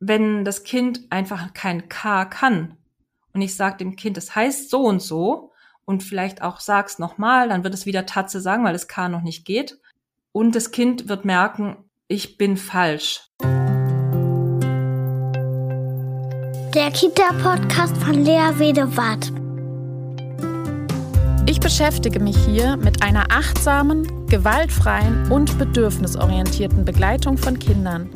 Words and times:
wenn 0.00 0.44
das 0.44 0.64
Kind 0.64 1.00
einfach 1.10 1.52
kein 1.54 1.88
K 1.88 2.24
kann 2.24 2.76
und 3.32 3.40
ich 3.40 3.56
sage 3.56 3.78
dem 3.78 3.96
Kind, 3.96 4.16
das 4.16 4.34
heißt 4.34 4.70
so 4.70 4.82
und 4.82 5.02
so 5.02 5.52
und 5.84 6.02
vielleicht 6.02 6.42
auch 6.42 6.60
sag's 6.60 6.98
nochmal, 6.98 7.48
dann 7.48 7.64
wird 7.64 7.74
es 7.74 7.86
wieder 7.86 8.06
Tatze 8.06 8.40
sagen, 8.40 8.64
weil 8.64 8.72
das 8.72 8.88
K 8.88 9.08
noch 9.08 9.22
nicht 9.22 9.44
geht. 9.44 9.78
Und 10.32 10.54
das 10.54 10.70
Kind 10.70 11.08
wird 11.08 11.24
merken, 11.24 11.76
ich 12.06 12.38
bin 12.38 12.56
falsch. 12.56 13.22
Der 16.74 16.90
Kita-Podcast 16.92 17.96
von 17.96 18.14
Lea 18.14 18.52
Wedewart. 18.58 19.32
Ich 21.48 21.60
beschäftige 21.60 22.20
mich 22.20 22.36
hier 22.44 22.76
mit 22.76 23.02
einer 23.02 23.32
achtsamen, 23.32 24.06
gewaltfreien 24.28 25.32
und 25.32 25.58
bedürfnisorientierten 25.58 26.84
Begleitung 26.84 27.38
von 27.38 27.58
Kindern, 27.58 28.10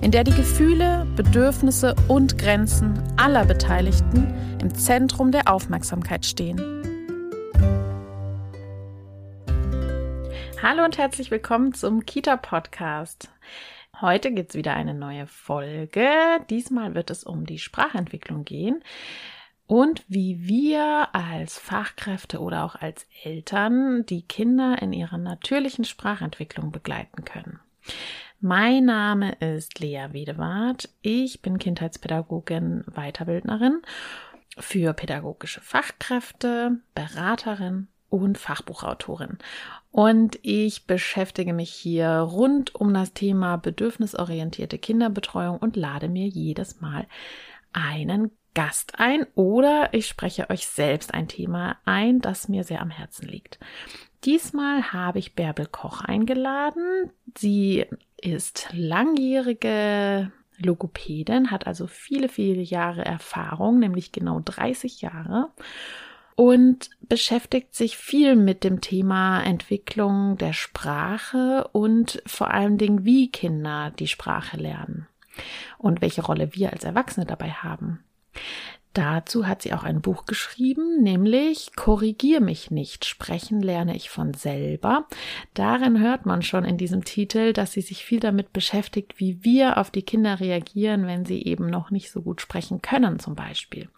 in 0.00 0.10
der 0.10 0.24
die 0.24 0.32
Gefühle, 0.32 1.06
Bedürfnisse 1.14 1.94
und 2.08 2.38
Grenzen 2.38 3.02
aller 3.18 3.44
Beteiligten 3.44 4.32
im 4.62 4.74
Zentrum 4.74 5.30
der 5.30 5.52
Aufmerksamkeit 5.52 6.24
stehen. 6.24 6.58
Hallo 10.62 10.84
und 10.84 10.96
herzlich 10.96 11.30
willkommen 11.30 11.74
zum 11.74 12.06
Kita-Podcast. 12.06 13.30
Heute 14.00 14.32
gibt 14.32 14.50
es 14.50 14.56
wieder 14.56 14.72
eine 14.74 14.94
neue 14.94 15.26
Folge. 15.26 16.08
Diesmal 16.48 16.94
wird 16.94 17.10
es 17.10 17.24
um 17.24 17.44
die 17.44 17.58
Sprachentwicklung 17.58 18.44
gehen 18.44 18.82
und 19.68 20.02
wie 20.08 20.48
wir 20.48 21.14
als 21.14 21.58
Fachkräfte 21.58 22.40
oder 22.40 22.64
auch 22.64 22.74
als 22.74 23.06
Eltern 23.22 24.04
die 24.06 24.22
Kinder 24.22 24.80
in 24.80 24.94
ihrer 24.94 25.18
natürlichen 25.18 25.84
Sprachentwicklung 25.84 26.72
begleiten 26.72 27.24
können. 27.26 27.60
Mein 28.40 28.86
Name 28.86 29.32
ist 29.40 29.78
Lea 29.78 30.06
Wedewart. 30.12 30.88
Ich 31.02 31.42
bin 31.42 31.58
Kindheitspädagogin, 31.58 32.84
Weiterbildnerin 32.94 33.82
für 34.58 34.94
pädagogische 34.94 35.60
Fachkräfte, 35.60 36.78
Beraterin 36.94 37.88
und 38.08 38.38
Fachbuchautorin. 38.38 39.36
Und 39.90 40.38
ich 40.40 40.86
beschäftige 40.86 41.52
mich 41.52 41.70
hier 41.70 42.08
rund 42.08 42.74
um 42.74 42.94
das 42.94 43.12
Thema 43.12 43.56
bedürfnisorientierte 43.56 44.78
Kinderbetreuung 44.78 45.58
und 45.58 45.76
lade 45.76 46.08
mir 46.08 46.26
jedes 46.26 46.80
Mal 46.80 47.06
einen 47.74 48.30
Gast 48.54 48.98
ein 48.98 49.26
oder 49.34 49.90
ich 49.92 50.06
spreche 50.06 50.50
euch 50.50 50.66
selbst 50.66 51.14
ein 51.14 51.28
Thema 51.28 51.76
ein, 51.84 52.20
das 52.20 52.48
mir 52.48 52.64
sehr 52.64 52.82
am 52.82 52.90
Herzen 52.90 53.28
liegt. 53.28 53.58
Diesmal 54.24 54.92
habe 54.92 55.18
ich 55.18 55.34
Bärbel 55.34 55.66
Koch 55.66 56.00
eingeladen. 56.00 57.12
Sie 57.36 57.86
ist 58.16 58.68
langjährige 58.72 60.32
Logopädin, 60.58 61.50
hat 61.50 61.66
also 61.66 61.86
viele, 61.86 62.28
viele 62.28 62.62
Jahre 62.62 63.04
Erfahrung, 63.04 63.78
nämlich 63.78 64.10
genau 64.10 64.40
30 64.44 65.02
Jahre 65.02 65.50
und 66.38 66.90
beschäftigt 67.00 67.74
sich 67.74 67.96
viel 67.96 68.36
mit 68.36 68.62
dem 68.62 68.80
Thema 68.80 69.42
Entwicklung 69.42 70.36
der 70.36 70.52
Sprache 70.52 71.68
und 71.72 72.22
vor 72.26 72.52
allen 72.52 72.78
Dingen, 72.78 73.04
wie 73.04 73.28
Kinder 73.28 73.92
die 73.98 74.06
Sprache 74.06 74.56
lernen 74.56 75.08
und 75.78 76.00
welche 76.00 76.22
Rolle 76.22 76.54
wir 76.54 76.72
als 76.72 76.84
Erwachsene 76.84 77.26
dabei 77.26 77.50
haben. 77.50 78.04
Dazu 78.94 79.46
hat 79.46 79.62
sie 79.62 79.72
auch 79.74 79.84
ein 79.84 80.00
Buch 80.00 80.24
geschrieben, 80.24 81.02
nämlich 81.02 81.76
Korrigier 81.76 82.40
mich 82.40 82.72
nicht, 82.72 83.04
sprechen 83.04 83.62
lerne 83.62 83.94
ich 83.94 84.10
von 84.10 84.34
selber. 84.34 85.06
Darin 85.54 86.00
hört 86.00 86.26
man 86.26 86.42
schon 86.42 86.64
in 86.64 86.78
diesem 86.78 87.04
Titel, 87.04 87.52
dass 87.52 87.70
sie 87.70 87.80
sich 87.80 88.04
viel 88.04 88.18
damit 88.18 88.52
beschäftigt, 88.52 89.20
wie 89.20 89.44
wir 89.44 89.78
auf 89.78 89.92
die 89.92 90.02
Kinder 90.02 90.40
reagieren, 90.40 91.06
wenn 91.06 91.24
sie 91.24 91.44
eben 91.44 91.66
noch 91.66 91.92
nicht 91.92 92.10
so 92.10 92.22
gut 92.22 92.40
sprechen 92.40 92.82
können 92.82 93.20
zum 93.20 93.36
Beispiel. 93.36 93.88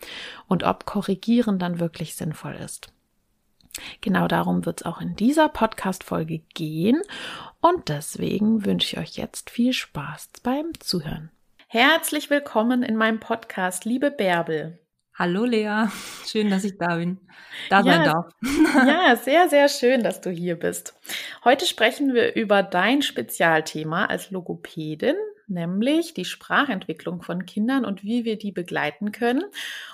Und 0.48 0.64
ob 0.64 0.84
Korrigieren 0.84 1.58
dann 1.58 1.80
wirklich 1.80 2.14
sinnvoll 2.14 2.56
ist. 2.56 2.92
Genau 4.00 4.28
darum 4.28 4.66
wird 4.66 4.80
es 4.80 4.86
auch 4.86 5.00
in 5.00 5.16
dieser 5.16 5.48
Podcast-Folge 5.48 6.40
gehen. 6.54 7.00
Und 7.60 7.88
deswegen 7.88 8.66
wünsche 8.66 8.96
ich 8.96 8.98
euch 8.98 9.16
jetzt 9.16 9.48
viel 9.48 9.72
Spaß 9.72 10.30
beim 10.42 10.72
Zuhören. 10.78 11.30
Herzlich 11.72 12.30
willkommen 12.30 12.82
in 12.82 12.96
meinem 12.96 13.20
Podcast, 13.20 13.84
liebe 13.84 14.10
Bärbel. 14.10 14.80
Hallo 15.14 15.44
Lea, 15.44 15.84
schön, 16.26 16.50
dass 16.50 16.64
ich 16.64 16.76
da 16.78 16.96
bin, 16.96 17.20
da 17.68 17.84
sein 17.84 18.02
ja, 18.02 18.12
darf. 18.12 18.34
Ja, 18.88 19.14
sehr, 19.14 19.48
sehr 19.48 19.68
schön, 19.68 20.02
dass 20.02 20.20
du 20.20 20.30
hier 20.30 20.58
bist. 20.58 20.98
Heute 21.44 21.66
sprechen 21.66 22.12
wir 22.12 22.34
über 22.34 22.64
dein 22.64 23.02
Spezialthema 23.02 24.06
als 24.06 24.32
Logopädin, 24.32 25.14
nämlich 25.46 26.12
die 26.12 26.24
Sprachentwicklung 26.24 27.22
von 27.22 27.46
Kindern 27.46 27.84
und 27.84 28.02
wie 28.02 28.24
wir 28.24 28.36
die 28.36 28.50
begleiten 28.50 29.12
können 29.12 29.44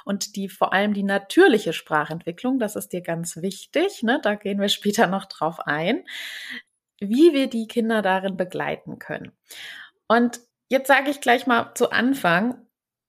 und 0.06 0.34
die 0.34 0.48
vor 0.48 0.72
allem 0.72 0.94
die 0.94 1.02
natürliche 1.02 1.74
Sprachentwicklung, 1.74 2.58
das 2.58 2.74
ist 2.74 2.94
dir 2.94 3.02
ganz 3.02 3.36
wichtig, 3.42 4.02
ne? 4.02 4.18
da 4.22 4.34
gehen 4.34 4.62
wir 4.62 4.68
später 4.70 5.08
noch 5.08 5.26
drauf 5.26 5.60
ein, 5.60 6.04
wie 7.00 7.34
wir 7.34 7.48
die 7.48 7.66
Kinder 7.66 8.00
darin 8.00 8.38
begleiten 8.38 8.98
können. 8.98 9.32
Und 10.08 10.40
Jetzt 10.68 10.88
sage 10.88 11.10
ich 11.10 11.20
gleich 11.20 11.46
mal 11.46 11.72
zu 11.74 11.90
Anfang, 11.90 12.66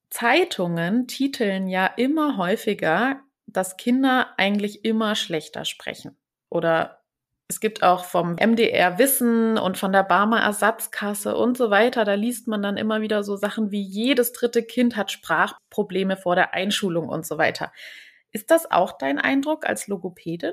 Zeitungen 0.09 1.07
titeln 1.07 1.67
ja 1.67 1.87
immer 1.87 2.37
häufiger, 2.37 3.21
dass 3.47 3.77
Kinder 3.77 4.33
eigentlich 4.37 4.85
immer 4.85 5.15
schlechter 5.15 5.65
sprechen. 5.65 6.17
Oder 6.49 7.01
es 7.49 7.59
gibt 7.59 7.81
auch 7.81 8.03
vom 8.03 8.35
MDR 8.35 8.99
Wissen 8.99 9.57
und 9.57 9.77
von 9.77 9.91
der 9.91 10.03
Barmer 10.03 10.41
Ersatzkasse 10.41 11.35
und 11.35 11.57
so 11.57 11.69
weiter, 11.69 12.03
da 12.03 12.13
liest 12.13 12.47
man 12.47 12.61
dann 12.61 12.77
immer 12.77 13.01
wieder 13.01 13.23
so 13.23 13.37
Sachen 13.37 13.71
wie 13.71 13.81
jedes 13.81 14.33
dritte 14.33 14.63
Kind 14.63 14.97
hat 14.97 15.11
Sprachprobleme 15.11 16.17
vor 16.17 16.35
der 16.35 16.53
Einschulung 16.53 17.07
und 17.07 17.25
so 17.25 17.37
weiter. 17.37 17.71
Ist 18.31 18.51
das 18.51 18.69
auch 18.69 18.97
dein 18.97 19.17
Eindruck 19.17 19.65
als 19.65 19.87
Logopädin? 19.87 20.51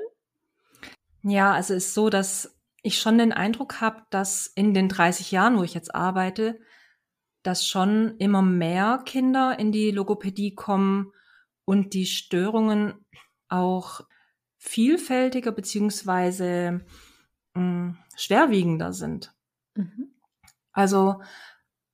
Ja, 1.21 1.53
also 1.53 1.73
es 1.73 1.87
ist 1.87 1.93
so, 1.93 2.09
dass 2.09 2.57
ich 2.81 2.99
schon 2.99 3.17
den 3.17 3.33
Eindruck 3.33 3.81
habe, 3.81 4.03
dass 4.09 4.47
in 4.47 4.73
den 4.73 4.87
30 4.87 5.31
Jahren, 5.31 5.57
wo 5.57 5.63
ich 5.63 5.73
jetzt 5.73 5.93
arbeite, 5.93 6.59
dass 7.45 7.67
schon 7.67 8.17
immer 8.17 8.41
mehr 8.41 9.01
Kinder 9.05 9.59
in 9.59 9.71
die 9.71 9.91
Logopädie 9.91 10.55
kommen 10.55 11.11
und 11.63 11.93
die 11.93 12.07
Störungen 12.07 13.05
auch 13.49 14.01
vielfältiger 14.57 15.51
beziehungsweise 15.51 16.85
mh, 17.53 17.61
hm, 17.61 17.97
schwerwiegender 18.15 18.93
sind. 18.93 19.33
Mhm. 19.75 20.15
Also 20.71 21.21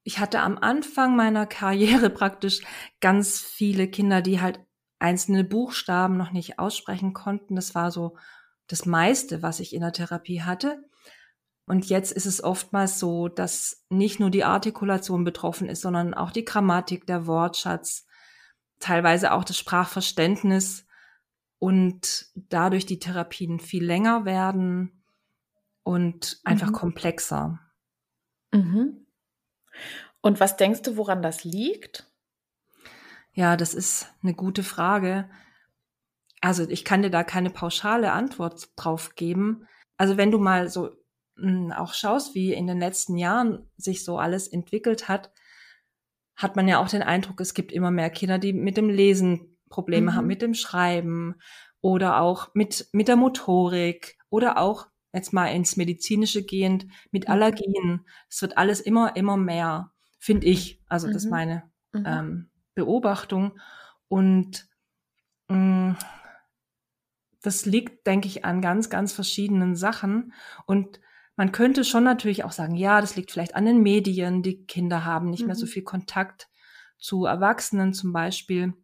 ich 0.04 0.20
hatte 0.20 0.40
am 0.40 0.58
Anfang 0.58 1.16
meiner 1.16 1.46
Karriere 1.46 2.10
praktisch 2.22 2.62
ganz 3.02 3.40
viele 3.40 3.90
Kinder, 3.90 4.22
die 4.22 4.40
halt 4.40 4.60
einzelne 5.00 5.44
Buchstaben 5.44 6.16
noch 6.16 6.32
nicht 6.32 6.60
aussprechen 6.60 7.14
konnten. 7.14 7.56
Das 7.56 7.76
war 7.76 7.92
so 7.92 8.16
das 8.68 8.86
meiste, 8.86 9.42
was 9.42 9.60
ich 9.60 9.74
in 9.74 9.82
der 9.82 9.92
Therapie 9.92 10.44
hatte. 10.44 10.82
Und 11.66 11.88
jetzt 11.88 12.12
ist 12.12 12.26
es 12.26 12.44
oftmals 12.44 13.00
so, 13.00 13.28
dass 13.28 13.86
nicht 13.90 14.20
nur 14.20 14.30
die 14.30 14.44
Artikulation 14.44 15.24
betroffen 15.24 15.70
ist, 15.70 15.82
sondern 15.82 16.14
auch 16.14 16.32
die 16.32 16.46
Grammatik, 16.46 17.06
der 17.06 17.28
Wortschatz, 17.28 18.06
teilweise 18.80 19.32
auch 19.32 19.44
das 19.44 19.58
Sprachverständnis 19.58 20.86
und 21.60 22.26
dadurch 22.36 22.86
die 22.86 23.00
Therapien 23.00 23.60
viel 23.60 23.86
länger 23.86 24.26
werden 24.26 25.04
und 25.84 26.42
einfach 26.44 26.70
mhm. 26.70 26.74
komplexer. 26.74 27.60
Mhm. 28.52 29.06
Und 30.22 30.40
was 30.40 30.58
denkst 30.58 30.82
du, 30.82 30.98
woran 30.98 31.22
das 31.22 31.44
liegt? 31.44 32.08
Ja, 33.34 33.56
das 33.56 33.74
ist 33.74 34.08
eine 34.22 34.34
gute 34.34 34.64
Frage. 34.64 35.30
Also 36.42 36.68
ich 36.68 36.84
kann 36.84 37.02
dir 37.02 37.10
da 37.10 37.24
keine 37.24 37.50
pauschale 37.50 38.12
Antwort 38.12 38.70
drauf 38.76 39.16
geben. 39.16 39.68
Also 39.98 40.18
wenn 40.18 40.32
du 40.32 40.40
mal 40.40 40.70
so 40.70 40.90
auch 41.72 41.94
schaust, 41.94 42.36
wie 42.36 42.54
in 42.54 42.68
den 42.68 42.80
letzten 42.80 43.18
Jahren 43.18 43.70
sich 43.78 44.04
so 44.04 44.18
alles 44.18 44.48
entwickelt 44.48 45.08
hat, 45.08 45.32
hat 46.36 46.56
man 46.56 46.68
ja 46.68 46.82
auch 46.82 46.90
den 46.90 47.04
Eindruck, 47.04 47.40
es 47.42 47.54
gibt 47.54 47.72
immer 47.72 47.92
mehr 47.92 48.10
Kinder, 48.10 48.40
die 48.40 48.54
mit 48.54 48.78
dem 48.78 48.90
Lesen 48.90 49.58
Probleme 49.70 50.12
mhm. 50.12 50.16
haben, 50.16 50.28
mit 50.28 50.42
dem 50.42 50.54
Schreiben 50.54 51.36
oder 51.82 52.22
auch 52.22 52.50
mit, 52.54 52.88
mit 52.92 53.08
der 53.08 53.16
Motorik 53.16 54.18
oder 54.30 54.58
auch 54.58 54.88
jetzt 55.14 55.34
mal 55.34 55.48
ins 55.48 55.78
Medizinische 55.78 56.44
gehend 56.44 56.88
mit 57.12 57.28
mhm. 57.28 57.34
Allergien. 57.34 58.06
Es 58.30 58.42
wird 58.42 58.58
alles 58.58 58.80
immer, 58.80 59.16
immer 59.16 59.38
mehr, 59.38 59.92
finde 60.20 60.48
ich. 60.48 60.82
Also 60.88 61.08
das 61.08 61.18
ist 61.18 61.26
mhm. 61.26 61.32
meine 61.32 61.64
mhm. 61.94 62.04
ähm, 62.06 62.50
Beobachtung. 62.76 63.60
Und 64.08 64.68
mh, 65.50 65.58
mm, 65.58 65.98
das 67.44 67.66
liegt, 67.66 68.06
denke 68.06 68.28
ich, 68.28 68.46
an 68.46 68.62
ganz, 68.62 68.90
ganz 68.90 69.14
verschiedenen 69.14 69.76
Sachen. 69.76 70.34
Und 70.66 71.00
man 71.42 71.52
könnte 71.52 71.84
schon 71.84 72.04
natürlich 72.04 72.44
auch 72.44 72.52
sagen, 72.52 72.76
ja, 72.76 73.02
das 73.02 73.16
liegt 73.16 73.32
vielleicht 73.32 73.56
an 73.56 73.66
den 73.66 73.82
Medien. 73.82 74.44
Die 74.44 74.64
Kinder 74.68 75.06
haben 75.06 75.32
nicht 75.32 75.42
mhm. 75.42 75.48
mehr 75.48 75.56
so 75.56 75.66
mhm. 75.66 75.70
viel 75.72 75.82
Kontakt 75.82 76.48
zu 77.00 77.26
Erwachsenen 77.26 77.96
zum 77.96 78.14
Beispiel. 78.14 78.76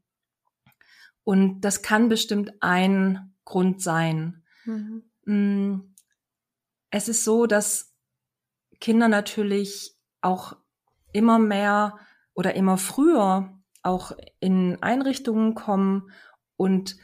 Und 1.24 1.62
das 1.62 1.84
kann 1.84 2.10
bestimmt 2.10 2.54
ein 2.62 3.36
Grund 3.46 3.84
sein. 3.84 4.44
Mhm. 4.66 5.04
Mm, 5.26 5.94
es 6.90 7.08
ist 7.08 7.24
so, 7.24 7.46
dass 7.46 7.94
Kinder 8.80 9.08
natürlich 9.08 9.96
auch 10.22 10.58
immer 11.14 11.38
mehr 11.38 12.00
oder 12.34 12.56
immer 12.56 12.80
früher 12.80 13.56
auch 13.84 14.14
in 14.40 14.82
Einrichtungen 14.82 15.54
kommen 15.54 16.10
und 16.56 16.96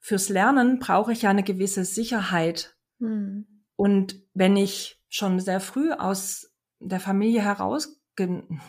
fürs 0.00 0.28
Lernen 0.30 0.80
brauche 0.80 1.12
ich 1.12 1.22
ja 1.22 1.30
eine 1.30 1.44
gewisse 1.44 1.84
Sicherheit. 1.84 2.76
Mhm. 2.98 3.46
Und 3.82 4.22
wenn 4.32 4.56
ich 4.56 5.02
schon 5.08 5.40
sehr 5.40 5.58
früh 5.58 5.90
aus 5.90 6.52
der 6.78 7.00
Familie 7.00 7.42
heraus 7.42 8.00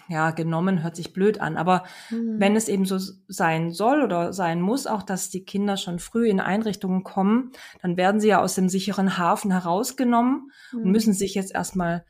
ja, 0.07 0.31
genommen 0.31 0.81
hört 0.81 0.95
sich 0.95 1.13
blöd 1.13 1.39
an, 1.39 1.55
aber 1.55 1.83
mhm. 2.09 2.39
wenn 2.39 2.55
es 2.55 2.67
eben 2.67 2.85
so 2.85 2.97
sein 3.27 3.71
soll 3.71 4.01
oder 4.01 4.33
sein 4.33 4.59
muss, 4.59 4.87
auch 4.87 5.03
dass 5.03 5.29
die 5.29 5.43
Kinder 5.43 5.77
schon 5.77 5.99
früh 5.99 6.29
in 6.29 6.39
Einrichtungen 6.39 7.03
kommen, 7.03 7.51
dann 7.83 7.95
werden 7.95 8.19
sie 8.21 8.29
ja 8.29 8.41
aus 8.41 8.55
dem 8.55 8.69
sicheren 8.69 9.19
Hafen 9.19 9.51
herausgenommen 9.51 10.49
mhm. 10.71 10.79
und 10.79 10.91
müssen 10.91 11.13
sich 11.13 11.35
jetzt 11.35 11.53
erstmal 11.53 12.05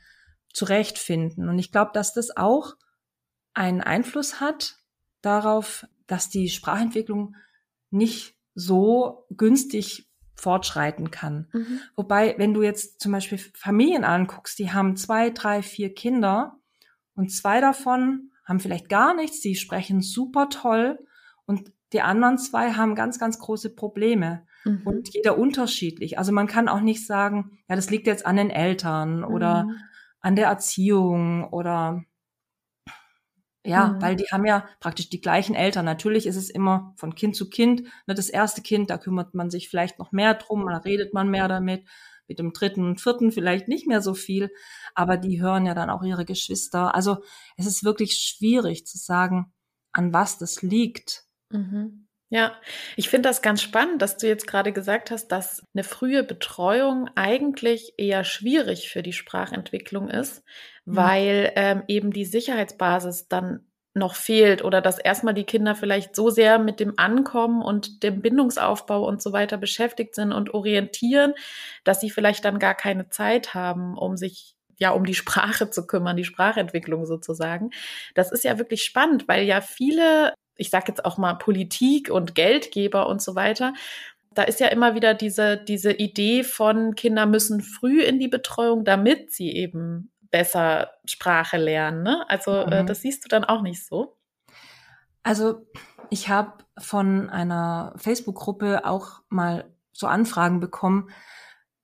zurechtfinden. 0.54 1.50
Und 1.50 1.60
ich 1.60 1.74
glaube, 1.74 1.92
dass 1.94 2.14
das 2.14 2.38
auch 2.38 2.76
einen 3.54 3.82
Einfluss 3.82 4.40
hat 4.40 4.78
darauf, 5.22 5.86
dass 6.08 6.30
die 6.30 6.48
Sprachentwicklung 6.48 7.36
nicht 7.90 8.36
so 8.56 9.26
günstig 9.36 10.08
fortschreiten 10.36 11.12
kann. 11.12 11.48
Mhm. 11.54 11.80
Wobei, 11.96 12.36
wenn 12.38 12.54
du 12.54 12.62
jetzt 12.62 13.00
zum 13.00 13.12
Beispiel 13.12 13.38
Familien 13.38 14.04
anguckst, 14.04 14.58
die 14.60 14.72
haben 14.72 14.96
zwei, 14.96 15.30
drei, 15.30 15.62
vier 15.62 15.94
Kinder 15.94 16.58
und 17.16 17.32
zwei 17.32 17.62
davon 17.62 18.32
haben 18.46 18.60
vielleicht 18.60 18.90
gar 18.90 19.14
nichts, 19.14 19.40
die 19.42 19.56
sprechen 19.56 20.02
super 20.02 20.50
toll 20.50 21.00
und 21.46 21.72
die 21.94 22.02
anderen 22.02 22.38
zwei 22.38 22.74
haben 22.74 22.96
ganz, 22.96 23.20
ganz 23.20 23.40
große 23.40 23.76
Probleme. 23.76 24.46
Mhm. 24.66 24.82
Und 24.84 25.14
jeder 25.14 25.38
unterschiedlich. 25.38 26.18
Also 26.18 26.32
man 26.32 26.48
kann 26.48 26.68
auch 26.68 26.82
nicht 26.82 27.06
sagen, 27.06 27.60
ja, 27.70 27.76
das 27.76 27.90
liegt 27.90 28.08
jetzt 28.08 28.26
an 28.26 28.36
den 28.36 28.50
Eltern 28.50 29.20
mhm. 29.20 29.26
oder 29.26 29.68
an 30.20 30.36
der 30.36 30.48
Erziehung 30.48 31.46
oder 31.50 32.04
ja, 33.66 33.88
mhm. 33.88 34.02
weil 34.02 34.16
die 34.16 34.26
haben 34.26 34.46
ja 34.46 34.68
praktisch 34.80 35.10
die 35.10 35.22
gleichen 35.22 35.56
Eltern. 35.56 35.86
Natürlich 35.86 36.28
ist 36.28 36.36
es 36.36 36.50
immer 36.50 36.94
von 36.98 37.16
Kind 37.16 37.36
zu 37.36 37.50
Kind. 37.50 37.84
Ne, 38.06 38.14
das 38.14 38.30
erste 38.30 38.62
Kind, 38.62 38.90
da 38.90 38.98
kümmert 38.98 39.34
man 39.34 39.50
sich 39.50 39.70
vielleicht 39.70 40.00
noch 40.00 40.12
mehr 40.12 40.34
drum, 40.34 40.66
da 40.68 40.78
redet 40.78 41.14
man 41.14 41.30
mehr 41.30 41.48
damit. 41.48 41.86
Mit 42.28 42.40
dem 42.40 42.54
dritten 42.54 42.86
und 42.86 43.02
vierten 43.02 43.34
vielleicht 43.34 43.68
nicht 43.68 43.86
mehr 43.86 44.02
so 44.02 44.14
viel, 44.14 44.50
aber 44.96 45.18
die 45.18 45.42
hören 45.42 45.66
ja 45.66 45.74
dann 45.74 45.90
auch 45.90 46.04
ihre 46.04 46.24
Geschwister. 46.24 46.96
Also 46.96 47.18
es 47.58 47.66
ist 47.66 47.84
wirklich 47.84 48.14
schwierig 48.14 48.88
zu 48.88 48.98
sagen, 48.98 49.54
an 49.92 50.14
was 50.14 50.38
das 50.38 50.62
liegt. 50.62 51.26
Mhm. 51.50 52.03
Ja, 52.34 52.56
ich 52.96 53.10
finde 53.10 53.30
das 53.30 53.44
ganz 53.44 53.62
spannend, 53.62 54.02
dass 54.02 54.18
du 54.18 54.28
jetzt 54.28 54.48
gerade 54.48 54.74
gesagt 54.74 55.12
hast, 55.12 55.28
dass 55.28 55.62
eine 55.76 55.84
frühe 55.84 56.24
Betreuung 56.24 57.08
eigentlich 57.14 57.94
eher 57.98 58.24
schwierig 58.24 58.90
für 58.90 59.04
die 59.04 59.14
Sprachentwicklung 59.14 60.10
ist, 60.10 60.44
mhm. 60.86 60.96
weil 60.96 61.52
ähm, 61.56 61.84
eben 61.88 62.12
die 62.12 62.26
Sicherheitsbasis 62.26 63.28
dann 63.28 63.68
noch 63.94 64.16
fehlt 64.16 64.64
oder 64.64 64.82
dass 64.82 64.98
erstmal 64.98 65.36
die 65.36 65.44
Kinder 65.44 65.76
vielleicht 65.76 66.16
so 66.16 66.32
sehr 66.32 66.58
mit 66.58 66.80
dem 66.80 66.98
Ankommen 66.98 67.62
und 67.62 68.02
dem 68.02 68.24
Bindungsaufbau 68.24 69.08
und 69.08 69.22
so 69.22 69.32
weiter 69.32 69.58
beschäftigt 69.58 70.16
sind 70.16 70.32
und 70.32 70.56
orientieren, 70.56 71.36
dass 71.84 72.02
sie 72.02 72.10
vielleicht 72.10 72.46
dann 72.46 72.58
gar 72.58 72.74
keine 72.74 73.10
Zeit 73.10 73.54
haben, 73.54 73.96
um 73.96 74.18
sich 74.18 74.56
ja 74.80 74.90
um 74.90 75.06
die 75.06 75.14
Sprache 75.14 75.70
zu 75.70 75.86
kümmern, 75.86 76.18
die 76.18 76.24
Sprachentwicklung 76.24 77.06
sozusagen. 77.06 77.70
Das 78.16 78.32
ist 78.32 78.44
ja 78.44 78.58
wirklich 78.58 78.84
spannend, 78.84 79.28
weil 79.28 79.44
ja 79.44 79.62
viele 79.62 80.34
ich 80.56 80.70
sage 80.70 80.86
jetzt 80.90 81.06
auch 81.06 81.18
mal 81.18 81.34
Politik 81.36 82.10
und 82.10 82.36
Geldgeber 82.36 83.08
und 83.08 83.22
so 83.22 83.36
weiter, 83.36 83.74
da 84.34 84.44
ist 84.44 84.60
ja 84.60 84.68
immer 84.68 84.96
wieder 84.96 85.14
diese, 85.14 85.58
diese 85.58 85.92
Idee 85.92 86.44
von 86.44 86.96
Kinder 86.96 87.26
müssen 87.26 87.62
früh 87.62 88.02
in 88.02 88.20
die 88.20 88.28
Betreuung, 88.28 88.84
damit 88.84 89.32
sie 89.32 89.52
eben 89.52 90.12
besser 90.32 90.92
Sprache 91.06 91.58
lernen. 91.58 92.04
Ne? 92.04 92.26
Also 92.28 92.52
äh, 92.52 92.66
mhm. 92.66 92.74
äh, 92.74 92.86
das 92.86 93.02
siehst 93.02 93.24
du 93.24 93.30
dann 93.30 93.44
auch 93.44 93.62
nicht 93.62 93.86
so. 93.86 94.18
Also 95.22 95.68
ich 96.10 96.30
habe 96.30 96.64
von 96.78 97.30
einer 97.30 97.94
Facebook-Gruppe 97.98 98.86
auch 98.86 99.22
mal 99.30 99.66
so 99.92 100.08
Anfragen 100.08 100.60
bekommen, 100.60 101.10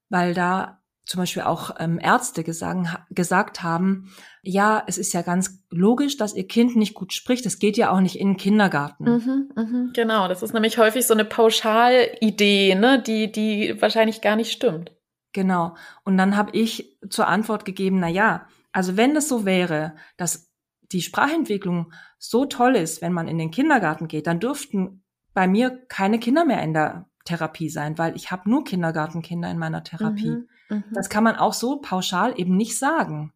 weil 0.10 0.34
da 0.34 0.79
zum 1.10 1.18
Beispiel 1.18 1.42
auch 1.42 1.72
ähm, 1.80 1.98
Ärzte 2.00 2.44
gesagt, 2.44 2.88
gesagt 3.10 3.64
haben, 3.64 4.14
ja, 4.44 4.84
es 4.86 5.00
ist 5.00 5.12
ja 5.12 5.24
ganz 5.24 5.64
logisch, 5.72 6.18
dass 6.18 6.36
ihr 6.36 6.48
Kind 6.48 6.76
nicht 6.76 6.94
gut 6.94 7.14
spricht. 7.14 7.48
Es 7.48 7.58
geht 7.58 7.78
ja 7.78 7.90
auch 7.90 8.00
nicht 8.00 8.20
in 8.20 8.28
den 8.28 8.38
Kindergarten. 8.38 9.06
Mhm, 9.06 9.52
mh, 9.56 9.90
genau, 9.96 10.28
das 10.28 10.44
ist 10.44 10.54
nämlich 10.54 10.78
häufig 10.78 11.08
so 11.08 11.16
eine 11.16 11.26
Pauschalidee, 11.26 12.76
ne, 12.76 13.02
die, 13.02 13.32
die 13.32 13.82
wahrscheinlich 13.82 14.22
gar 14.22 14.36
nicht 14.36 14.52
stimmt. 14.52 14.92
Genau. 15.34 15.76
Und 16.04 16.16
dann 16.20 16.38
habe 16.38 16.56
ich 16.56 17.00
zur 17.10 17.28
Antwort 17.28 17.66
gegeben, 17.66 18.00
na 18.00 18.08
ja, 18.08 18.46
also 18.72 18.96
wenn 18.96 19.16
es 19.16 19.28
so 19.28 19.46
wäre, 19.46 19.96
dass 20.16 20.52
die 20.92 21.02
Sprachentwicklung 21.02 21.92
so 22.20 22.46
toll 22.46 22.76
ist, 22.76 23.02
wenn 23.02 23.14
man 23.14 23.28
in 23.28 23.40
den 23.40 23.50
Kindergarten 23.50 24.08
geht, 24.08 24.28
dann 24.28 24.40
dürften 24.40 25.04
bei 25.34 25.48
mir 25.48 25.72
keine 25.88 26.20
Kinder 26.20 26.46
mehr 26.46 26.62
in 26.62 26.76
der 26.76 27.10
Therapie 27.26 27.70
sein, 27.70 27.98
weil 27.98 28.16
ich 28.16 28.30
habe 28.30 28.48
nur 28.48 28.64
Kindergartenkinder 28.64 29.50
in 29.50 29.58
meiner 29.58 29.84
Therapie. 29.84 30.30
Mhm. 30.30 30.50
Mhm. 30.70 30.84
Das 30.92 31.10
kann 31.10 31.24
man 31.24 31.36
auch 31.36 31.54
so 31.54 31.78
pauschal 31.78 32.40
eben 32.40 32.56
nicht 32.56 32.78
sagen. 32.78 33.34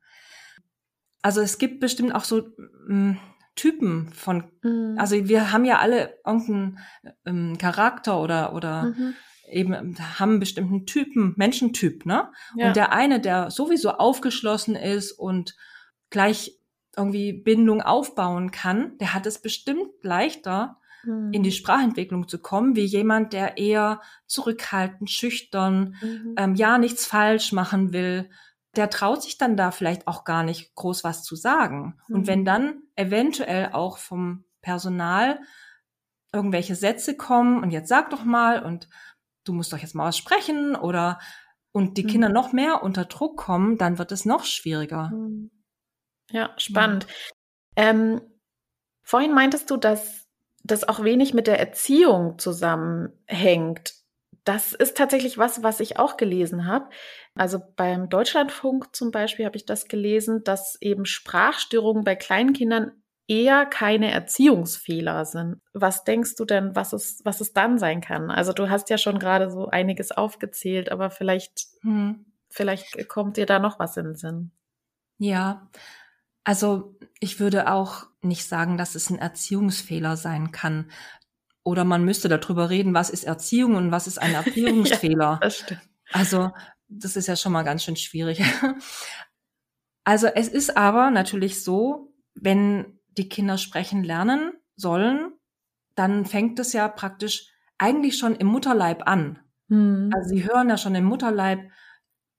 Also 1.21 1.41
es 1.41 1.57
gibt 1.57 1.79
bestimmt 1.79 2.13
auch 2.13 2.23
so 2.23 2.43
ähm, 2.89 3.17
Typen 3.55 4.11
von, 4.13 4.45
mhm. 4.61 4.95
also 4.97 5.27
wir 5.27 5.51
haben 5.51 5.65
ja 5.65 5.79
alle 5.79 6.17
irgendeinen 6.25 6.79
ähm, 7.25 7.57
Charakter 7.57 8.19
oder, 8.19 8.53
oder 8.53 8.83
mhm. 8.83 9.13
eben 9.49 9.95
haben 10.19 10.31
einen 10.31 10.39
bestimmten 10.39 10.85
Typen, 10.85 11.33
Menschentyp, 11.37 12.05
ne? 12.05 12.31
Ja. 12.55 12.67
Und 12.67 12.75
der 12.75 12.93
eine, 12.93 13.19
der 13.19 13.51
sowieso 13.51 13.91
aufgeschlossen 13.91 14.75
ist 14.75 15.11
und 15.11 15.55
gleich 16.09 16.59
irgendwie 16.97 17.33
Bindung 17.33 17.81
aufbauen 17.81 18.51
kann, 18.51 18.97
der 18.97 19.13
hat 19.13 19.25
es 19.25 19.41
bestimmt 19.41 19.89
leichter, 20.01 20.77
in 21.05 21.43
die 21.43 21.49
mhm. 21.49 21.53
Sprachentwicklung 21.53 22.27
zu 22.27 22.39
kommen, 22.39 22.75
wie 22.75 22.85
jemand, 22.85 23.33
der 23.33 23.57
eher 23.57 24.01
zurückhaltend, 24.25 25.09
schüchtern, 25.09 25.95
mhm. 26.01 26.35
ähm, 26.37 26.55
ja 26.55 26.77
nichts 26.77 27.05
falsch 27.05 27.51
machen 27.51 27.91
will. 27.91 28.29
Der 28.75 28.89
traut 28.89 29.21
sich 29.21 29.37
dann 29.37 29.57
da 29.57 29.71
vielleicht 29.71 30.07
auch 30.07 30.23
gar 30.23 30.43
nicht 30.43 30.73
groß 30.75 31.03
was 31.03 31.23
zu 31.23 31.35
sagen. 31.35 31.99
Mhm. 32.07 32.15
Und 32.15 32.27
wenn 32.27 32.39
mhm. 32.41 32.45
dann 32.45 32.81
eventuell 32.95 33.71
auch 33.73 33.97
vom 33.97 34.45
Personal 34.61 35.41
irgendwelche 36.31 36.75
Sätze 36.75 37.17
kommen 37.17 37.61
und 37.61 37.71
jetzt 37.71 37.89
sag 37.89 38.09
doch 38.09 38.23
mal 38.23 38.63
und 38.63 38.87
du 39.43 39.53
musst 39.53 39.73
doch 39.73 39.77
jetzt 39.77 39.95
mal 39.95 40.05
was 40.05 40.17
sprechen 40.17 40.75
oder 40.75 41.19
und 41.73 41.97
die 41.97 42.03
mhm. 42.03 42.07
Kinder 42.07 42.29
noch 42.29 42.53
mehr 42.53 42.81
unter 42.81 43.05
Druck 43.05 43.37
kommen, 43.37 43.77
dann 43.77 43.97
wird 43.97 44.11
es 44.11 44.25
noch 44.25 44.45
schwieriger. 44.45 45.09
Mhm. 45.09 45.51
Ja, 46.29 46.51
spannend. 46.57 47.07
Ähm, 47.75 48.21
vorhin 49.01 49.33
meintest 49.33 49.69
du, 49.69 49.77
dass 49.77 50.22
das 50.63 50.87
auch 50.87 51.03
wenig 51.03 51.33
mit 51.33 51.47
der 51.47 51.59
Erziehung 51.59 52.39
zusammenhängt. 52.39 53.93
Das 54.45 54.73
ist 54.73 54.97
tatsächlich 54.97 55.37
was, 55.37 55.63
was 55.63 55.79
ich 55.79 55.99
auch 55.99 56.17
gelesen 56.17 56.65
habe. 56.65 56.89
Also 57.35 57.59
beim 57.75 58.09
Deutschlandfunk 58.09 58.95
zum 58.95 59.11
Beispiel 59.11 59.45
habe 59.45 59.57
ich 59.57 59.65
das 59.65 59.87
gelesen, 59.87 60.43
dass 60.43 60.77
eben 60.81 61.05
Sprachstörungen 61.05 62.03
bei 62.03 62.15
kleinen 62.15 62.53
Kindern 62.53 62.91
eher 63.27 63.65
keine 63.65 64.11
Erziehungsfehler 64.11 65.25
sind. 65.25 65.61
Was 65.73 66.03
denkst 66.03 66.35
du 66.35 66.45
denn, 66.45 66.75
was 66.75 66.91
es, 66.93 67.21
was 67.23 67.39
es 67.39 67.53
dann 67.53 67.77
sein 67.77 68.01
kann? 68.01 68.29
Also 68.29 68.51
du 68.51 68.69
hast 68.69 68.89
ja 68.89 68.97
schon 68.97 69.17
gerade 69.17 69.49
so 69.49 69.67
einiges 69.67 70.11
aufgezählt, 70.11 70.91
aber 70.91 71.09
vielleicht, 71.09 71.67
hm. 71.81 72.25
vielleicht 72.49 73.07
kommt 73.07 73.37
dir 73.37 73.45
da 73.45 73.59
noch 73.59 73.79
was 73.79 73.95
in 73.95 74.05
den 74.05 74.15
Sinn. 74.15 74.51
Ja, 75.19 75.69
also 76.43 76.97
ich 77.19 77.39
würde 77.39 77.71
auch 77.71 78.07
nicht 78.23 78.47
sagen, 78.47 78.77
dass 78.77 78.95
es 78.95 79.09
ein 79.09 79.19
Erziehungsfehler 79.19 80.17
sein 80.17 80.51
kann. 80.51 80.91
Oder 81.63 81.85
man 81.85 82.03
müsste 82.03 82.29
darüber 82.29 82.69
reden, 82.69 82.93
was 82.93 83.09
ist 83.09 83.23
Erziehung 83.23 83.75
und 83.75 83.91
was 83.91 84.07
ist 84.07 84.17
ein 84.17 84.33
Erziehungsfehler. 84.33 85.33
ja, 85.33 85.39
das 85.41 85.57
stimmt. 85.57 85.81
Also 86.11 86.51
das 86.87 87.15
ist 87.15 87.27
ja 87.27 87.35
schon 87.35 87.51
mal 87.51 87.63
ganz 87.63 87.83
schön 87.83 87.95
schwierig. 87.95 88.41
also 90.03 90.27
es 90.27 90.47
ist 90.47 90.77
aber 90.77 91.11
natürlich 91.11 91.63
so, 91.63 92.13
wenn 92.35 92.99
die 93.17 93.29
Kinder 93.29 93.57
sprechen 93.57 94.03
lernen 94.03 94.53
sollen, 94.75 95.33
dann 95.95 96.25
fängt 96.25 96.59
es 96.59 96.73
ja 96.73 96.87
praktisch 96.87 97.47
eigentlich 97.77 98.17
schon 98.17 98.35
im 98.35 98.47
Mutterleib 98.47 99.07
an. 99.07 99.39
Hm. 99.69 100.09
Also 100.13 100.29
sie 100.29 100.47
hören 100.47 100.69
ja 100.69 100.77
schon 100.77 100.95
im 100.95 101.05
Mutterleib 101.05 101.69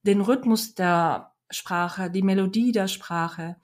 den 0.02 0.20
Rhythmus 0.20 0.74
der 0.74 1.32
Sprache, 1.50 2.10
die 2.10 2.22
Melodie 2.22 2.72
der 2.72 2.88
Sprache. 2.88 3.56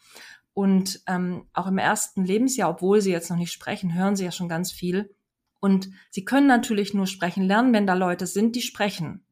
Und 0.53 1.01
ähm, 1.07 1.47
auch 1.53 1.67
im 1.67 1.79
ersten 1.79 2.25
Lebensjahr, 2.25 2.71
obwohl 2.71 3.01
sie 3.01 3.13
jetzt 3.13 3.31
noch 3.31 3.37
nicht 3.37 3.53
sprechen, 3.53 3.95
hören 3.95 4.17
sie 4.17 4.25
ja 4.25 4.33
schon 4.33 4.49
ganz 4.49 4.73
viel. 4.73 5.15
Und 5.61 5.91
sie 6.11 6.25
können 6.25 6.47
natürlich 6.47 6.95
nur 6.95 7.07
sprechen 7.07 7.45
lernen, 7.45 7.73
wenn 7.73 7.87
da 7.87 7.95
Leute 7.95 8.27
sind, 8.27 8.57
die 8.57 8.63
sprechen. 8.63 9.25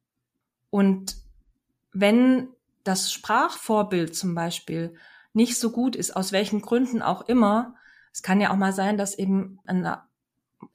Und 0.71 1.17
wenn 1.93 2.49
das 2.85 3.13
Sprachvorbild 3.13 4.15
zum 4.15 4.35
Beispiel 4.35 4.95
nicht 5.33 5.59
so 5.59 5.71
gut 5.71 5.97
ist, 5.97 6.17
aus 6.17 6.33
welchen 6.33 6.61
Gründen 6.61 7.03
auch 7.03 7.23
immer, 7.23 7.75
es 8.13 8.23
kann 8.23 8.41
ja 8.41 8.51
auch 8.51 8.57
mal 8.57 8.73
sein, 8.73 8.97
dass 8.97 9.19
eben 9.19 9.59
ein 9.67 9.87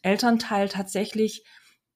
Elternteil 0.01 0.69
tatsächlich 0.69 1.45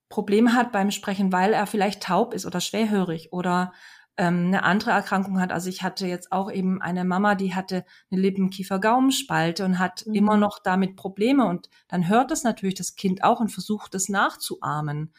Probleme 0.10 0.54
hat 0.54 0.72
beim 0.72 0.92
Sprechen, 0.92 1.32
weil 1.32 1.54
er 1.54 1.68
vielleicht 1.68 2.04
taub 2.04 2.34
ist 2.34 2.46
oder 2.46 2.62
schwerhörig 2.62 3.34
oder 3.34 3.74
ähm, 4.18 4.48
eine 4.48 4.64
andere 4.64 4.92
Erkrankung 4.92 5.40
hat. 5.40 5.52
Also 5.52 5.70
ich 5.70 5.84
hatte 5.84 6.08
jetzt 6.08 6.32
auch 6.32 6.52
eben 6.52 6.82
eine 6.82 7.06
Mama, 7.06 7.36
die 7.36 7.54
hatte 7.54 7.86
eine 8.12 8.22
Lippenkiefer-Gaumenspalte 8.22 9.64
und 9.64 9.80
hat 9.80 10.06
mhm. 10.06 10.16
immer 10.16 10.38
noch 10.38 10.60
damit 10.60 10.96
Probleme. 10.96 11.46
Und 11.46 11.70
dann 11.88 12.08
hört 12.08 12.32
es 12.32 12.44
natürlich 12.44 12.76
das 12.76 12.96
Kind 12.96 13.24
auch 13.24 13.40
und 13.40 13.50
versucht 13.50 13.96
es 13.96 14.10
nachzuahmen. 14.10 15.14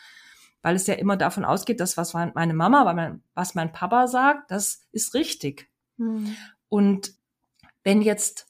Weil 0.61 0.75
es 0.75 0.89
ja 0.89 0.95
immer 0.95 1.17
davon 1.17 1.45
ausgeht, 1.45 1.79
dass 1.79 1.97
was 1.97 2.15
meine 2.15 2.55
Mama, 2.55 3.21
was 3.35 3.55
mein 3.55 3.73
Papa 3.73 4.09
sagt, 4.09 4.51
das 4.51 4.87
ist 4.91 5.15
richtig. 5.15 5.69
Mhm. 5.97 6.37
Und 6.69 7.13
wenn 7.85 8.03
jetzt 8.03 8.49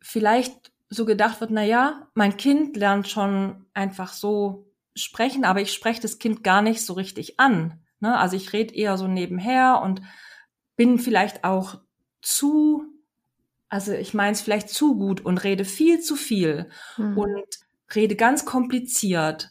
vielleicht 0.00 0.72
so 0.88 1.04
gedacht 1.04 1.40
wird, 1.40 1.50
na 1.50 1.62
ja, 1.62 2.08
mein 2.14 2.36
Kind 2.36 2.76
lernt 2.76 3.08
schon 3.08 3.66
einfach 3.74 4.12
so 4.14 4.72
sprechen, 4.94 5.44
aber 5.44 5.60
ich 5.60 5.72
spreche 5.72 6.00
das 6.00 6.18
Kind 6.18 6.42
gar 6.42 6.62
nicht 6.62 6.84
so 6.84 6.94
richtig 6.94 7.38
an. 7.38 7.81
Ne? 8.02 8.18
Also 8.18 8.36
ich 8.36 8.52
rede 8.52 8.74
eher 8.74 8.98
so 8.98 9.06
nebenher 9.06 9.80
und 9.82 10.02
bin 10.76 10.98
vielleicht 10.98 11.44
auch 11.44 11.80
zu, 12.20 12.84
also 13.68 13.92
ich 13.92 14.12
meine 14.12 14.32
es 14.32 14.40
vielleicht 14.40 14.68
zu 14.68 14.96
gut 14.96 15.20
und 15.20 15.42
rede 15.44 15.64
viel 15.64 16.00
zu 16.00 16.16
viel 16.16 16.68
mhm. 16.96 17.16
und 17.16 17.46
rede 17.94 18.16
ganz 18.16 18.44
kompliziert. 18.44 19.50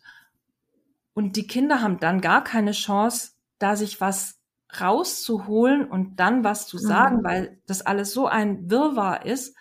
Und 1.13 1.37
die 1.37 1.47
Kinder 1.47 1.81
haben 1.81 1.99
dann 1.99 2.21
gar 2.21 2.43
keine 2.43 2.73
Chance, 2.73 3.31
da 3.57 3.75
sich 3.75 4.01
was 4.01 4.39
rauszuholen 4.79 5.85
und 5.85 6.19
dann 6.19 6.43
was 6.43 6.67
zu 6.67 6.77
sagen, 6.77 7.17
mhm. 7.17 7.23
weil 7.23 7.61
das 7.67 7.81
alles 7.81 8.13
so 8.13 8.27
ein 8.27 8.69
Wirrwarr 8.69 9.25
ist. 9.25 9.55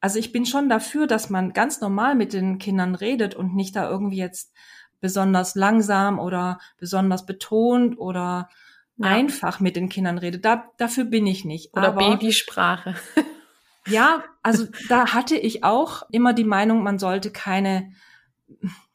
Also 0.00 0.18
ich 0.18 0.32
bin 0.32 0.46
schon 0.46 0.68
dafür, 0.68 1.06
dass 1.06 1.30
man 1.30 1.52
ganz 1.52 1.80
normal 1.80 2.14
mit 2.14 2.32
den 2.32 2.58
Kindern 2.58 2.94
redet 2.94 3.34
und 3.34 3.54
nicht 3.54 3.74
da 3.74 3.88
irgendwie 3.88 4.18
jetzt 4.18 4.52
besonders 5.00 5.54
langsam 5.54 6.18
oder 6.18 6.58
besonders 6.78 7.26
betont 7.26 7.98
oder 7.98 8.48
ja. 8.96 9.08
einfach 9.08 9.60
mit 9.60 9.76
den 9.76 9.88
Kindern 9.88 10.18
redet. 10.18 10.44
Da, 10.44 10.70
dafür 10.78 11.04
bin 11.04 11.26
ich 11.26 11.44
nicht. 11.44 11.76
Oder 11.76 11.88
Aber, 11.88 12.10
Babysprache. 12.10 12.94
ja, 13.86 14.24
also 14.42 14.66
da 14.88 15.12
hatte 15.12 15.36
ich 15.36 15.64
auch 15.64 16.02
immer 16.10 16.32
die 16.32 16.44
Meinung, 16.44 16.82
man 16.82 16.98
sollte 16.98 17.30
keine 17.30 17.92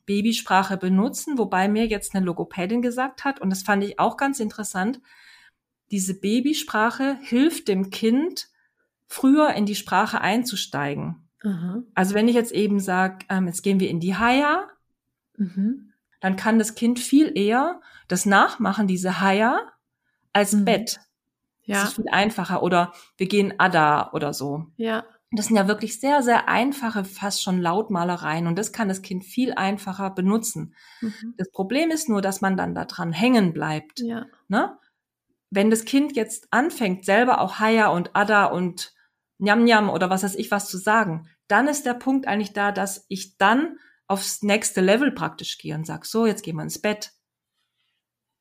Babysprache 0.05 0.77
benutzen, 0.77 1.37
wobei 1.37 1.67
mir 1.67 1.87
jetzt 1.87 2.15
eine 2.15 2.25
Logopädin 2.25 2.81
gesagt 2.81 3.23
hat, 3.23 3.39
und 3.39 3.49
das 3.49 3.63
fand 3.63 3.83
ich 3.83 3.99
auch 3.99 4.17
ganz 4.17 4.39
interessant, 4.39 4.99
diese 5.91 6.19
Babysprache 6.19 7.17
hilft 7.21 7.67
dem 7.67 7.89
Kind, 7.89 8.47
früher 9.07 9.53
in 9.53 9.65
die 9.65 9.75
Sprache 9.75 10.21
einzusteigen. 10.21 11.27
Mhm. 11.43 11.87
Also 11.93 12.15
wenn 12.15 12.27
ich 12.27 12.35
jetzt 12.35 12.53
eben 12.53 12.79
sage, 12.79 13.25
ähm, 13.29 13.47
jetzt 13.47 13.61
gehen 13.61 13.79
wir 13.79 13.89
in 13.89 13.99
die 13.99 14.15
Haya, 14.15 14.69
mhm. 15.37 15.90
Dann 16.21 16.37
kann 16.37 16.57
das 16.59 16.75
Kind 16.75 16.99
viel 16.99 17.37
eher 17.37 17.81
das 18.07 18.25
nachmachen, 18.25 18.87
diese 18.87 19.19
Haya, 19.21 19.71
als 20.33 20.53
mhm. 20.53 20.65
Bett. 20.65 20.99
Ja. 21.63 21.81
Das 21.81 21.89
ist 21.89 21.95
viel 21.95 22.09
einfacher. 22.11 22.63
Oder 22.63 22.93
wir 23.17 23.27
gehen 23.27 23.53
Ada 23.59 24.11
oder 24.13 24.33
so. 24.33 24.67
Ja. 24.77 25.05
Das 25.31 25.47
sind 25.47 25.55
ja 25.55 25.67
wirklich 25.67 25.99
sehr, 25.99 26.23
sehr 26.23 26.49
einfache, 26.49 27.05
fast 27.05 27.41
schon 27.41 27.61
Lautmalereien 27.61 28.47
und 28.47 28.59
das 28.59 28.73
kann 28.73 28.89
das 28.89 29.01
Kind 29.01 29.23
viel 29.23 29.53
einfacher 29.53 30.09
benutzen. 30.09 30.75
Mhm. 30.99 31.35
Das 31.37 31.49
Problem 31.51 31.89
ist 31.89 32.09
nur, 32.09 32.21
dass 32.21 32.41
man 32.41 32.57
dann 32.57 32.75
daran 32.75 33.13
hängen 33.13 33.53
bleibt. 33.53 34.01
Ja. 34.01 34.25
Ne? 34.49 34.77
Wenn 35.49 35.69
das 35.69 35.85
Kind 35.85 36.17
jetzt 36.17 36.47
anfängt, 36.51 37.05
selber 37.05 37.39
auch 37.39 37.59
Haya 37.59 37.87
und 37.87 38.13
Ada 38.13 38.45
und 38.45 38.93
Njam 39.37 39.63
Njam 39.63 39.89
oder 39.89 40.09
was 40.09 40.23
weiß 40.23 40.35
ich 40.35 40.51
was 40.51 40.67
zu 40.67 40.77
sagen, 40.77 41.29
dann 41.47 41.67
ist 41.67 41.85
der 41.85 41.93
Punkt 41.93 42.27
eigentlich 42.27 42.53
da, 42.53 42.73
dass 42.73 43.05
ich 43.07 43.37
dann 43.37 43.77
aufs 44.11 44.43
nächste 44.43 44.81
Level 44.81 45.11
praktisch 45.11 45.57
gehe 45.57 45.73
und 45.73 45.85
sag, 45.85 46.05
so, 46.05 46.25
jetzt 46.25 46.43
gehen 46.43 46.57
wir 46.57 46.63
ins 46.63 46.81
Bett. 46.81 47.13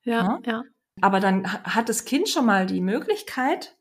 Ja, 0.03 0.39
ja, 0.43 0.51
ja. 0.51 0.63
Aber 1.01 1.19
dann 1.19 1.51
hat 1.63 1.89
das 1.89 2.05
Kind 2.05 2.27
schon 2.27 2.45
mal 2.45 2.65
die 2.65 2.81
Möglichkeit 2.81 3.77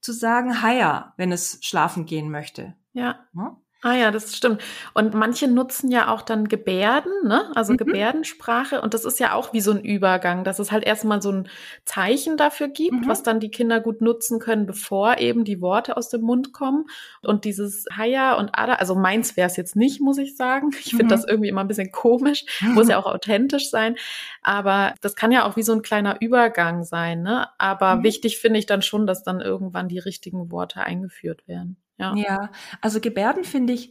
zu 0.00 0.12
sagen, 0.12 0.62
Haya, 0.62 1.14
wenn 1.16 1.32
es 1.32 1.58
schlafen 1.62 2.06
gehen 2.06 2.30
möchte. 2.30 2.74
Ja. 2.92 3.26
ja? 3.34 3.60
Ah 3.82 3.94
ja, 3.94 4.10
das 4.10 4.34
stimmt. 4.34 4.62
Und 4.94 5.12
manche 5.12 5.48
nutzen 5.48 5.90
ja 5.90 6.08
auch 6.08 6.22
dann 6.22 6.48
Gebärden, 6.48 7.12
ne? 7.24 7.52
Also 7.54 7.74
mhm. 7.74 7.76
Gebärdensprache. 7.76 8.80
Und 8.80 8.94
das 8.94 9.04
ist 9.04 9.20
ja 9.20 9.34
auch 9.34 9.52
wie 9.52 9.60
so 9.60 9.70
ein 9.70 9.80
Übergang, 9.80 10.44
dass 10.44 10.58
es 10.58 10.72
halt 10.72 10.82
erstmal 10.84 11.20
so 11.20 11.30
ein 11.30 11.48
Zeichen 11.84 12.38
dafür 12.38 12.68
gibt, 12.68 13.02
mhm. 13.02 13.06
was 13.06 13.22
dann 13.22 13.38
die 13.38 13.50
Kinder 13.50 13.80
gut 13.80 14.00
nutzen 14.00 14.40
können, 14.40 14.64
bevor 14.64 15.18
eben 15.18 15.44
die 15.44 15.60
Worte 15.60 15.98
aus 15.98 16.08
dem 16.08 16.22
Mund 16.22 16.54
kommen. 16.54 16.86
Und 17.22 17.44
dieses 17.44 17.84
Haya 17.94 18.34
und 18.34 18.58
Ada, 18.58 18.74
also 18.74 18.94
meins 18.94 19.36
wäre 19.36 19.46
es 19.46 19.58
jetzt 19.58 19.76
nicht, 19.76 20.00
muss 20.00 20.18
ich 20.18 20.36
sagen. 20.36 20.70
Ich 20.80 20.90
finde 20.90 21.04
mhm. 21.04 21.10
das 21.10 21.24
irgendwie 21.26 21.50
immer 21.50 21.60
ein 21.60 21.68
bisschen 21.68 21.92
komisch, 21.92 22.44
muss 22.62 22.88
ja 22.88 22.98
auch 22.98 23.06
authentisch 23.06 23.70
sein. 23.70 23.96
Aber 24.40 24.94
das 25.02 25.16
kann 25.16 25.32
ja 25.32 25.44
auch 25.44 25.56
wie 25.56 25.62
so 25.62 25.72
ein 25.72 25.82
kleiner 25.82 26.20
Übergang 26.20 26.82
sein, 26.82 27.22
ne? 27.22 27.48
Aber 27.58 27.96
mhm. 27.96 28.04
wichtig 28.04 28.38
finde 28.38 28.58
ich 28.58 28.66
dann 28.66 28.80
schon, 28.80 29.06
dass 29.06 29.22
dann 29.22 29.40
irgendwann 29.40 29.88
die 29.88 29.98
richtigen 29.98 30.50
Worte 30.50 30.80
eingeführt 30.80 31.46
werden. 31.46 31.76
Ja. 31.98 32.14
ja, 32.14 32.50
also 32.80 33.00
Gebärden 33.00 33.44
finde 33.44 33.72
ich 33.72 33.90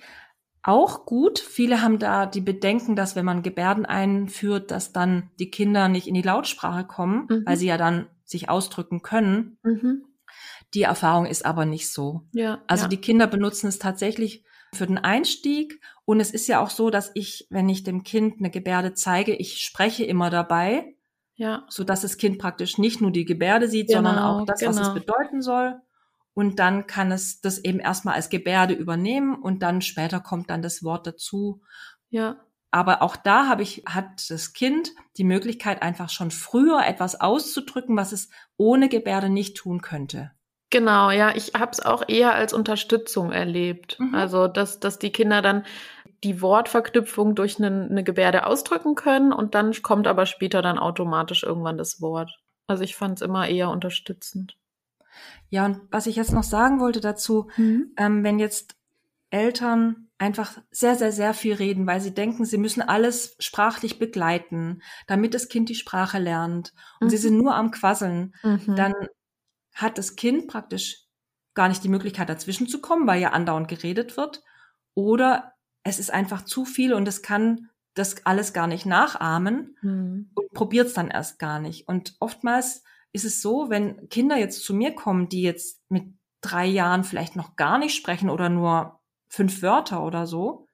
auch 0.62 1.06
gut. 1.06 1.40
Viele 1.40 1.82
haben 1.82 2.00
da 2.00 2.26
die 2.26 2.42
Bedenken, 2.42 2.96
dass 2.96 3.16
wenn 3.16 3.26
man 3.26 3.44
Gebärden 3.44 3.86
einführt, 3.86 4.72
dass 4.72 4.92
dann 4.92 5.30
die 5.40 5.52
Kinder 5.52 5.88
nicht 5.90 6.08
in 6.08 6.16
die 6.16 6.22
Lautsprache 6.22 6.86
kommen, 6.86 7.28
mhm. 7.30 7.44
weil 7.46 7.58
sie 7.58 7.68
ja 7.68 7.78
dann 7.78 8.08
sich 8.24 8.50
ausdrücken 8.50 9.02
können. 9.02 9.58
Mhm. 9.64 10.06
Die 10.74 10.84
Erfahrung 10.84 11.26
ist 11.26 11.46
aber 11.46 11.66
nicht 11.66 11.90
so. 11.90 12.24
Ja, 12.32 12.64
also 12.68 12.84
ja. 12.86 12.90
die 12.90 12.98
Kinder 12.98 13.28
benutzen 13.28 13.68
es 13.68 13.80
tatsächlich 13.80 14.44
für 14.74 14.88
den 14.88 14.98
Einstieg. 14.98 15.80
Und 16.04 16.20
es 16.20 16.32
ist 16.32 16.48
ja 16.48 16.62
auch 16.62 16.72
so, 16.72 16.90
dass 16.90 17.12
ich, 17.14 17.48
wenn 17.50 17.70
ich 17.70 17.84
dem 17.84 18.04
Kind 18.04 18.40
eine 18.40 18.50
Gebärde 18.50 18.94
zeige, 18.94 19.36
ich 19.36 19.62
spreche 19.62 20.04
immer 20.04 20.30
dabei. 20.30 20.96
Ja. 21.36 21.66
So 21.70 21.84
dass 21.84 22.02
das 22.02 22.18
Kind 22.18 22.40
praktisch 22.40 22.78
nicht 22.78 23.02
nur 23.02 23.12
die 23.12 23.26
Gebärde 23.26 23.68
sieht, 23.68 23.90
genau, 23.90 24.00
sondern 24.00 24.20
auch 24.20 24.46
das, 24.46 24.60
genau. 24.60 24.72
was 24.72 24.80
es 24.80 24.94
genau. 24.94 25.00
bedeuten 25.00 25.42
soll 25.42 25.82
und 26.36 26.60
dann 26.60 26.86
kann 26.86 27.12
es 27.12 27.42
das 27.42 27.58
eben 27.58 27.80
erstmal 27.80 28.16
als 28.16 28.30
Gebärde 28.30 28.76
übernehmen 28.76 29.36
und 29.36 29.64
dann 29.64 29.82
später 29.82 30.20
kommt 30.20 30.50
dann 30.52 30.62
das 30.62 30.84
Wort 30.84 31.08
dazu. 31.08 31.62
Ja. 32.10 32.42
Aber 32.72 33.02
auch 33.02 33.16
da 33.16 33.48
habe 33.48 33.64
ich, 33.64 33.84
hat 33.88 34.30
das 34.30 34.52
Kind 34.52 34.92
die 35.18 35.24
Möglichkeit, 35.24 35.82
einfach 35.82 36.10
schon 36.10 36.30
früher 36.30 36.86
etwas 36.86 37.22
auszudrücken, 37.22 37.96
was 37.96 38.12
es 38.12 38.30
ohne 38.58 38.90
Gebärde 38.90 39.30
nicht 39.30 39.56
tun 39.56 39.82
könnte. 39.82 40.32
Genau, 40.72 41.10
ja, 41.10 41.34
ich 41.34 41.54
habe 41.54 41.72
es 41.72 41.80
auch 41.80 42.04
eher 42.06 42.36
als 42.36 42.52
Unterstützung 42.52 43.32
erlebt. 43.32 43.98
Mhm. 43.98 44.14
Also, 44.14 44.50
dass, 44.50 44.82
dass 44.82 45.00
die 45.00 45.14
Kinder 45.14 45.42
dann 45.42 45.64
die 46.26 46.42
Wortverknüpfung 46.42 47.34
durch 47.34 47.60
eine, 47.60 47.88
eine 47.90 48.04
Gebärde 48.04 48.46
ausdrücken 48.46 48.96
können 48.96 49.32
und 49.32 49.56
dann 49.56 49.72
kommt 49.82 50.06
aber 50.06 50.26
später 50.26 50.62
dann 50.62 50.78
automatisch 50.78 51.44
irgendwann 51.44 51.78
das 51.78 52.02
Wort. 52.02 52.32
Also 52.68 52.84
ich 52.84 52.98
fand 52.98 53.20
es 53.20 53.22
immer 53.22 53.48
eher 53.48 53.70
unterstützend. 53.70 54.58
Ja, 55.50 55.66
und 55.66 55.82
was 55.92 56.08
ich 56.08 56.16
jetzt 56.16 56.34
noch 56.34 56.44
sagen 56.44 56.80
wollte 56.80 57.02
dazu, 57.02 57.50
mhm. 57.58 57.94
ähm, 57.98 58.24
wenn 58.24 58.40
jetzt 58.40 58.76
Eltern 59.30 60.08
einfach 60.18 60.58
sehr, 60.72 60.96
sehr, 60.96 61.12
sehr 61.12 61.34
viel 61.34 61.56
reden, 61.56 61.88
weil 61.88 62.00
sie 62.00 62.14
denken, 62.14 62.46
sie 62.46 62.58
müssen 62.58 62.82
alles 62.82 63.36
sprachlich 63.40 64.00
begleiten, 64.00 64.82
damit 65.08 65.34
das 65.34 65.50
Kind 65.50 65.70
die 65.70 65.76
Sprache 65.76 66.20
lernt 66.20 66.74
und 67.00 67.08
mhm. 67.08 67.10
sie 67.10 67.18
sind 67.18 67.38
nur 67.38 67.56
am 67.56 67.72
Quasseln, 67.72 68.34
mhm. 68.44 68.76
dann 68.76 68.94
hat 69.74 69.98
das 69.98 70.16
Kind 70.16 70.48
praktisch 70.48 71.06
gar 71.54 71.68
nicht 71.68 71.84
die 71.84 71.90
Möglichkeit 71.90 72.30
dazwischen 72.30 72.68
zu 72.68 72.80
kommen, 72.82 73.08
weil 73.08 73.22
ja 73.22 73.32
andauernd 73.32 73.68
geredet 73.68 74.18
wird. 74.18 74.42
Oder 74.94 75.54
es 75.84 76.00
ist 76.00 76.12
einfach 76.12 76.44
zu 76.44 76.66
viel 76.66 76.94
und 76.94 77.08
es 77.08 77.22
kann 77.22 77.70
das 77.94 78.26
alles 78.26 78.54
gar 78.54 78.68
nicht 78.68 78.86
nachahmen 78.86 79.78
mhm. 79.82 80.30
und 80.34 80.52
probiert 80.52 80.88
es 80.88 80.94
dann 80.94 81.10
erst 81.10 81.40
gar 81.40 81.60
nicht. 81.60 81.88
Und 81.88 82.16
oftmals 82.20 82.84
ist 83.16 83.24
es 83.24 83.42
so, 83.42 83.70
wenn 83.70 84.10
Kinder 84.10 84.38
jetzt 84.38 84.62
zu 84.64 84.74
mir 84.74 84.94
kommen, 84.94 85.30
die 85.30 85.42
jetzt 85.42 85.82
mit 85.90 86.04
drei 86.42 86.66
Jahren 86.66 87.06
vielleicht 87.06 87.38
noch 87.38 87.56
gar 87.56 87.78
nicht 87.78 87.96
sprechen 87.96 88.30
oder 88.30 88.50
nur 88.50 89.00
fünf 89.30 89.62
Wörter 89.62 90.04
oder 90.04 90.28
so, 90.28 90.68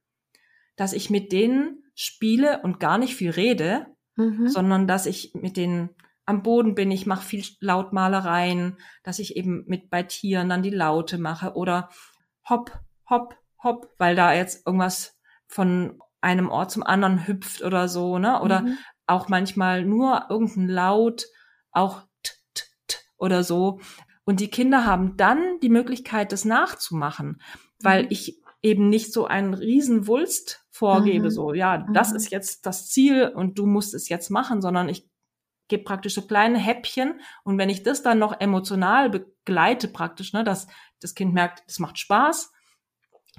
dass 0.76 0.94
ich 0.94 1.12
mit 1.12 1.32
denen 1.32 1.84
spiele 1.94 2.62
und 2.64 2.80
gar 2.80 2.98
nicht 2.98 3.16
viel 3.16 3.30
rede, 3.30 3.86
mhm. 4.16 4.48
sondern 4.48 4.88
dass 4.88 5.06
ich 5.06 5.36
mit 5.36 5.56
denen 5.56 5.92
am 6.26 6.42
Boden 6.42 6.74
bin, 6.74 6.90
ich 6.90 7.06
mache 7.06 7.26
viel 7.26 7.44
Lautmalereien, 7.60 8.78
dass 9.04 9.20
ich 9.20 9.36
eben 9.36 9.64
mit 9.68 9.92
bei 9.92 10.02
Tieren 10.02 10.50
dann 10.50 10.64
die 10.64 10.72
Laute 10.72 11.20
mache 11.20 11.54
oder 11.54 11.90
hopp, 12.50 12.80
hopp, 13.08 13.36
hopp, 13.64 13.94
weil 14.00 14.16
da 14.16 14.34
jetzt 14.34 14.66
irgendwas 14.66 15.16
von 15.46 16.00
einem 16.22 16.50
Ort 16.50 16.72
zum 16.72 16.84
anderen 16.84 17.28
hüpft 17.28 17.62
oder 17.62 17.88
so, 17.88 18.18
ne? 18.18 18.42
Oder 18.42 18.62
mhm. 18.62 18.78
auch 19.06 19.28
manchmal 19.28 19.86
nur 19.86 20.26
irgendein 20.30 20.70
Laut, 20.70 21.26
auch 21.72 22.04
oder 23.22 23.44
so. 23.44 23.80
Und 24.26 24.40
die 24.40 24.50
Kinder 24.50 24.86
haben 24.86 25.18
dann 25.18 25.60
die 25.62 25.70
Möglichkeit, 25.70 26.32
das 26.32 26.46
nachzumachen, 26.46 27.42
weil 27.82 28.04
mhm. 28.04 28.08
ich 28.12 28.42
eben 28.62 28.90
nicht 28.90 29.14
so 29.14 29.26
einen 29.26 29.54
Riesenwulst 29.54 30.66
vorgebe, 30.70 31.26
mhm. 31.26 31.32
so, 31.32 31.54
ja, 31.54 31.86
das 31.94 32.12
mhm. 32.12 32.16
ist 32.18 32.32
jetzt 32.32 32.66
das 32.66 32.90
Ziel 32.90 33.28
und 33.28 33.58
du 33.58 33.66
musst 33.66 33.94
es 33.94 34.10
jetzt 34.10 34.30
machen, 34.30 34.62
sondern 34.62 34.90
ich 34.90 35.10
gebe 35.68 35.84
praktisch 35.84 36.14
so 36.14 36.24
kleine 36.24 36.60
Häppchen 36.60 37.22
und 37.44 37.58
wenn 37.58 37.70
ich 37.70 37.82
das 37.82 38.04
dann 38.04 38.20
noch 38.20 38.40
emotional 38.40 39.10
begleite 39.10 39.88
praktisch, 39.88 40.34
ne, 40.34 40.44
dass 40.44 40.68
das 41.00 41.16
Kind 41.16 41.34
merkt, 41.34 41.64
das 41.68 41.80
macht 41.80 41.98
Spaß, 41.98 42.52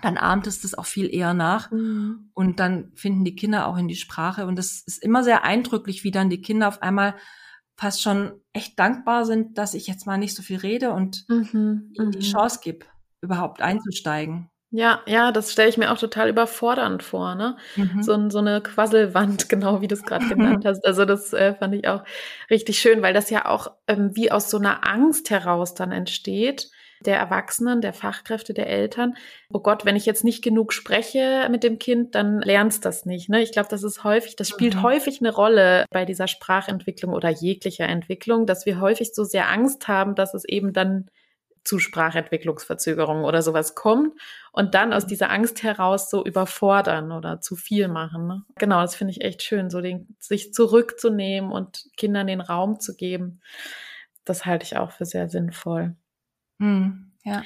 dann 0.00 0.16
ahmt 0.16 0.46
es 0.46 0.62
das 0.62 0.74
auch 0.74 0.86
viel 0.86 1.14
eher 1.14 1.34
nach 1.34 1.70
mhm. 1.70 2.30
und 2.32 2.58
dann 2.58 2.90
finden 2.94 3.24
die 3.24 3.36
Kinder 3.36 3.66
auch 3.66 3.76
in 3.76 3.86
die 3.86 3.96
Sprache 3.96 4.46
und 4.46 4.56
das 4.56 4.82
ist 4.86 5.02
immer 5.02 5.22
sehr 5.22 5.44
eindrücklich, 5.44 6.04
wie 6.04 6.10
dann 6.10 6.30
die 6.30 6.40
Kinder 6.40 6.68
auf 6.68 6.82
einmal 6.82 7.14
fast 7.76 8.02
schon 8.02 8.40
echt 8.52 8.78
dankbar 8.78 9.24
sind, 9.24 9.58
dass 9.58 9.74
ich 9.74 9.86
jetzt 9.86 10.06
mal 10.06 10.18
nicht 10.18 10.34
so 10.34 10.42
viel 10.42 10.58
rede 10.58 10.92
und 10.92 11.26
Mhm, 11.28 11.92
die 11.96 12.02
mhm. 12.02 12.20
Chance 12.20 12.60
gebe, 12.62 12.86
überhaupt 13.20 13.60
einzusteigen. 13.62 14.48
Ja, 14.74 15.02
ja, 15.06 15.32
das 15.32 15.52
stelle 15.52 15.68
ich 15.68 15.76
mir 15.76 15.92
auch 15.92 15.98
total 15.98 16.30
überfordernd 16.30 17.02
vor, 17.02 17.34
ne? 17.34 17.58
Mhm. 17.76 18.02
So, 18.02 18.30
so 18.30 18.38
eine 18.38 18.62
Quasselwand, 18.62 19.48
genau 19.50 19.82
wie 19.82 19.88
du 19.88 19.94
es 19.94 20.04
gerade 20.06 20.26
genannt 20.26 20.64
hast. 20.66 20.86
Also 20.86 21.04
das 21.04 21.32
äh, 21.34 21.54
fand 21.54 21.74
ich 21.74 21.86
auch 21.88 22.04
richtig 22.48 22.78
schön, 22.78 23.02
weil 23.02 23.12
das 23.12 23.28
ja 23.28 23.44
auch 23.46 23.72
ähm, 23.86 24.16
wie 24.16 24.32
aus 24.32 24.48
so 24.50 24.56
einer 24.58 24.86
Angst 24.88 25.28
heraus 25.28 25.74
dann 25.74 25.92
entsteht, 25.92 26.70
der 27.06 27.18
Erwachsenen, 27.18 27.80
der 27.80 27.92
Fachkräfte, 27.92 28.54
der 28.54 28.68
Eltern. 28.68 29.14
Oh 29.52 29.60
Gott, 29.60 29.84
wenn 29.84 29.96
ich 29.96 30.06
jetzt 30.06 30.24
nicht 30.24 30.42
genug 30.42 30.72
spreche 30.72 31.48
mit 31.50 31.62
dem 31.62 31.78
Kind, 31.78 32.14
dann 32.14 32.40
lernst 32.40 32.84
das 32.84 33.06
nicht. 33.06 33.28
Ne? 33.28 33.42
Ich 33.42 33.52
glaube, 33.52 33.68
das 33.68 33.82
ist 33.82 34.04
häufig, 34.04 34.36
das 34.36 34.48
spielt 34.48 34.76
Mhm. 34.76 34.82
häufig 34.82 35.20
eine 35.20 35.32
Rolle 35.32 35.84
bei 35.90 36.04
dieser 36.04 36.28
Sprachentwicklung 36.28 37.12
oder 37.12 37.28
jeglicher 37.28 37.86
Entwicklung, 37.86 38.46
dass 38.46 38.66
wir 38.66 38.80
häufig 38.80 39.14
so 39.14 39.24
sehr 39.24 39.48
Angst 39.50 39.88
haben, 39.88 40.14
dass 40.14 40.34
es 40.34 40.44
eben 40.44 40.72
dann 40.72 41.08
zu 41.64 41.78
Sprachentwicklungsverzögerungen 41.78 43.24
oder 43.24 43.42
sowas 43.42 43.74
kommt 43.74 44.20
und 44.52 44.74
dann 44.74 44.92
aus 44.92 45.06
dieser 45.06 45.30
Angst 45.30 45.62
heraus 45.62 46.10
so 46.10 46.24
überfordern 46.24 47.12
oder 47.12 47.40
zu 47.40 47.54
viel 47.56 47.88
machen. 47.88 48.26
Ne? 48.26 48.42
Genau, 48.56 48.80
das 48.80 48.96
finde 48.96 49.12
ich 49.12 49.20
echt 49.20 49.42
schön, 49.42 49.70
so 49.70 49.80
den, 49.80 50.16
sich 50.18 50.52
zurückzunehmen 50.52 51.52
und 51.52 51.84
Kindern 51.96 52.26
den 52.26 52.40
Raum 52.40 52.80
zu 52.80 52.96
geben. 52.96 53.40
Das 54.24 54.44
halte 54.44 54.64
ich 54.64 54.76
auch 54.76 54.90
für 54.92 55.04
sehr 55.04 55.28
sinnvoll. 55.28 55.94
Mhm. 56.62 57.12
Ja. 57.24 57.42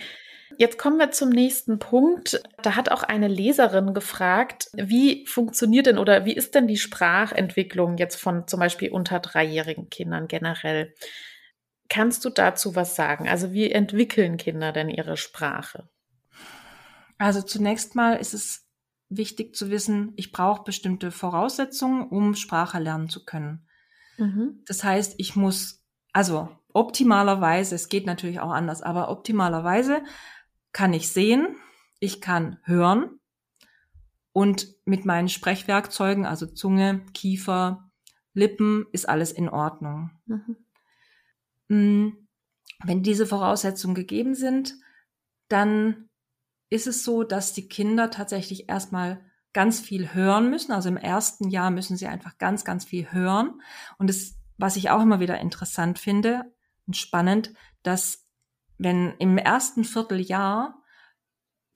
Jetzt 0.58 0.78
kommen 0.78 0.98
wir 0.98 1.10
zum 1.10 1.30
nächsten 1.30 1.78
Punkt. 1.78 2.40
Da 2.62 2.76
hat 2.76 2.90
auch 2.90 3.02
eine 3.02 3.28
Leserin 3.28 3.94
gefragt, 3.94 4.70
wie 4.74 5.26
funktioniert 5.26 5.86
denn 5.86 5.98
oder 5.98 6.24
wie 6.24 6.34
ist 6.34 6.54
denn 6.54 6.66
die 6.66 6.76
Sprachentwicklung 6.76 7.98
jetzt 7.98 8.16
von 8.16 8.46
zum 8.46 8.60
Beispiel 8.60 8.90
unter 8.90 9.20
dreijährigen 9.20 9.90
Kindern 9.90 10.28
generell? 10.28 10.94
Kannst 11.88 12.24
du 12.24 12.30
dazu 12.30 12.74
was 12.74 12.94
sagen? 12.94 13.28
Also 13.28 13.52
wie 13.52 13.70
entwickeln 13.70 14.36
Kinder 14.36 14.72
denn 14.72 14.88
ihre 14.88 15.16
Sprache? 15.16 15.88
Also 17.18 17.42
zunächst 17.42 17.94
mal 17.94 18.14
ist 18.14 18.34
es 18.34 18.66
wichtig 19.08 19.54
zu 19.54 19.70
wissen, 19.70 20.12
ich 20.16 20.32
brauche 20.32 20.64
bestimmte 20.64 21.10
Voraussetzungen, 21.10 22.08
um 22.08 22.34
Sprache 22.34 22.78
lernen 22.78 23.08
zu 23.08 23.24
können. 23.24 23.66
Mhm. 24.16 24.62
Das 24.66 24.84
heißt, 24.84 25.14
ich 25.18 25.36
muss, 25.36 25.84
also 26.12 26.48
optimalerweise, 26.76 27.74
es 27.74 27.88
geht 27.88 28.06
natürlich 28.06 28.38
auch 28.40 28.50
anders, 28.50 28.82
aber 28.82 29.08
optimalerweise 29.08 30.02
kann 30.72 30.92
ich 30.92 31.10
sehen, 31.10 31.56
ich 32.00 32.20
kann 32.20 32.58
hören 32.64 33.18
und 34.32 34.68
mit 34.84 35.06
meinen 35.06 35.30
Sprechwerkzeugen, 35.30 36.26
also 36.26 36.44
Zunge, 36.44 37.00
Kiefer, 37.14 37.90
Lippen, 38.34 38.84
ist 38.92 39.08
alles 39.08 39.32
in 39.32 39.48
Ordnung. 39.48 40.10
Mhm. 40.26 40.56
Mm, 41.68 42.08
Wenn 42.84 43.02
diese 43.02 43.26
Voraussetzungen 43.26 43.94
gegeben 43.94 44.34
sind, 44.34 44.74
dann 45.48 46.10
ist 46.68 46.86
es 46.86 47.04
so, 47.04 47.22
dass 47.22 47.54
die 47.54 47.68
Kinder 47.68 48.10
tatsächlich 48.10 48.68
erstmal 48.68 49.24
ganz 49.54 49.80
viel 49.80 50.12
hören 50.12 50.50
müssen. 50.50 50.72
Also 50.72 50.90
im 50.90 50.98
ersten 50.98 51.48
Jahr 51.48 51.70
müssen 51.70 51.96
sie 51.96 52.06
einfach 52.06 52.36
ganz, 52.36 52.66
ganz 52.66 52.84
viel 52.84 53.10
hören. 53.12 53.62
Und 53.96 54.10
das, 54.10 54.34
was 54.58 54.76
ich 54.76 54.90
auch 54.90 55.00
immer 55.00 55.20
wieder 55.20 55.38
interessant 55.38 55.98
finde 55.98 56.44
und 56.86 56.96
spannend, 56.96 57.52
dass 57.82 58.26
wenn 58.78 59.14
im 59.18 59.38
ersten 59.38 59.84
Vierteljahr 59.84 60.82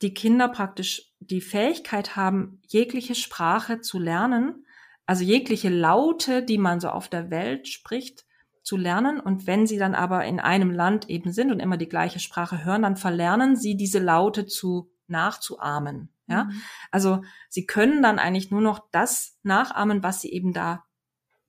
die 0.02 0.14
Kinder 0.14 0.48
praktisch 0.48 1.12
die 1.20 1.40
Fähigkeit 1.40 2.16
haben, 2.16 2.60
jegliche 2.68 3.14
Sprache 3.14 3.80
zu 3.80 3.98
lernen, 3.98 4.66
also 5.06 5.24
jegliche 5.24 5.68
Laute, 5.68 6.42
die 6.42 6.58
man 6.58 6.80
so 6.80 6.88
auf 6.88 7.08
der 7.08 7.30
Welt 7.30 7.68
spricht, 7.68 8.24
zu 8.62 8.76
lernen. 8.76 9.18
Und 9.20 9.46
wenn 9.46 9.66
sie 9.66 9.78
dann 9.78 9.94
aber 9.94 10.24
in 10.24 10.38
einem 10.40 10.70
Land 10.70 11.08
eben 11.10 11.32
sind 11.32 11.50
und 11.50 11.60
immer 11.60 11.76
die 11.76 11.88
gleiche 11.88 12.20
Sprache 12.20 12.64
hören, 12.64 12.82
dann 12.82 12.96
verlernen 12.96 13.56
sie 13.56 13.76
diese 13.76 13.98
Laute 13.98 14.46
zu 14.46 14.92
nachzuahmen. 15.08 16.12
Ja, 16.28 16.44
Mhm. 16.44 16.62
also 16.92 17.22
sie 17.48 17.66
können 17.66 18.02
dann 18.02 18.20
eigentlich 18.20 18.52
nur 18.52 18.60
noch 18.60 18.88
das 18.92 19.38
nachahmen, 19.42 20.02
was 20.04 20.20
sie 20.20 20.30
eben 20.32 20.52
da 20.52 20.84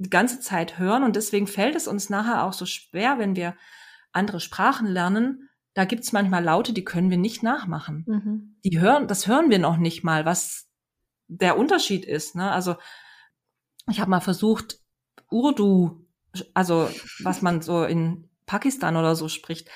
die 0.02 0.10
ganze 0.10 0.40
Zeit 0.40 0.78
hören. 0.80 1.04
Und 1.04 1.16
deswegen 1.16 1.48
fällt 1.48 1.76
es 1.76 1.88
uns 1.88 2.10
nachher 2.10 2.44
auch 2.44 2.54
so 2.54 2.66
schwer, 2.66 3.20
wenn 3.20 3.36
wir 3.36 3.56
andere 4.12 4.40
Sprachen 4.40 4.88
lernen. 4.88 5.50
Da 5.74 5.86
gibt's 5.86 6.12
manchmal 6.12 6.44
Laute, 6.44 6.74
die 6.74 6.84
können 6.84 7.10
wir 7.10 7.18
nicht 7.18 7.44
nachmachen. 7.44 8.04
Mhm. 8.08 8.56
Die 8.64 8.80
hören, 8.80 9.08
das 9.08 9.28
hören 9.28 9.50
wir 9.50 9.60
noch 9.60 9.78
nicht 9.78 10.04
mal, 10.04 10.26
was 10.26 10.68
der 11.28 11.58
Unterschied 11.58 12.06
ist. 12.06 12.36
Ne? 12.36 12.52
Also 12.52 12.76
ich 13.90 14.00
habe 14.00 14.10
mal 14.10 14.20
versucht, 14.20 14.80
Urdu, 15.30 16.06
also 16.54 16.90
was 17.24 17.42
man 17.42 17.62
so 17.62 17.84
in 17.84 18.30
Pakistan 18.46 18.98
oder 18.98 19.16
so 19.16 19.30
spricht, 19.30 19.70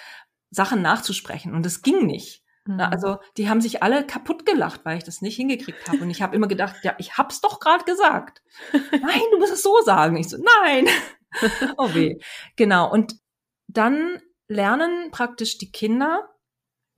Sachen 0.50 0.82
nachzusprechen 0.82 1.54
und 1.54 1.66
es 1.66 1.82
ging 1.82 2.06
nicht. 2.06 2.45
Na, 2.68 2.88
Mhm. 2.88 2.94
also 2.94 3.18
die 3.38 3.50
haben 3.50 3.62
sich 3.62 3.84
alle 3.84 4.06
kaputt 4.06 4.46
gelacht, 4.46 4.82
weil 4.86 4.98
ich 4.98 5.04
das 5.04 5.22
nicht 5.22 5.36
hingekriegt 5.36 5.88
habe. 5.88 6.00
Und 6.00 6.10
ich 6.10 6.22
habe 6.22 6.36
immer 6.36 6.48
gedacht, 6.48 6.78
ja, 6.84 6.96
ich 6.98 7.18
hab's 7.18 7.42
doch 7.42 7.60
gerade 7.60 7.84
gesagt. 7.86 8.42
Nein, 8.92 9.22
du 9.32 9.38
musst 9.40 9.54
es 9.54 9.62
so 9.64 9.82
sagen. 9.84 10.18
Ich 10.18 10.30
so, 10.30 10.38
nein. 10.64 10.88
oh 11.78 11.94
weh. 11.94 12.18
Genau. 12.56 12.92
Und 12.92 13.16
dann 13.68 14.22
lernen 14.48 15.12
praktisch 15.12 15.58
die 15.58 15.72
Kinder 15.72 16.30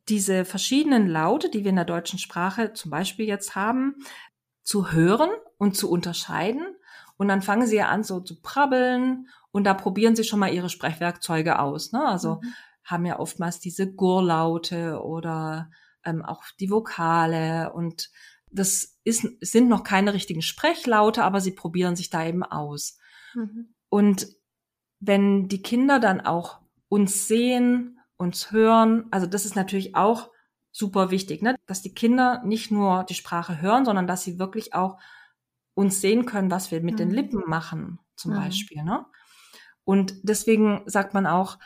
diese 0.09 0.45
verschiedenen 0.45 1.07
Laute, 1.07 1.49
die 1.49 1.63
wir 1.63 1.69
in 1.69 1.75
der 1.75 1.85
deutschen 1.85 2.19
Sprache 2.19 2.73
zum 2.73 2.91
Beispiel 2.91 3.25
jetzt 3.25 3.55
haben, 3.55 3.95
zu 4.63 4.91
hören 4.91 5.29
und 5.57 5.75
zu 5.75 5.89
unterscheiden. 5.89 6.65
Und 7.17 7.27
dann 7.27 7.41
fangen 7.41 7.67
sie 7.67 7.77
ja 7.77 7.87
an, 7.89 8.03
so 8.03 8.19
zu 8.21 8.41
prabbeln 8.41 9.27
und 9.51 9.63
da 9.65 9.73
probieren 9.73 10.15
sie 10.15 10.23
schon 10.23 10.39
mal 10.39 10.53
ihre 10.53 10.69
Sprechwerkzeuge 10.69 11.59
aus. 11.59 11.91
Ne? 11.91 12.05
Also 12.05 12.39
Mhm. 12.41 12.53
Haben 12.87 13.05
ja 13.05 13.19
oftmals 13.19 13.59
diese 13.59 13.93
Gurlaute 13.93 15.01
oder 15.03 15.69
ähm, 16.03 16.23
auch 16.23 16.43
die 16.59 16.71
Vokale 16.71 17.71
und 17.73 18.09
das 18.49 18.97
ist, 19.03 19.27
sind 19.41 19.67
noch 19.67 19.83
keine 19.83 20.13
richtigen 20.13 20.41
Sprechlaute, 20.41 21.23
aber 21.23 21.41
sie 21.41 21.51
probieren 21.51 21.97
sich 21.97 22.09
da 22.09 22.25
eben 22.25 22.43
aus. 22.43 22.97
Mhm. 23.35 23.75
Und 23.89 24.27
wenn 24.99 25.49
die 25.49 25.61
Kinder 25.61 25.99
dann 25.99 26.21
auch 26.21 26.61
uns 26.87 27.27
sehen, 27.27 27.99
uns 28.15 28.51
hören, 28.51 29.05
also 29.11 29.27
das 29.27 29.45
ist 29.45 29.55
natürlich 29.55 29.95
auch 29.95 30.31
super 30.71 31.11
wichtig, 31.11 31.41
ne? 31.41 31.55
dass 31.65 31.81
die 31.81 31.93
Kinder 31.93 32.41
nicht 32.45 32.71
nur 32.71 33.03
die 33.03 33.15
Sprache 33.15 33.61
hören, 33.61 33.83
sondern 33.83 34.07
dass 34.07 34.23
sie 34.23 34.39
wirklich 34.39 34.73
auch 34.73 34.97
uns 35.73 35.99
sehen 35.99 36.25
können, 36.25 36.49
was 36.49 36.71
wir 36.71 36.81
mit 36.81 36.99
den 36.99 37.09
Mhm. 37.09 37.13
Lippen 37.15 37.43
machen, 37.47 37.99
zum 38.15 38.31
Mhm. 38.31 38.35
Beispiel. 38.37 38.83
Ne? 38.83 39.05
Und 39.83 40.15
deswegen 40.23 40.83
sagt 40.85 41.13
man 41.13 41.27
auch, 41.27 41.59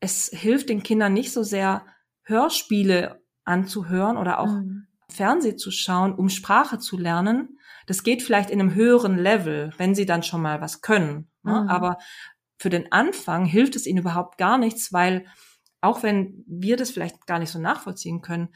es 0.00 0.28
hilft 0.32 0.68
den 0.68 0.82
Kindern 0.82 1.12
nicht 1.12 1.32
so 1.32 1.42
sehr, 1.42 1.84
Hörspiele 2.26 3.22
anzuhören 3.44 4.16
oder 4.16 4.40
auch 4.40 4.48
Mhm. 4.48 4.86
Fernseh 5.08 5.54
zu 5.56 5.70
schauen, 5.70 6.12
um 6.14 6.28
Sprache 6.28 6.78
zu 6.78 6.98
lernen. 6.98 7.58
Das 7.86 8.02
geht 8.02 8.22
vielleicht 8.22 8.50
in 8.50 8.60
einem 8.60 8.74
höheren 8.74 9.16
Level, 9.16 9.72
wenn 9.78 9.94
sie 9.94 10.06
dann 10.06 10.24
schon 10.24 10.42
mal 10.42 10.60
was 10.60 10.80
können. 10.80 11.30
Ne? 11.44 11.62
Mhm. 11.62 11.68
Aber 11.68 11.98
für 12.58 12.70
den 12.70 12.90
Anfang 12.90 13.44
hilft 13.44 13.76
es 13.76 13.86
ihnen 13.86 14.00
überhaupt 14.00 14.38
gar 14.38 14.58
nichts, 14.58 14.92
weil 14.92 15.26
auch 15.80 16.02
wenn 16.02 16.42
wir 16.48 16.76
das 16.76 16.90
vielleicht 16.90 17.26
gar 17.26 17.38
nicht 17.38 17.50
so 17.50 17.60
nachvollziehen 17.60 18.22
können, 18.22 18.48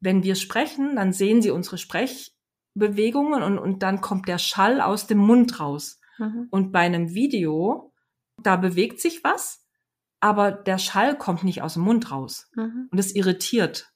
wenn 0.00 0.22
wir 0.22 0.34
sprechen, 0.34 0.96
dann 0.96 1.12
sehen 1.12 1.42
sie 1.42 1.50
unsere 1.50 1.76
Sprechbewegungen 1.76 3.42
und, 3.42 3.58
und 3.58 3.82
dann 3.82 4.00
kommt 4.00 4.28
der 4.28 4.38
Schall 4.38 4.80
aus 4.80 5.06
dem 5.06 5.18
Mund 5.18 5.60
raus. 5.60 6.00
Mhm. 6.18 6.48
Und 6.50 6.72
bei 6.72 6.80
einem 6.80 7.12
Video, 7.12 7.92
da 8.42 8.56
bewegt 8.56 9.00
sich 9.00 9.22
was, 9.22 9.65
aber 10.26 10.50
der 10.50 10.78
Schall 10.78 11.16
kommt 11.16 11.44
nicht 11.44 11.62
aus 11.62 11.74
dem 11.74 11.84
Mund 11.84 12.10
raus. 12.10 12.50
Mhm. 12.56 12.88
Und 12.90 12.98
es 12.98 13.14
irritiert. 13.14 13.92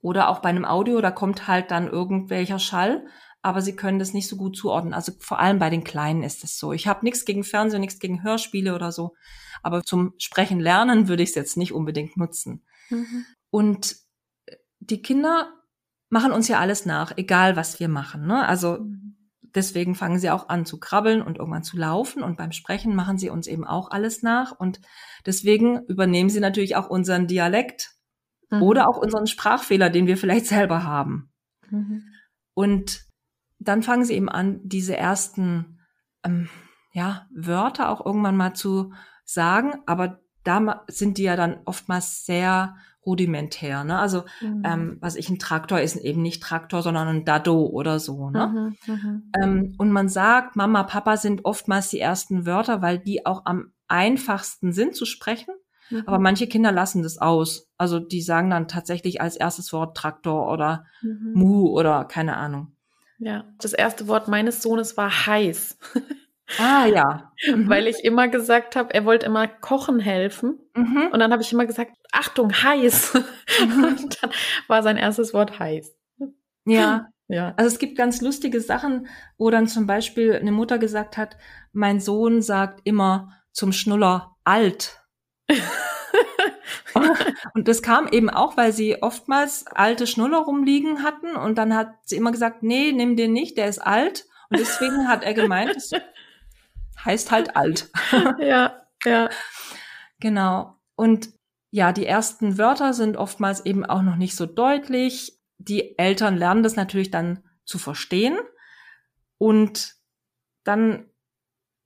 Oder 0.00 0.28
auch 0.28 0.38
bei 0.38 0.50
einem 0.50 0.64
Audio, 0.64 1.00
da 1.00 1.10
kommt 1.10 1.48
halt 1.48 1.72
dann 1.72 1.88
irgendwelcher 1.88 2.60
Schall, 2.60 3.04
aber 3.42 3.60
sie 3.60 3.74
können 3.74 3.98
das 3.98 4.12
nicht 4.14 4.28
so 4.28 4.36
gut 4.36 4.56
zuordnen. 4.56 4.94
Also 4.94 5.10
vor 5.18 5.40
allem 5.40 5.58
bei 5.58 5.68
den 5.68 5.82
Kleinen 5.82 6.22
ist 6.22 6.44
es 6.44 6.60
so. 6.60 6.72
Ich 6.72 6.86
habe 6.86 7.04
nichts 7.04 7.24
gegen 7.24 7.42
Fernsehen, 7.42 7.80
nichts 7.80 7.98
gegen 7.98 8.22
Hörspiele 8.22 8.72
oder 8.72 8.92
so, 8.92 9.16
aber 9.64 9.82
zum 9.82 10.14
Sprechen 10.18 10.60
lernen 10.60 11.08
würde 11.08 11.24
ich 11.24 11.30
es 11.30 11.34
jetzt 11.34 11.56
nicht 11.56 11.72
unbedingt 11.72 12.16
nutzen. 12.16 12.64
Mhm. 12.90 13.26
Und 13.50 13.96
die 14.78 15.02
Kinder 15.02 15.52
machen 16.08 16.30
uns 16.30 16.46
ja 16.46 16.60
alles 16.60 16.86
nach, 16.86 17.16
egal 17.16 17.56
was 17.56 17.80
wir 17.80 17.88
machen. 17.88 18.28
Ne? 18.28 18.46
Also 18.46 18.78
Mhm. 18.78 19.17
Deswegen 19.58 19.94
fangen 19.94 20.18
sie 20.18 20.30
auch 20.30 20.48
an 20.48 20.64
zu 20.64 20.80
krabbeln 20.80 21.20
und 21.20 21.38
irgendwann 21.38 21.62
zu 21.62 21.76
laufen 21.76 22.22
und 22.22 22.36
beim 22.36 22.52
Sprechen 22.52 22.94
machen 22.94 23.18
sie 23.18 23.30
uns 23.30 23.46
eben 23.46 23.64
auch 23.64 23.90
alles 23.90 24.22
nach 24.22 24.52
und 24.52 24.80
deswegen 25.26 25.84
übernehmen 25.86 26.30
sie 26.30 26.40
natürlich 26.40 26.76
auch 26.76 26.88
unseren 26.88 27.26
Dialekt 27.26 27.98
Mhm. 28.50 28.62
oder 28.62 28.88
auch 28.88 28.96
unseren 28.96 29.26
Sprachfehler, 29.26 29.90
den 29.90 30.06
wir 30.06 30.16
vielleicht 30.16 30.46
selber 30.68 30.84
haben. 30.84 31.30
Mhm. 31.70 32.04
Und 32.54 33.02
dann 33.58 33.82
fangen 33.82 34.04
sie 34.04 34.14
eben 34.14 34.28
an, 34.28 34.60
diese 34.62 34.96
ersten 34.96 35.80
ähm, 36.24 36.48
ja, 36.92 37.26
Wörter 37.30 37.90
auch 37.90 38.04
irgendwann 38.04 38.36
mal 38.36 38.54
zu 38.54 38.92
sagen, 39.24 39.74
aber 39.86 40.20
da 40.44 40.84
sind 40.88 41.18
die 41.18 41.24
ja 41.24 41.36
dann 41.36 41.60
oftmals 41.64 42.24
sehr 42.24 42.76
rudimentär. 43.08 43.84
Ne? 43.84 43.98
Also 43.98 44.24
Mhm. 44.42 44.62
ähm, 44.64 44.98
was 45.00 45.16
ich 45.16 45.28
ein 45.30 45.38
Traktor 45.38 45.80
ist 45.80 45.96
eben 45.96 46.22
nicht 46.22 46.42
Traktor, 46.42 46.82
sondern 46.82 47.08
ein 47.08 47.24
Dado 47.24 47.66
oder 47.66 47.98
so. 47.98 48.30
Ne? 48.30 48.74
Mhm. 48.86 48.94
Mhm. 48.94 49.32
Ähm, 49.42 49.74
und 49.78 49.90
man 49.90 50.08
sagt, 50.08 50.54
Mama, 50.56 50.82
Papa 50.84 51.16
sind 51.16 51.44
oftmals 51.44 51.88
die 51.88 52.00
ersten 52.00 52.46
Wörter, 52.46 52.82
weil 52.82 52.98
die 52.98 53.24
auch 53.26 53.42
am 53.46 53.72
einfachsten 53.88 54.72
sind 54.72 54.94
zu 54.94 55.06
sprechen. 55.06 55.54
Mhm. 55.90 56.02
Aber 56.06 56.18
manche 56.18 56.46
Kinder 56.46 56.70
lassen 56.70 57.02
das 57.02 57.18
aus. 57.18 57.68
Also 57.78 57.98
die 57.98 58.20
sagen 58.20 58.50
dann 58.50 58.68
tatsächlich 58.68 59.20
als 59.22 59.36
erstes 59.36 59.72
Wort 59.72 59.96
Traktor 59.96 60.52
oder 60.52 60.84
Mhm. 61.02 61.32
Mu 61.34 61.68
oder 61.68 62.04
keine 62.04 62.36
Ahnung. 62.36 62.76
Ja, 63.18 63.44
das 63.60 63.72
erste 63.72 64.06
Wort 64.06 64.28
meines 64.28 64.62
Sohnes 64.62 64.96
war 64.96 65.26
heiß, 65.26 65.78
Ah 66.56 66.86
ja. 66.86 67.32
Mhm. 67.46 67.68
weil 67.68 67.86
ich 67.86 68.04
immer 68.04 68.28
gesagt 68.28 68.74
habe, 68.74 68.94
er 68.94 69.04
wollte 69.04 69.26
immer 69.26 69.46
kochen 69.46 70.00
helfen. 70.00 70.58
Mhm. 70.74 71.08
Und 71.12 71.18
dann 71.20 71.32
habe 71.32 71.42
ich 71.42 71.52
immer 71.52 71.66
gesagt, 71.66 71.92
Achtung, 72.12 72.52
heiß. 72.52 73.14
Und 73.60 74.22
dann 74.22 74.30
war 74.66 74.82
sein 74.82 74.96
erstes 74.96 75.34
Wort 75.34 75.58
heiß. 75.58 75.94
Ja. 76.64 77.08
Ja. 77.30 77.52
Also 77.58 77.68
es 77.68 77.78
gibt 77.78 77.98
ganz 77.98 78.22
lustige 78.22 78.58
Sachen, 78.58 79.06
wo 79.36 79.50
dann 79.50 79.66
zum 79.66 79.86
Beispiel 79.86 80.32
eine 80.32 80.50
Mutter 80.50 80.78
gesagt 80.78 81.18
hat, 81.18 81.36
mein 81.72 82.00
Sohn 82.00 82.40
sagt 82.40 82.80
immer 82.84 83.34
zum 83.52 83.72
Schnuller 83.72 84.34
alt. 84.44 85.02
und 87.54 87.68
das 87.68 87.82
kam 87.82 88.08
eben 88.08 88.30
auch, 88.30 88.56
weil 88.56 88.72
sie 88.72 89.02
oftmals 89.02 89.66
alte 89.66 90.06
Schnuller 90.06 90.38
rumliegen 90.38 91.02
hatten 91.02 91.36
und 91.36 91.58
dann 91.58 91.74
hat 91.74 91.96
sie 92.04 92.16
immer 92.16 92.32
gesagt, 92.32 92.62
nee, 92.62 92.92
nimm 92.92 93.14
den 93.14 93.34
nicht, 93.34 93.58
der 93.58 93.68
ist 93.68 93.80
alt. 93.80 94.24
Und 94.48 94.60
deswegen 94.60 95.06
hat 95.08 95.22
er 95.22 95.34
gemeint, 95.34 95.76
heißt 97.04 97.30
halt 97.30 97.56
alt. 97.56 97.90
Ja, 98.40 98.82
ja. 99.04 99.30
Genau. 100.20 100.78
Und 100.96 101.30
ja, 101.70 101.92
die 101.92 102.06
ersten 102.06 102.58
Wörter 102.58 102.94
sind 102.94 103.16
oftmals 103.16 103.64
eben 103.64 103.84
auch 103.84 104.02
noch 104.02 104.16
nicht 104.16 104.34
so 104.36 104.46
deutlich. 104.46 105.38
Die 105.58 105.98
Eltern 105.98 106.36
lernen 106.36 106.62
das 106.62 106.76
natürlich 106.76 107.10
dann 107.10 107.44
zu 107.64 107.78
verstehen. 107.78 108.38
Und 109.38 109.94
dann 110.64 111.10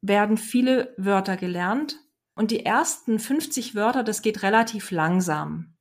werden 0.01 0.37
viele 0.37 0.95
Wörter 0.97 1.37
gelernt. 1.37 1.99
Und 2.35 2.51
die 2.51 2.65
ersten 2.65 3.19
50 3.19 3.75
Wörter, 3.75 4.05
das 4.05 4.23
geht 4.23 4.43
relativ 4.43 4.91
langsam. 4.91 5.77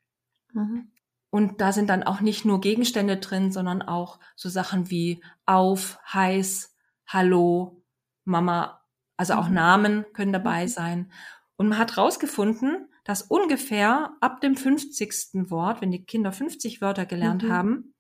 Mhm. 0.54 0.92
Und 1.30 1.62
da 1.62 1.72
sind 1.72 1.90
dann 1.90 2.04
auch 2.04 2.20
nicht 2.20 2.44
nur 2.44 2.60
Gegenstände 2.60 3.18
drin, 3.18 3.52
sondern 3.52 3.82
auch 3.82 4.20
so 4.36 4.50
Sachen 4.50 4.90
wie 4.90 5.24
auf, 5.46 5.98
heiß, 6.12 6.76
hallo, 7.08 7.82
Mama, 8.26 8.81
also 9.22 9.36
auch 9.36 9.50
Mhm. 9.50 9.54
Namen 9.54 10.06
können 10.14 10.34
dabei 10.34 10.66
sein. 10.66 11.12
Und 11.56 11.68
man 11.70 11.78
hat 11.78 11.96
rausgefunden, 11.96 12.88
dass 13.04 13.22
ungefähr 13.22 14.14
ab 14.20 14.42
dem 14.42 14.56
50. 14.56 15.52
Wort, 15.52 15.80
wenn 15.80 15.92
die 15.92 16.04
Kinder 16.04 16.32
50 16.32 16.82
Wörter 16.82 17.06
gelernt 17.06 17.44
Mhm. 17.44 17.52
haben, 17.52 17.94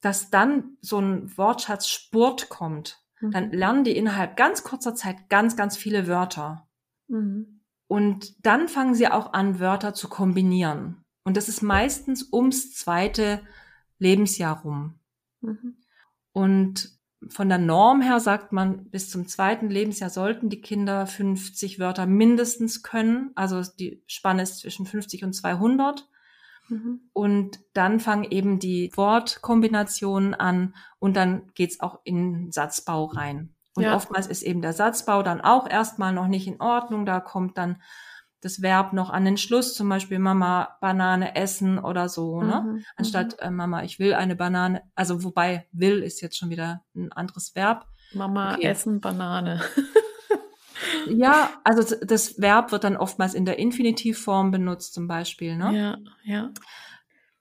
dass 0.00 0.30
dann 0.30 0.78
so 0.80 0.98
ein 0.98 1.36
Wortschatz 1.36 1.88
Spurt 1.88 2.48
kommt. 2.48 3.02
Dann 3.20 3.48
Mhm. 3.48 3.52
lernen 3.52 3.84
die 3.84 3.94
innerhalb 3.96 4.38
ganz 4.38 4.64
kurzer 4.64 4.94
Zeit 4.94 5.28
ganz, 5.28 5.56
ganz 5.56 5.76
viele 5.76 6.06
Wörter. 6.06 6.66
Mhm. 7.08 7.60
Und 7.86 8.46
dann 8.46 8.66
fangen 8.66 8.94
sie 8.94 9.08
auch 9.08 9.34
an, 9.34 9.60
Wörter 9.60 9.92
zu 9.92 10.08
kombinieren. 10.08 11.04
Und 11.22 11.36
das 11.36 11.50
ist 11.50 11.60
meistens 11.62 12.32
ums 12.32 12.72
zweite 12.72 13.42
Lebensjahr 13.98 14.62
rum. 14.62 15.00
Mhm. 15.42 15.76
Und 16.32 16.95
von 17.30 17.48
der 17.48 17.58
Norm 17.58 18.00
her 18.02 18.20
sagt 18.20 18.52
man, 18.52 18.88
bis 18.90 19.10
zum 19.10 19.26
zweiten 19.26 19.70
Lebensjahr 19.70 20.10
sollten 20.10 20.48
die 20.48 20.60
Kinder 20.60 21.06
50 21.06 21.78
Wörter 21.78 22.06
mindestens 22.06 22.82
können. 22.82 23.30
Also 23.34 23.62
die 23.78 24.02
Spanne 24.06 24.42
ist 24.42 24.60
zwischen 24.60 24.86
50 24.86 25.24
und 25.24 25.32
200. 25.32 26.08
Mhm. 26.68 27.00
Und 27.12 27.60
dann 27.74 28.00
fangen 28.00 28.24
eben 28.24 28.58
die 28.58 28.90
Wortkombinationen 28.94 30.34
an 30.34 30.74
und 30.98 31.16
dann 31.16 31.52
geht's 31.54 31.80
auch 31.80 32.00
in 32.04 32.50
Satzbau 32.52 33.04
rein. 33.06 33.54
Und 33.74 33.84
Ja. 33.84 33.94
oftmals 33.94 34.26
ist 34.26 34.42
eben 34.42 34.62
der 34.62 34.72
Satzbau 34.72 35.22
dann 35.22 35.40
auch 35.40 35.68
erstmal 35.68 36.12
noch 36.12 36.28
nicht 36.28 36.46
in 36.46 36.60
Ordnung. 36.60 37.06
Da 37.06 37.20
kommt 37.20 37.58
dann 37.58 37.80
das 38.46 38.62
Verb 38.62 38.92
noch 38.92 39.10
an 39.10 39.24
den 39.24 39.36
Schluss, 39.36 39.74
zum 39.74 39.88
Beispiel 39.88 40.18
Mama 40.18 40.78
Banane 40.80 41.34
essen 41.34 41.78
oder 41.78 42.08
so, 42.08 42.40
ne? 42.42 42.62
Mhm. 42.64 42.84
Anstatt 42.96 43.38
äh, 43.40 43.50
Mama, 43.50 43.82
ich 43.82 43.98
will 43.98 44.14
eine 44.14 44.36
Banane. 44.36 44.82
Also 44.94 45.24
wobei 45.24 45.66
will 45.72 46.02
ist 46.02 46.20
jetzt 46.22 46.38
schon 46.38 46.50
wieder 46.50 46.84
ein 46.94 47.12
anderes 47.12 47.54
Verb. 47.54 47.86
Mama 48.14 48.54
Okay. 48.54 48.66
essen 48.66 49.00
Banane. 49.00 49.60
Ja, 51.08 51.50
also 51.64 51.96
das 52.04 52.40
Verb 52.40 52.72
wird 52.72 52.84
dann 52.84 52.96
oftmals 52.96 53.34
in 53.34 53.44
der 53.44 53.58
Infinitivform 53.58 54.50
benutzt, 54.50 54.92
zum 54.94 55.08
Beispiel, 55.08 55.56
ne? 55.56 55.76
Ja, 55.76 55.98
ja. 56.24 56.50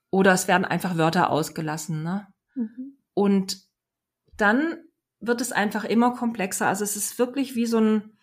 Oder 0.09 0.33
es 0.33 0.47
werden 0.47 0.65
einfach 0.65 0.97
Wörter 0.97 1.29
ausgelassen, 1.29 2.03
ne? 2.03 2.27
Mhm. 2.53 2.97
Und 3.13 3.57
dann 4.37 4.77
wird 5.19 5.41
es 5.41 5.51
einfach 5.51 5.83
immer 5.83 6.13
komplexer. 6.13 6.67
Also 6.67 6.83
es 6.83 6.95
ist 6.95 7.19
wirklich 7.19 7.55
wie 7.55 7.65
so 7.65 7.79
ein, 7.79 8.17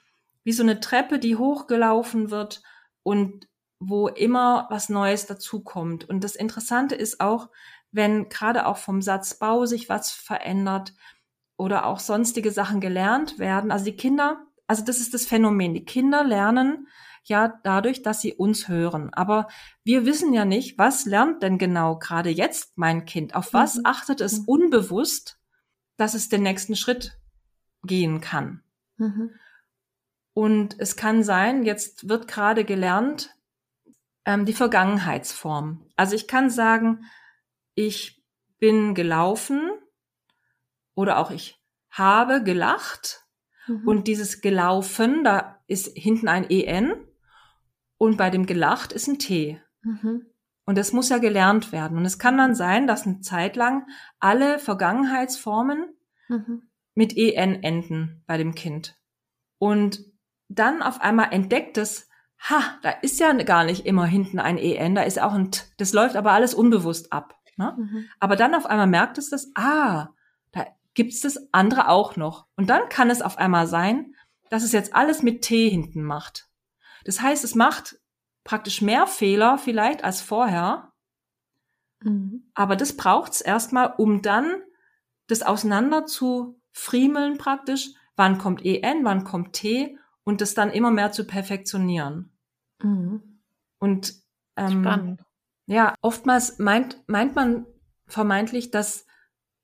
wie 0.44 0.52
so 0.52 0.62
eine 0.62 0.80
Treppe, 0.80 1.18
die 1.18 1.36
hochgelaufen 1.36 2.30
wird 2.30 2.62
und 3.02 3.48
wo 3.80 4.08
immer 4.08 4.66
was 4.70 4.88
Neues 4.88 5.26
dazukommt. 5.26 6.08
Und 6.08 6.22
das 6.22 6.36
Interessante 6.36 6.94
ist 6.94 7.20
auch, 7.20 7.48
wenn 7.90 8.28
gerade 8.28 8.66
auch 8.66 8.76
vom 8.76 9.02
Satzbau 9.02 9.66
sich 9.66 9.88
was 9.88 10.10
verändert 10.12 10.94
oder 11.56 11.86
auch 11.86 11.98
sonstige 11.98 12.50
Sachen 12.50 12.80
gelernt 12.80 13.38
werden. 13.38 13.70
Also 13.70 13.84
die 13.84 13.96
Kinder, 13.96 14.46
also 14.66 14.84
das 14.84 14.98
ist 14.98 15.14
das 15.14 15.26
Phänomen. 15.26 15.74
Die 15.74 15.84
Kinder 15.84 16.24
lernen 16.24 16.86
ja 17.24 17.60
dadurch, 17.62 18.02
dass 18.02 18.20
sie 18.20 18.34
uns 18.34 18.68
hören. 18.68 19.12
Aber 19.14 19.48
wir 19.84 20.06
wissen 20.06 20.32
ja 20.32 20.44
nicht, 20.44 20.78
was 20.78 21.04
lernt 21.04 21.42
denn 21.42 21.58
genau 21.58 21.98
gerade 21.98 22.30
jetzt 22.30 22.76
mein 22.76 23.04
Kind? 23.04 23.34
Auf 23.34 23.52
was 23.52 23.76
Mhm. 23.76 23.82
achtet 23.84 24.20
es 24.20 24.40
Mhm. 24.40 24.44
unbewusst, 24.46 25.38
dass 25.96 26.14
es 26.14 26.28
den 26.28 26.42
nächsten 26.42 26.74
Schritt 26.76 27.18
gehen 27.84 28.20
kann? 28.20 28.62
Mhm. 28.96 29.30
Und 30.34 30.76
es 30.78 30.96
kann 30.96 31.22
sein, 31.22 31.64
jetzt 31.64 32.08
wird 32.08 32.26
gerade 32.28 32.64
gelernt, 32.64 33.34
ähm, 34.24 34.46
die 34.46 34.52
Vergangenheitsform. 34.54 35.86
Also 35.96 36.14
ich 36.16 36.26
kann 36.28 36.48
sagen, 36.48 37.04
ich 37.74 38.22
bin 38.58 38.94
gelaufen 38.94 39.70
oder 40.94 41.18
auch 41.18 41.30
ich 41.30 41.58
habe 41.90 42.42
gelacht 42.42 43.18
Mhm. 43.68 43.86
und 43.86 44.08
dieses 44.08 44.40
gelaufen, 44.40 45.22
da 45.22 45.60
ist 45.68 45.96
hinten 45.96 46.26
ein 46.28 46.48
EN 46.50 46.94
und 47.96 48.16
bei 48.16 48.28
dem 48.30 48.46
gelacht 48.46 48.92
ist 48.92 49.06
ein 49.06 49.18
T. 49.20 49.60
Mhm. 49.82 50.26
Und 50.64 50.78
das 50.78 50.92
muss 50.92 51.08
ja 51.08 51.18
gelernt 51.18 51.70
werden. 51.72 51.96
Und 51.98 52.04
es 52.04 52.18
kann 52.18 52.38
dann 52.38 52.54
sein, 52.54 52.86
dass 52.86 53.06
eine 53.06 53.20
Zeit 53.20 53.56
lang 53.56 53.86
alle 54.18 54.58
Vergangenheitsformen 54.58 55.94
Mhm. 56.28 56.62
mit 56.94 57.16
EN 57.16 57.62
enden 57.62 58.22
bei 58.26 58.36
dem 58.36 58.54
Kind. 58.54 58.96
Und 59.58 60.04
dann 60.54 60.82
auf 60.82 61.00
einmal 61.00 61.32
entdeckt 61.32 61.78
es, 61.78 62.08
ha, 62.38 62.62
da 62.82 62.90
ist 62.90 63.20
ja 63.20 63.32
gar 63.32 63.64
nicht 63.64 63.86
immer 63.86 64.06
hinten 64.06 64.38
ein 64.38 64.58
EN, 64.58 64.94
da 64.94 65.02
ist 65.02 65.20
auch 65.20 65.32
ein 65.32 65.50
T. 65.50 65.62
Das 65.78 65.92
läuft 65.92 66.16
aber 66.16 66.32
alles 66.32 66.54
unbewusst 66.54 67.12
ab. 67.12 67.38
Ne? 67.56 67.74
Mhm. 67.76 68.08
Aber 68.18 68.36
dann 68.36 68.54
auf 68.54 68.66
einmal 68.66 68.86
merkt 68.86 69.18
es 69.18 69.30
das, 69.30 69.50
ah, 69.54 70.08
da 70.52 70.66
gibt's 70.94 71.20
das 71.20 71.48
andere 71.52 71.88
auch 71.88 72.16
noch. 72.16 72.46
Und 72.56 72.70
dann 72.70 72.88
kann 72.88 73.10
es 73.10 73.22
auf 73.22 73.38
einmal 73.38 73.66
sein, 73.66 74.14
dass 74.50 74.62
es 74.62 74.72
jetzt 74.72 74.94
alles 74.94 75.22
mit 75.22 75.42
T 75.42 75.68
hinten 75.68 76.02
macht. 76.02 76.48
Das 77.04 77.20
heißt, 77.20 77.44
es 77.44 77.54
macht 77.54 77.98
praktisch 78.44 78.82
mehr 78.82 79.06
Fehler 79.06 79.58
vielleicht 79.58 80.04
als 80.04 80.20
vorher, 80.20 80.92
Mhm. 82.04 82.50
aber 82.54 82.76
das 82.76 82.96
braucht's 82.96 83.40
erstmal, 83.40 83.94
um 83.96 84.22
dann 84.22 84.62
das 85.28 85.42
auseinander 85.42 86.04
zu 86.06 86.60
friemeln 86.72 87.38
praktisch. 87.38 87.90
Wann 88.16 88.38
kommt 88.38 88.64
EN, 88.64 89.04
wann 89.04 89.24
kommt 89.24 89.52
T 89.54 89.96
und 90.24 90.40
das 90.40 90.54
dann 90.54 90.70
immer 90.70 90.90
mehr 90.90 91.12
zu 91.12 91.26
perfektionieren. 91.26 92.30
Mhm. 92.82 93.40
Und 93.78 94.14
ähm, 94.56 94.82
Spannend. 94.82 95.24
ja, 95.66 95.94
oftmals 96.02 96.58
meint, 96.58 97.02
meint 97.06 97.34
man 97.34 97.66
vermeintlich, 98.06 98.70
dass 98.70 99.06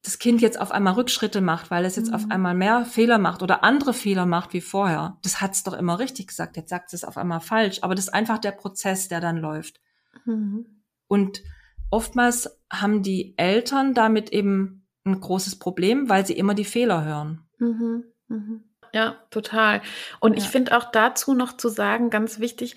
das 0.02 0.18
Kind 0.18 0.40
jetzt 0.40 0.60
auf 0.60 0.70
einmal 0.70 0.94
Rückschritte 0.94 1.40
macht, 1.40 1.70
weil 1.70 1.84
es 1.84 1.96
jetzt 1.96 2.08
Mhm. 2.08 2.14
auf 2.14 2.30
einmal 2.30 2.54
mehr 2.54 2.84
Fehler 2.84 3.18
macht 3.18 3.42
oder 3.42 3.64
andere 3.64 3.92
Fehler 3.92 4.26
macht 4.26 4.52
wie 4.52 4.60
vorher. 4.60 5.18
Das 5.22 5.40
hat's 5.40 5.64
doch 5.64 5.74
immer 5.74 5.98
richtig 5.98 6.28
gesagt. 6.28 6.56
Jetzt 6.56 6.70
sagt 6.70 6.92
es 6.94 7.04
auf 7.04 7.16
einmal 7.18 7.40
falsch. 7.40 7.80
Aber 7.82 7.94
das 7.94 8.06
ist 8.06 8.14
einfach 8.14 8.38
der 8.38 8.52
Prozess, 8.52 9.08
der 9.08 9.20
dann 9.20 9.36
läuft. 9.38 9.80
Mhm. 10.24 10.82
Und 11.08 11.42
oftmals 11.90 12.60
haben 12.72 13.02
die 13.02 13.34
Eltern 13.36 13.92
damit 13.92 14.30
eben 14.30 14.86
ein 15.04 15.20
großes 15.20 15.58
Problem, 15.58 16.08
weil 16.08 16.24
sie 16.26 16.34
immer 16.34 16.54
die 16.54 16.64
Fehler 16.64 17.04
hören. 17.04 17.46
Mhm. 17.58 18.64
Ja, 18.92 19.16
total. 19.30 19.82
Und 20.20 20.36
ich 20.36 20.44
Ja. 20.44 20.50
finde 20.50 20.76
auch 20.76 20.90
dazu 20.90 21.34
noch 21.34 21.56
zu 21.56 21.68
sagen, 21.68 22.10
ganz 22.10 22.38
wichtig, 22.40 22.76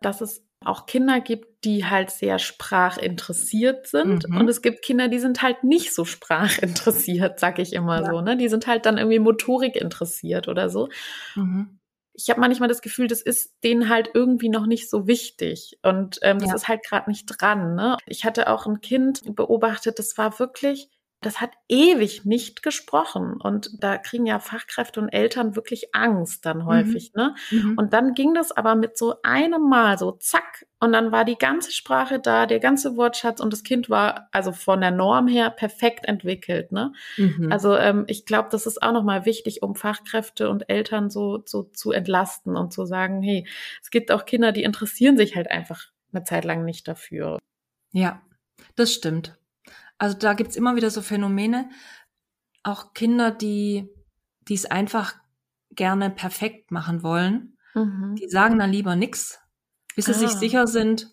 dass 0.00 0.20
es 0.20 0.44
auch 0.64 0.86
Kinder 0.86 1.20
gibt, 1.20 1.64
die 1.64 1.86
halt 1.86 2.10
sehr 2.10 2.38
sprachinteressiert 2.38 3.86
sind. 3.86 4.28
Mhm. 4.28 4.36
Und 4.38 4.48
es 4.48 4.62
gibt 4.62 4.82
Kinder, 4.82 5.08
die 5.08 5.18
sind 5.18 5.42
halt 5.42 5.64
nicht 5.64 5.94
so 5.94 6.04
sprachinteressiert, 6.04 7.38
sag 7.40 7.58
ich 7.58 7.72
immer 7.72 8.02
Ja. 8.02 8.10
so. 8.10 8.20
Ne? 8.20 8.36
Die 8.36 8.48
sind 8.48 8.66
halt 8.66 8.86
dann 8.86 8.98
irgendwie 8.98 9.18
Motorik 9.18 9.76
interessiert 9.76 10.48
oder 10.48 10.68
so. 10.68 10.88
Mhm. 11.34 11.78
Ich 12.12 12.28
habe 12.28 12.40
manchmal 12.40 12.68
das 12.68 12.82
Gefühl, 12.82 13.06
das 13.06 13.22
ist 13.22 13.54
denen 13.64 13.88
halt 13.88 14.10
irgendwie 14.12 14.48
noch 14.50 14.66
nicht 14.66 14.90
so 14.90 15.06
wichtig. 15.06 15.78
Und 15.82 16.18
ähm, 16.22 16.38
das 16.38 16.50
Ja. 16.50 16.54
ist 16.56 16.68
halt 16.68 16.84
gerade 16.84 17.08
nicht 17.08 17.24
dran. 17.26 17.74
Ne? 17.74 17.96
Ich 18.06 18.24
hatte 18.24 18.48
auch 18.50 18.66
ein 18.66 18.80
Kind 18.80 19.22
beobachtet, 19.34 19.98
das 19.98 20.18
war 20.18 20.38
wirklich 20.38 20.90
das 21.22 21.40
hat 21.40 21.50
ewig 21.68 22.24
nicht 22.24 22.62
gesprochen. 22.62 23.34
Und 23.40 23.82
da 23.82 23.98
kriegen 23.98 24.26
ja 24.26 24.38
Fachkräfte 24.38 25.00
und 25.00 25.10
Eltern 25.10 25.54
wirklich 25.54 25.94
Angst 25.94 26.46
dann 26.46 26.64
häufig, 26.64 27.12
mhm. 27.14 27.22
ne? 27.22 27.34
Mhm. 27.50 27.78
Und 27.78 27.92
dann 27.92 28.14
ging 28.14 28.32
das 28.32 28.52
aber 28.52 28.74
mit 28.74 28.96
so 28.96 29.16
einem 29.22 29.68
Mal, 29.68 29.98
so 29.98 30.12
zack, 30.12 30.66
und 30.82 30.92
dann 30.92 31.12
war 31.12 31.26
die 31.26 31.36
ganze 31.36 31.72
Sprache 31.72 32.20
da, 32.20 32.46
der 32.46 32.58
ganze 32.58 32.96
Wortschatz 32.96 33.40
und 33.40 33.52
das 33.52 33.64
Kind 33.64 33.90
war 33.90 34.28
also 34.32 34.50
von 34.52 34.80
der 34.80 34.90
Norm 34.90 35.28
her 35.28 35.50
perfekt 35.50 36.06
entwickelt, 36.06 36.72
ne? 36.72 36.92
Mhm. 37.18 37.52
Also 37.52 37.76
ähm, 37.76 38.04
ich 38.06 38.24
glaube, 38.24 38.48
das 38.50 38.66
ist 38.66 38.82
auch 38.82 38.92
nochmal 38.92 39.26
wichtig, 39.26 39.62
um 39.62 39.74
Fachkräfte 39.74 40.48
und 40.48 40.70
Eltern 40.70 41.10
so, 41.10 41.42
so 41.44 41.64
zu 41.64 41.92
entlasten 41.92 42.56
und 42.56 42.72
zu 42.72 42.86
sagen, 42.86 43.22
hey, 43.22 43.46
es 43.82 43.90
gibt 43.90 44.10
auch 44.10 44.24
Kinder, 44.24 44.52
die 44.52 44.62
interessieren 44.62 45.18
sich 45.18 45.36
halt 45.36 45.50
einfach 45.50 45.88
eine 46.12 46.24
Zeit 46.24 46.46
lang 46.46 46.64
nicht 46.64 46.88
dafür. 46.88 47.38
Ja, 47.92 48.22
das 48.74 48.94
stimmt. 48.94 49.39
Also 50.00 50.16
da 50.16 50.32
gibt's 50.32 50.56
immer 50.56 50.76
wieder 50.76 50.90
so 50.90 51.02
Phänomene, 51.02 51.68
auch 52.62 52.94
Kinder, 52.94 53.30
die 53.30 53.88
die 54.48 54.54
es 54.54 54.66
einfach 54.66 55.14
gerne 55.70 56.10
perfekt 56.10 56.70
machen 56.70 57.02
wollen, 57.02 57.56
mhm. 57.74 58.16
die 58.16 58.28
sagen 58.28 58.58
dann 58.58 58.72
lieber 58.72 58.96
nix, 58.96 59.38
bis 59.94 60.06
sie 60.06 60.12
ah. 60.12 60.14
sich 60.14 60.30
sicher 60.30 60.66
sind, 60.66 61.10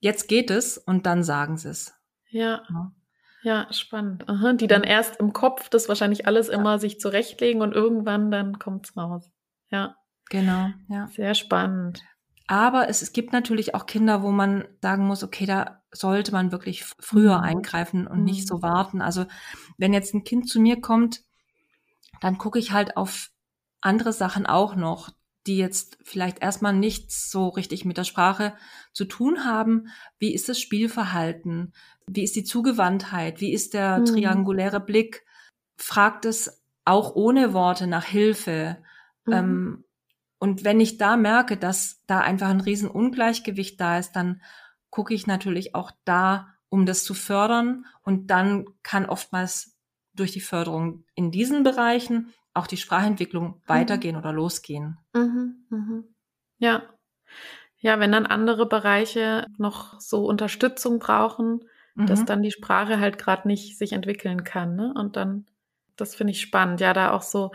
jetzt 0.00 0.28
geht 0.28 0.50
es 0.50 0.78
und 0.78 1.06
dann 1.06 1.22
sagen 1.22 1.56
sie 1.56 1.68
es. 1.68 1.94
Ja. 2.28 2.62
ja. 2.68 2.92
Ja, 3.42 3.72
spannend. 3.72 4.28
Aha, 4.28 4.54
die 4.54 4.66
dann 4.66 4.82
erst 4.82 5.20
im 5.20 5.32
Kopf 5.32 5.68
das 5.68 5.88
wahrscheinlich 5.88 6.26
alles 6.26 6.48
ja. 6.48 6.54
immer 6.54 6.80
sich 6.80 6.98
zurechtlegen 6.98 7.62
und 7.62 7.72
irgendwann 7.72 8.32
dann 8.32 8.58
kommt's 8.58 8.96
raus. 8.96 9.30
Ja. 9.70 9.94
Genau, 10.30 10.70
ja. 10.88 11.06
Sehr 11.08 11.34
spannend. 11.34 12.02
Aber 12.46 12.88
es, 12.88 13.02
es 13.02 13.12
gibt 13.12 13.32
natürlich 13.32 13.74
auch 13.74 13.86
Kinder, 13.86 14.22
wo 14.22 14.30
man 14.30 14.68
sagen 14.80 15.06
muss, 15.06 15.24
okay, 15.24 15.46
da 15.46 15.82
sollte 15.90 16.32
man 16.32 16.52
wirklich 16.52 16.84
früher 16.84 17.38
mhm. 17.38 17.44
eingreifen 17.44 18.06
und 18.06 18.20
mhm. 18.20 18.24
nicht 18.24 18.46
so 18.46 18.62
warten. 18.62 19.02
Also 19.02 19.26
wenn 19.78 19.92
jetzt 19.92 20.14
ein 20.14 20.24
Kind 20.24 20.48
zu 20.48 20.60
mir 20.60 20.80
kommt, 20.80 21.22
dann 22.20 22.38
gucke 22.38 22.58
ich 22.58 22.72
halt 22.72 22.96
auf 22.96 23.30
andere 23.80 24.12
Sachen 24.12 24.46
auch 24.46 24.76
noch, 24.76 25.10
die 25.46 25.56
jetzt 25.56 25.98
vielleicht 26.02 26.42
erstmal 26.42 26.72
nichts 26.72 27.30
so 27.30 27.48
richtig 27.48 27.84
mit 27.84 27.96
der 27.96 28.04
Sprache 28.04 28.54
zu 28.92 29.04
tun 29.04 29.44
haben. 29.44 29.88
Wie 30.18 30.34
ist 30.34 30.48
das 30.48 30.60
Spielverhalten? 30.60 31.72
Wie 32.06 32.24
ist 32.24 32.36
die 32.36 32.44
Zugewandtheit? 32.44 33.40
Wie 33.40 33.52
ist 33.52 33.74
der 33.74 33.98
mhm. 33.98 34.06
trianguläre 34.06 34.80
Blick? 34.80 35.24
Fragt 35.76 36.24
es 36.24 36.62
auch 36.84 37.14
ohne 37.14 37.52
Worte 37.52 37.86
nach 37.86 38.04
Hilfe? 38.04 38.78
Mhm. 39.24 39.32
Ähm, 39.32 39.84
und 40.38 40.64
wenn 40.64 40.80
ich 40.80 40.98
da 40.98 41.16
merke, 41.16 41.56
dass 41.56 42.02
da 42.06 42.20
einfach 42.20 42.48
ein 42.48 42.60
Riesenungleichgewicht 42.60 43.80
da 43.80 43.98
ist, 43.98 44.12
dann 44.12 44.42
gucke 44.90 45.14
ich 45.14 45.26
natürlich 45.26 45.74
auch 45.74 45.90
da, 46.04 46.48
um 46.68 46.86
das 46.86 47.04
zu 47.04 47.14
fördern. 47.14 47.86
Und 48.02 48.28
dann 48.28 48.66
kann 48.82 49.06
oftmals 49.06 49.76
durch 50.14 50.32
die 50.32 50.40
Förderung 50.40 51.04
in 51.14 51.30
diesen 51.30 51.62
Bereichen 51.62 52.32
auch 52.54 52.66
die 52.66 52.76
Sprachentwicklung 52.76 53.48
mhm. 53.48 53.62
weitergehen 53.66 54.16
oder 54.16 54.32
losgehen. 54.32 54.98
Mhm, 55.14 55.66
mhm. 55.70 56.04
Ja. 56.58 56.82
Ja, 57.78 58.00
wenn 58.00 58.12
dann 58.12 58.26
andere 58.26 58.66
Bereiche 58.66 59.46
noch 59.58 60.00
so 60.00 60.26
Unterstützung 60.26 60.98
brauchen, 60.98 61.60
mhm. 61.94 62.06
dass 62.06 62.24
dann 62.24 62.42
die 62.42 62.50
Sprache 62.50 62.98
halt 62.98 63.18
gerade 63.18 63.46
nicht 63.46 63.78
sich 63.78 63.92
entwickeln 63.92 64.44
kann. 64.44 64.76
Ne? 64.76 64.94
Und 64.96 65.16
dann, 65.16 65.46
das 65.96 66.14
finde 66.14 66.32
ich 66.32 66.40
spannend, 66.40 66.80
ja, 66.80 66.92
da 66.92 67.12
auch 67.12 67.22
so 67.22 67.52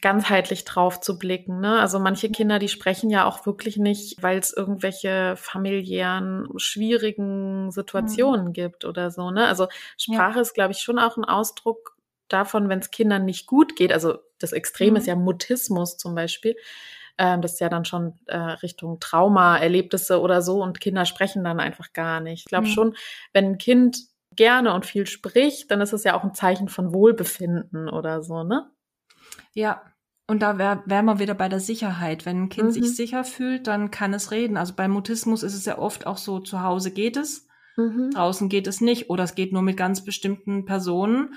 ganzheitlich 0.00 0.64
drauf 0.64 1.00
zu 1.00 1.18
blicken. 1.18 1.60
Ne? 1.60 1.78
Also 1.80 1.98
manche 1.98 2.30
Kinder, 2.30 2.58
die 2.58 2.68
sprechen 2.68 3.10
ja 3.10 3.24
auch 3.24 3.46
wirklich 3.46 3.76
nicht, 3.76 4.22
weil 4.22 4.38
es 4.38 4.52
irgendwelche 4.52 5.34
familiären, 5.36 6.48
schwierigen 6.56 7.70
Situationen 7.70 8.46
mhm. 8.46 8.52
gibt 8.52 8.84
oder 8.84 9.10
so. 9.10 9.30
Ne? 9.30 9.46
Also 9.46 9.68
Sprache 9.98 10.36
ja. 10.36 10.40
ist, 10.40 10.54
glaube 10.54 10.72
ich, 10.72 10.78
schon 10.78 10.98
auch 10.98 11.16
ein 11.16 11.24
Ausdruck 11.24 11.96
davon, 12.28 12.68
wenn 12.68 12.78
es 12.78 12.90
Kindern 12.90 13.24
nicht 13.24 13.46
gut 13.46 13.76
geht. 13.76 13.92
Also 13.92 14.18
das 14.38 14.52
Extrem 14.52 14.90
mhm. 14.90 14.96
ist 14.96 15.06
ja 15.06 15.14
Mutismus 15.14 15.96
zum 15.96 16.14
Beispiel. 16.14 16.56
Ähm, 17.18 17.42
das 17.42 17.54
ist 17.54 17.60
ja 17.60 17.68
dann 17.68 17.84
schon 17.84 18.18
äh, 18.26 18.36
Richtung 18.36 18.98
Trauma-Erlebnisse 18.98 20.20
oder 20.20 20.42
so 20.42 20.62
und 20.62 20.80
Kinder 20.80 21.04
sprechen 21.04 21.44
dann 21.44 21.60
einfach 21.60 21.92
gar 21.92 22.20
nicht. 22.20 22.40
Ich 22.40 22.46
glaube 22.46 22.66
mhm. 22.66 22.72
schon, 22.72 22.96
wenn 23.32 23.44
ein 23.46 23.58
Kind 23.58 23.98
gerne 24.34 24.72
und 24.72 24.86
viel 24.86 25.06
spricht, 25.06 25.70
dann 25.70 25.80
ist 25.80 25.92
es 25.92 26.04
ja 26.04 26.16
auch 26.16 26.24
ein 26.24 26.34
Zeichen 26.34 26.68
von 26.68 26.94
Wohlbefinden 26.94 27.88
oder 27.88 28.22
so, 28.22 28.42
ne? 28.44 28.70
Ja, 29.54 29.82
und 30.26 30.40
da 30.40 30.56
wären 30.56 30.82
wär 30.86 31.02
wir 31.02 31.18
wieder 31.18 31.34
bei 31.34 31.48
der 31.48 31.60
Sicherheit. 31.60 32.24
Wenn 32.24 32.44
ein 32.44 32.48
Kind 32.48 32.68
mhm. 32.68 32.72
sich 32.72 32.96
sicher 32.96 33.24
fühlt, 33.24 33.66
dann 33.66 33.90
kann 33.90 34.14
es 34.14 34.30
reden. 34.30 34.56
Also 34.56 34.74
beim 34.74 34.90
Mutismus 34.90 35.42
ist 35.42 35.54
es 35.54 35.64
ja 35.64 35.78
oft 35.78 36.06
auch 36.06 36.16
so, 36.16 36.38
zu 36.38 36.62
Hause 36.62 36.92
geht 36.92 37.16
es, 37.16 37.46
mhm. 37.76 38.10
draußen 38.14 38.48
geht 38.48 38.66
es 38.66 38.80
nicht 38.80 39.10
oder 39.10 39.24
es 39.24 39.34
geht 39.34 39.52
nur 39.52 39.62
mit 39.62 39.76
ganz 39.76 40.04
bestimmten 40.04 40.64
Personen, 40.64 41.34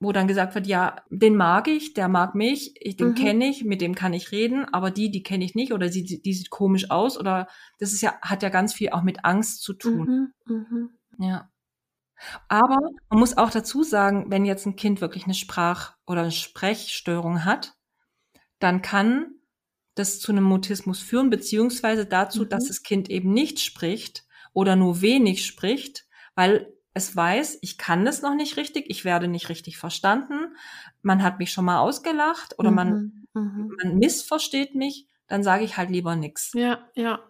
wo 0.00 0.12
dann 0.12 0.28
gesagt 0.28 0.54
wird, 0.54 0.66
ja, 0.66 0.96
den 1.10 1.36
mag 1.36 1.68
ich, 1.68 1.92
der 1.92 2.08
mag 2.08 2.34
mich, 2.34 2.74
ich, 2.80 2.96
den 2.96 3.10
mhm. 3.10 3.14
kenne 3.16 3.48
ich, 3.48 3.64
mit 3.64 3.80
dem 3.80 3.94
kann 3.94 4.12
ich 4.12 4.32
reden, 4.32 4.64
aber 4.64 4.90
die, 4.90 5.10
die 5.10 5.22
kenne 5.22 5.44
ich 5.44 5.54
nicht 5.54 5.72
oder 5.72 5.88
die, 5.88 6.22
die 6.22 6.32
sieht 6.32 6.50
komisch 6.50 6.90
aus 6.90 7.18
oder 7.18 7.48
das 7.78 7.92
ist 7.92 8.00
ja, 8.00 8.14
hat 8.22 8.42
ja 8.42 8.48
ganz 8.48 8.72
viel 8.72 8.90
auch 8.90 9.02
mit 9.02 9.24
Angst 9.24 9.62
zu 9.62 9.74
tun. 9.74 10.32
Mhm. 10.46 10.54
Mhm. 10.54 10.90
Ja. 11.18 11.50
Aber 12.48 12.78
man 13.08 13.18
muss 13.18 13.36
auch 13.36 13.50
dazu 13.50 13.82
sagen, 13.82 14.26
wenn 14.28 14.44
jetzt 14.44 14.66
ein 14.66 14.76
Kind 14.76 15.00
wirklich 15.00 15.24
eine 15.24 15.34
Sprach- 15.34 15.94
oder 16.06 16.22
eine 16.22 16.32
Sprechstörung 16.32 17.44
hat, 17.44 17.74
dann 18.58 18.82
kann 18.82 19.34
das 19.94 20.20
zu 20.20 20.32
einem 20.32 20.44
Mutismus 20.44 21.00
führen, 21.00 21.30
beziehungsweise 21.30 22.06
dazu, 22.06 22.42
mhm. 22.42 22.48
dass 22.48 22.68
das 22.68 22.82
Kind 22.82 23.10
eben 23.10 23.32
nicht 23.32 23.60
spricht 23.60 24.24
oder 24.52 24.76
nur 24.76 25.00
wenig 25.00 25.46
spricht, 25.46 26.06
weil 26.34 26.72
es 26.92 27.14
weiß, 27.14 27.58
ich 27.62 27.78
kann 27.78 28.04
das 28.04 28.22
noch 28.22 28.34
nicht 28.34 28.56
richtig, 28.56 28.86
ich 28.88 29.04
werde 29.04 29.28
nicht 29.28 29.48
richtig 29.48 29.78
verstanden, 29.78 30.56
man 31.02 31.22
hat 31.22 31.38
mich 31.38 31.52
schon 31.52 31.64
mal 31.64 31.78
ausgelacht 31.78 32.58
oder 32.58 32.70
mhm. 32.70 32.76
man, 32.76 33.26
mhm. 33.34 33.76
man 33.82 33.98
missversteht 33.98 34.74
mich, 34.74 35.06
dann 35.26 35.42
sage 35.42 35.64
ich 35.64 35.76
halt 35.76 35.90
lieber 35.90 36.16
nichts. 36.16 36.52
Ja, 36.54 36.88
ja 36.94 37.20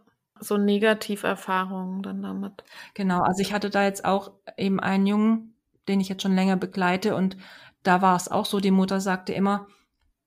so 0.41 0.57
Negativerfahrungen 0.57 2.03
dann 2.03 2.23
damit. 2.23 2.65
Genau, 2.95 3.21
also 3.21 3.41
ich 3.41 3.53
hatte 3.53 3.71
da 3.71 3.85
jetzt 3.85 4.05
auch 4.05 4.33
eben 4.57 4.81
einen 4.81 5.07
Jungen, 5.07 5.55
den 5.89 6.01
ich 6.01 6.09
jetzt 6.09 6.23
schon 6.23 6.35
länger 6.35 6.57
begleite 6.57 7.15
und 7.15 7.37
da 7.83 8.03
war 8.03 8.17
es 8.17 8.31
auch 8.31 8.45
so, 8.45 8.61
die 8.61 8.71
Mutter 8.71 9.01
sagte 9.01 9.33
immer, 9.33 9.67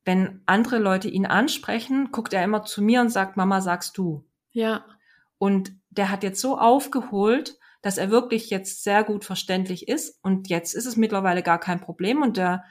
wenn 0.05 0.41
andere 0.45 0.79
Leute 0.79 1.07
ihn 1.07 1.25
ansprechen, 1.25 2.11
guckt 2.11 2.33
er 2.33 2.43
immer 2.43 2.63
zu 2.63 2.81
mir 2.81 3.01
und 3.01 3.09
sagt, 3.09 3.37
Mama, 3.37 3.61
sagst 3.61 3.97
du. 3.97 4.25
Ja. 4.51 4.85
Und 5.37 5.73
der 5.89 6.09
hat 6.09 6.23
jetzt 6.23 6.41
so 6.41 6.57
aufgeholt, 6.57 7.57
dass 7.81 7.97
er 7.97 8.09
wirklich 8.09 8.49
jetzt 8.49 8.83
sehr 8.83 9.03
gut 9.03 9.25
verständlich 9.25 9.87
ist 9.87 10.19
und 10.23 10.49
jetzt 10.49 10.73
ist 10.73 10.85
es 10.85 10.95
mittlerweile 10.95 11.43
gar 11.43 11.59
kein 11.59 11.81
Problem 11.81 12.21
und 12.21 12.37
der 12.37 12.63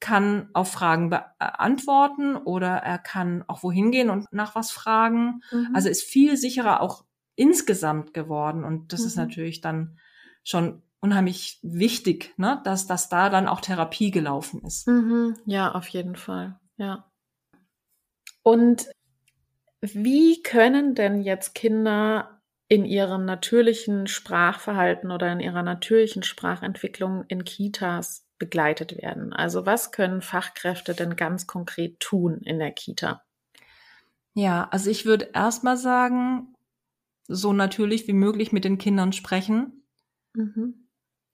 kann 0.00 0.48
auf 0.52 0.70
Fragen 0.70 1.10
beantworten 1.10 2.36
oder 2.36 2.68
er 2.68 2.98
kann 2.98 3.44
auch 3.48 3.62
wohin 3.62 3.90
gehen 3.90 4.10
und 4.10 4.26
nach 4.32 4.54
was 4.54 4.70
fragen. 4.70 5.42
Mhm. 5.50 5.70
Also 5.74 5.88
ist 5.88 6.02
viel 6.02 6.36
sicherer 6.36 6.80
auch 6.80 7.04
insgesamt 7.34 8.14
geworden. 8.14 8.64
Und 8.64 8.92
das 8.92 9.00
mhm. 9.00 9.06
ist 9.06 9.16
natürlich 9.16 9.60
dann 9.60 9.98
schon 10.44 10.82
unheimlich 11.00 11.58
wichtig, 11.62 12.34
ne, 12.36 12.60
dass, 12.64 12.86
dass 12.86 13.08
da 13.08 13.28
dann 13.28 13.48
auch 13.48 13.60
Therapie 13.60 14.10
gelaufen 14.10 14.62
ist. 14.64 14.88
Mhm. 14.88 15.36
Ja, 15.46 15.72
auf 15.72 15.88
jeden 15.88 16.16
Fall. 16.16 16.58
Ja. 16.76 17.10
Und 18.42 18.88
wie 19.80 20.42
können 20.42 20.94
denn 20.94 21.22
jetzt 21.22 21.54
Kinder 21.54 22.40
in 22.68 22.84
ihrem 22.84 23.24
natürlichen 23.24 24.06
Sprachverhalten 24.06 25.10
oder 25.10 25.32
in 25.32 25.40
ihrer 25.40 25.62
natürlichen 25.62 26.22
Sprachentwicklung 26.22 27.24
in 27.28 27.44
Kitas 27.44 28.27
begleitet 28.38 28.96
werden. 28.96 29.32
Also 29.32 29.66
was 29.66 29.92
können 29.92 30.22
Fachkräfte 30.22 30.94
denn 30.94 31.16
ganz 31.16 31.46
konkret 31.46 32.00
tun 32.00 32.40
in 32.44 32.58
der 32.58 32.72
Kita? 32.72 33.22
Ja, 34.34 34.68
also 34.70 34.90
ich 34.90 35.04
würde 35.04 35.30
erstmal 35.34 35.76
sagen, 35.76 36.54
so 37.26 37.52
natürlich 37.52 38.06
wie 38.08 38.12
möglich 38.12 38.52
mit 38.52 38.64
den 38.64 38.78
Kindern 38.78 39.12
sprechen. 39.12 39.84
Mhm. 40.34 40.88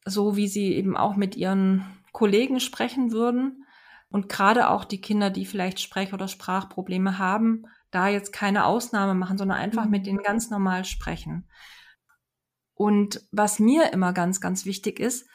So 0.04 0.36
wie 0.36 0.48
sie 0.48 0.74
eben 0.74 0.96
auch 0.96 1.16
mit 1.16 1.36
ihren 1.36 1.84
Kollegen 2.12 2.60
sprechen 2.60 3.12
würden. 3.12 3.64
Und 4.10 4.28
gerade 4.28 4.70
auch 4.70 4.84
die 4.84 5.00
Kinder, 5.00 5.30
die 5.30 5.46
vielleicht 5.46 5.80
Sprech- 5.80 6.12
oder 6.12 6.28
Sprachprobleme 6.28 7.18
haben, 7.18 7.66
da 7.90 8.08
jetzt 8.08 8.32
keine 8.32 8.64
Ausnahme 8.64 9.14
machen, 9.14 9.38
sondern 9.38 9.58
einfach 9.58 9.84
mhm. 9.84 9.90
mit 9.90 10.06
denen 10.06 10.22
ganz 10.22 10.50
normal 10.50 10.84
sprechen. 10.84 11.48
Und 12.74 13.26
was 13.30 13.58
mir 13.58 13.92
immer 13.92 14.12
ganz, 14.12 14.40
ganz 14.40 14.64
wichtig 14.64 14.98
ist, 14.98 15.28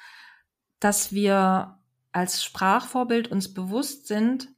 dass 0.79 1.13
wir 1.13 1.79
als 2.11 2.43
Sprachvorbild 2.43 3.29
uns 3.29 3.53
bewusst 3.53 4.07
sind, 4.07 4.49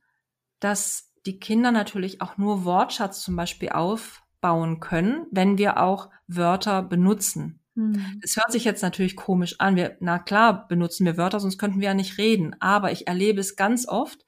dass 0.60 1.14
die 1.26 1.40
Kinder 1.40 1.72
natürlich 1.72 2.22
auch 2.22 2.38
nur 2.38 2.66
Wortschatz 2.66 3.22
zum 3.22 3.36
Beispiel 3.36 3.70
aufbauen 3.70 4.80
können, 4.80 5.28
wenn 5.32 5.58
wir 5.58 5.78
auch 5.78 6.10
Wörter 6.28 6.82
benutzen. 6.82 7.60
Hm. 7.76 8.20
Das 8.22 8.36
hört 8.38 8.52
sich 8.52 8.64
jetzt 8.64 8.82
natürlich 8.82 9.16
komisch 9.16 9.60
an. 9.60 9.76
Wir, 9.76 9.98
na 10.00 10.20
klar, 10.20 10.68
benutzen 10.68 11.06
wir 11.06 11.18
Wörter, 11.18 11.40
sonst 11.40 11.58
könnten 11.58 11.80
wir 11.80 11.90
ja 11.90 11.94
nicht 11.94 12.18
reden. 12.18 12.56
Aber 12.60 12.92
ich 12.92 13.08
erlebe 13.08 13.40
es 13.40 13.56
ganz 13.56 13.88
oft, 13.88 14.26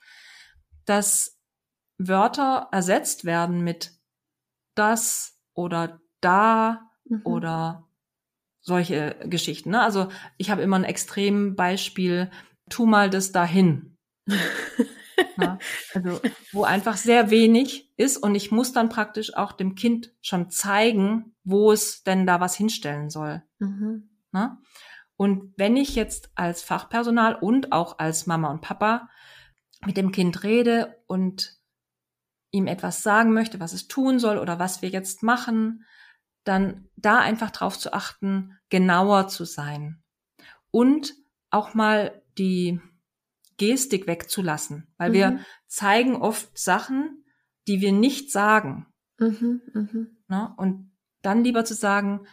dass 0.86 1.40
Wörter 1.98 2.68
ersetzt 2.72 3.26
werden 3.26 3.62
mit 3.62 3.92
das 4.76 5.40
oder 5.54 6.02
da 6.22 6.90
mhm. 7.06 7.22
oder 7.24 7.88
solche 8.64 9.18
Geschichten. 9.26 9.72
Ne? 9.72 9.82
Also 9.82 10.08
ich 10.38 10.50
habe 10.50 10.62
immer 10.62 10.78
ein 10.78 10.86
Extrembeispiel, 10.86 12.32
tu 12.70 12.86
mal 12.86 13.10
das 13.10 13.32
dahin. 13.32 13.98
ja, 15.38 15.60
also 15.94 16.22
wo 16.54 16.64
einfach 16.64 16.98
sehr 16.98 17.30
wenig 17.30 17.92
ist 17.98 18.18
und 18.18 18.36
ich 18.36 18.52
muss 18.52 18.72
dann 18.72 18.90
praktisch 18.90 19.36
auch 19.36 19.52
dem 19.52 19.76
Kind 19.76 20.14
schon 20.22 20.50
zeigen, 20.50 21.36
wo 21.44 21.72
es 21.72 22.04
denn 22.04 22.26
da 22.26 22.40
was 22.40 22.56
hinstellen 22.56 23.10
soll. 23.10 23.44
Mhm. 23.60 24.10
Ne? 24.32 24.58
Und 25.18 25.54
wenn 25.58 25.78
ich 25.78 25.96
jetzt 25.96 26.32
als 26.36 26.64
Fachpersonal 26.64 27.36
und 27.36 27.72
auch 27.72 28.00
als 28.00 28.26
Mama 28.26 28.50
und 28.50 28.62
Papa 28.62 29.10
mit 29.86 29.98
dem 29.98 30.12
Kind 30.12 30.44
rede 30.44 31.04
und 31.08 31.60
ihm 32.52 32.68
etwas 32.68 33.04
sagen 33.04 33.34
möchte, 33.34 33.60
was 33.60 33.74
es 33.74 33.88
tun 33.88 34.20
soll 34.20 34.38
oder 34.38 34.58
was 34.58 34.82
wir 34.82 34.90
jetzt 34.90 35.22
machen, 35.22 35.86
dann 36.44 36.90
da 36.96 37.20
einfach 37.20 37.52
drauf 37.52 37.78
zu 37.78 37.94
achten, 37.94 38.58
genauer 38.70 39.28
zu 39.28 39.46
sein 39.46 40.04
und 40.72 41.14
auch 41.50 41.74
mal 41.74 42.22
die 42.38 42.82
Gestik 43.58 44.08
wegzulassen, 44.08 44.88
weil 44.98 45.10
mhm. 45.10 45.14
wir 45.14 45.40
zeigen 45.68 46.16
oft 46.16 46.58
Sachen, 46.58 47.24
die 47.68 47.82
wir 47.82 47.92
nicht 47.92 48.32
sagen. 48.32 48.88
Mhm, 49.20 49.62
mh. 49.74 50.06
Ne? 50.28 50.54
Und 50.58 50.92
dann 51.22 51.44
lieber 51.44 51.64
zu 51.64 51.76
sagen, 51.76 52.28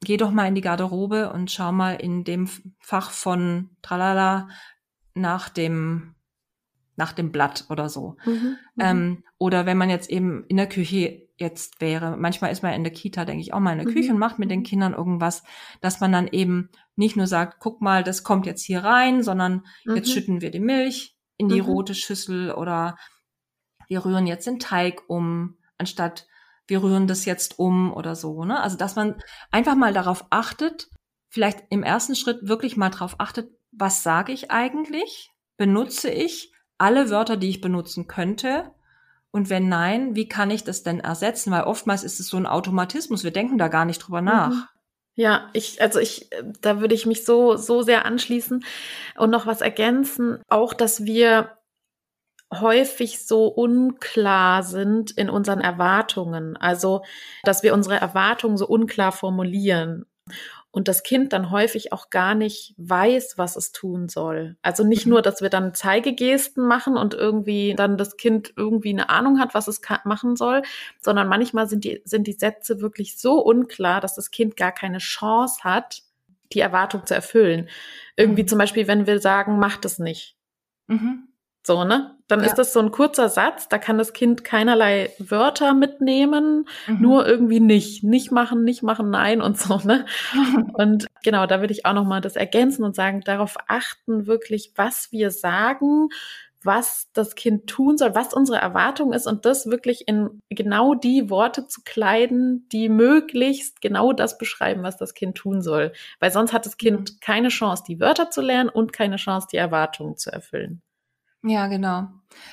geh 0.00 0.16
doch 0.16 0.30
mal 0.30 0.46
in 0.46 0.54
die 0.54 0.60
Garderobe 0.60 1.32
und 1.32 1.50
schau 1.50 1.72
mal 1.72 1.94
in 1.94 2.24
dem 2.24 2.48
Fach 2.78 3.10
von 3.10 3.76
Tralala 3.82 4.48
nach 5.14 5.48
dem 5.48 6.14
nach 7.02 7.12
dem 7.12 7.32
Blatt 7.32 7.66
oder 7.68 7.88
so. 7.88 8.16
Mhm, 8.24 8.32
mhm, 8.32 8.58
ähm, 8.78 9.24
oder 9.38 9.66
wenn 9.66 9.76
man 9.76 9.90
jetzt 9.90 10.08
eben 10.08 10.44
in 10.46 10.56
der 10.56 10.68
Küche 10.68 11.28
jetzt 11.36 11.80
wäre, 11.80 12.16
manchmal 12.16 12.52
ist 12.52 12.62
man 12.62 12.74
in 12.74 12.84
der 12.84 12.92
Kita, 12.92 13.24
denke 13.24 13.42
ich, 13.42 13.52
auch 13.52 13.58
mal 13.58 13.72
in 13.72 13.78
der 13.78 13.88
mhm. 13.88 13.94
Küche 13.94 14.12
und 14.12 14.20
macht 14.20 14.38
mit 14.38 14.52
den 14.52 14.62
Kindern 14.62 14.94
irgendwas, 14.94 15.42
dass 15.80 15.98
man 15.98 16.12
dann 16.12 16.28
eben 16.28 16.70
nicht 16.94 17.16
nur 17.16 17.26
sagt, 17.26 17.58
guck 17.58 17.82
mal, 17.82 18.04
das 18.04 18.22
kommt 18.22 18.46
jetzt 18.46 18.62
hier 18.64 18.84
rein, 18.84 19.24
sondern 19.24 19.66
mhm. 19.84 19.96
jetzt 19.96 20.12
schütten 20.12 20.40
wir 20.42 20.52
die 20.52 20.60
Milch 20.60 21.16
in 21.38 21.48
die 21.48 21.60
mhm. 21.60 21.66
rote 21.66 21.96
Schüssel 21.96 22.52
oder 22.52 22.96
wir 23.88 24.04
rühren 24.04 24.28
jetzt 24.28 24.46
den 24.46 24.60
Teig 24.60 25.02
um, 25.08 25.58
anstatt 25.78 26.28
wir 26.68 26.84
rühren 26.84 27.08
das 27.08 27.24
jetzt 27.24 27.58
um 27.58 27.92
oder 27.92 28.14
so. 28.14 28.44
Ne? 28.44 28.60
Also 28.60 28.76
dass 28.76 28.94
man 28.94 29.20
einfach 29.50 29.74
mal 29.74 29.92
darauf 29.92 30.24
achtet, 30.30 30.88
vielleicht 31.28 31.64
im 31.70 31.82
ersten 31.82 32.14
Schritt 32.14 32.46
wirklich 32.46 32.76
mal 32.76 32.90
darauf 32.90 33.16
achtet, 33.18 33.50
was 33.72 34.04
sage 34.04 34.30
ich 34.30 34.52
eigentlich? 34.52 35.32
Benutze 35.56 36.10
ich 36.10 36.51
alle 36.82 37.10
Wörter, 37.10 37.36
die 37.36 37.48
ich 37.48 37.60
benutzen 37.60 38.06
könnte? 38.06 38.70
Und 39.30 39.48
wenn 39.48 39.68
nein, 39.68 40.14
wie 40.14 40.28
kann 40.28 40.50
ich 40.50 40.64
das 40.64 40.82
denn 40.82 41.00
ersetzen? 41.00 41.50
Weil 41.52 41.62
oftmals 41.62 42.04
ist 42.04 42.20
es 42.20 42.28
so 42.28 42.36
ein 42.36 42.46
Automatismus. 42.46 43.24
Wir 43.24 43.30
denken 43.30 43.56
da 43.56 43.68
gar 43.68 43.86
nicht 43.86 43.98
drüber 43.98 44.20
mhm. 44.20 44.26
nach. 44.26 44.68
Ja, 45.14 45.48
ich, 45.52 45.80
also 45.80 46.00
ich, 46.00 46.30
da 46.60 46.80
würde 46.80 46.94
ich 46.94 47.06
mich 47.06 47.24
so, 47.24 47.56
so 47.56 47.82
sehr 47.82 48.04
anschließen 48.04 48.64
und 49.16 49.30
noch 49.30 49.46
was 49.46 49.60
ergänzen. 49.60 50.42
Auch, 50.48 50.74
dass 50.74 51.04
wir 51.04 51.56
häufig 52.52 53.26
so 53.26 53.46
unklar 53.46 54.62
sind 54.62 55.10
in 55.12 55.30
unseren 55.30 55.60
Erwartungen. 55.60 56.56
Also, 56.56 57.02
dass 57.44 57.62
wir 57.62 57.72
unsere 57.72 57.96
Erwartungen 57.96 58.56
so 58.56 58.66
unklar 58.66 59.12
formulieren 59.12 60.06
und 60.72 60.88
das 60.88 61.02
Kind 61.02 61.34
dann 61.34 61.50
häufig 61.50 61.92
auch 61.92 62.08
gar 62.08 62.34
nicht 62.34 62.74
weiß, 62.78 63.36
was 63.36 63.56
es 63.56 63.72
tun 63.72 64.08
soll. 64.08 64.56
Also 64.62 64.84
nicht 64.84 65.04
mhm. 65.06 65.12
nur, 65.12 65.22
dass 65.22 65.42
wir 65.42 65.50
dann 65.50 65.74
Zeigegesten 65.74 66.66
machen 66.66 66.96
und 66.96 67.12
irgendwie 67.12 67.74
dann 67.76 67.98
das 67.98 68.16
Kind 68.16 68.54
irgendwie 68.56 68.88
eine 68.88 69.10
Ahnung 69.10 69.38
hat, 69.38 69.54
was 69.54 69.68
es 69.68 69.82
machen 70.04 70.34
soll, 70.34 70.62
sondern 71.00 71.28
manchmal 71.28 71.68
sind 71.68 71.84
die, 71.84 72.00
sind 72.04 72.26
die 72.26 72.32
Sätze 72.32 72.80
wirklich 72.80 73.18
so 73.18 73.38
unklar, 73.38 74.00
dass 74.00 74.14
das 74.14 74.30
Kind 74.30 74.56
gar 74.56 74.72
keine 74.72 74.98
Chance 74.98 75.62
hat, 75.62 76.02
die 76.54 76.60
Erwartung 76.60 77.06
zu 77.06 77.14
erfüllen. 77.14 77.68
Irgendwie 78.16 78.42
mhm. 78.42 78.48
zum 78.48 78.58
Beispiel, 78.58 78.88
wenn 78.88 79.06
wir 79.06 79.20
sagen, 79.20 79.58
mach 79.58 79.76
das 79.76 79.98
nicht. 79.98 80.36
Mhm. 80.86 81.28
So, 81.64 81.84
ne? 81.84 82.16
Dann 82.26 82.40
ja. 82.40 82.46
ist 82.46 82.56
das 82.56 82.72
so 82.72 82.80
ein 82.80 82.90
kurzer 82.90 83.28
Satz, 83.28 83.68
da 83.68 83.78
kann 83.78 83.98
das 83.98 84.12
Kind 84.12 84.42
keinerlei 84.42 85.10
Wörter 85.18 85.74
mitnehmen, 85.74 86.66
mhm. 86.88 87.00
nur 87.00 87.26
irgendwie 87.26 87.60
nicht. 87.60 88.02
Nicht 88.02 88.32
machen, 88.32 88.64
nicht 88.64 88.82
machen, 88.82 89.10
nein 89.10 89.40
und 89.40 89.58
so, 89.58 89.80
ne? 89.84 90.06
und 90.72 91.06
genau, 91.22 91.46
da 91.46 91.60
würde 91.60 91.72
ich 91.72 91.86
auch 91.86 91.92
nochmal 91.92 92.20
das 92.20 92.34
ergänzen 92.34 92.84
und 92.84 92.96
sagen, 92.96 93.20
darauf 93.20 93.56
achten 93.68 94.26
wirklich, 94.26 94.72
was 94.76 95.12
wir 95.12 95.30
sagen, 95.30 96.08
was 96.64 97.08
das 97.12 97.34
Kind 97.34 97.66
tun 97.68 97.96
soll, 97.98 98.14
was 98.14 98.34
unsere 98.34 98.58
Erwartung 98.58 99.12
ist 99.12 99.26
und 99.26 99.44
das 99.44 99.66
wirklich 99.66 100.06
in 100.08 100.40
genau 100.48 100.94
die 100.94 101.30
Worte 101.30 101.66
zu 101.66 101.82
kleiden, 101.84 102.68
die 102.70 102.88
möglichst 102.88 103.80
genau 103.80 104.12
das 104.12 104.38
beschreiben, 104.38 104.82
was 104.82 104.96
das 104.96 105.14
Kind 105.14 105.36
tun 105.36 105.60
soll. 105.62 105.92
Weil 106.20 106.30
sonst 106.30 106.52
hat 106.52 106.66
das 106.66 106.76
Kind 106.76 107.12
mhm. 107.12 107.16
keine 107.20 107.48
Chance, 107.48 107.84
die 107.86 108.00
Wörter 108.00 108.30
zu 108.30 108.40
lernen 108.40 108.68
und 108.68 108.92
keine 108.92 109.16
Chance, 109.16 109.48
die 109.52 109.56
Erwartungen 109.56 110.16
zu 110.16 110.30
erfüllen. 110.30 110.82
Ja, 111.42 111.66
genau. 111.66 112.08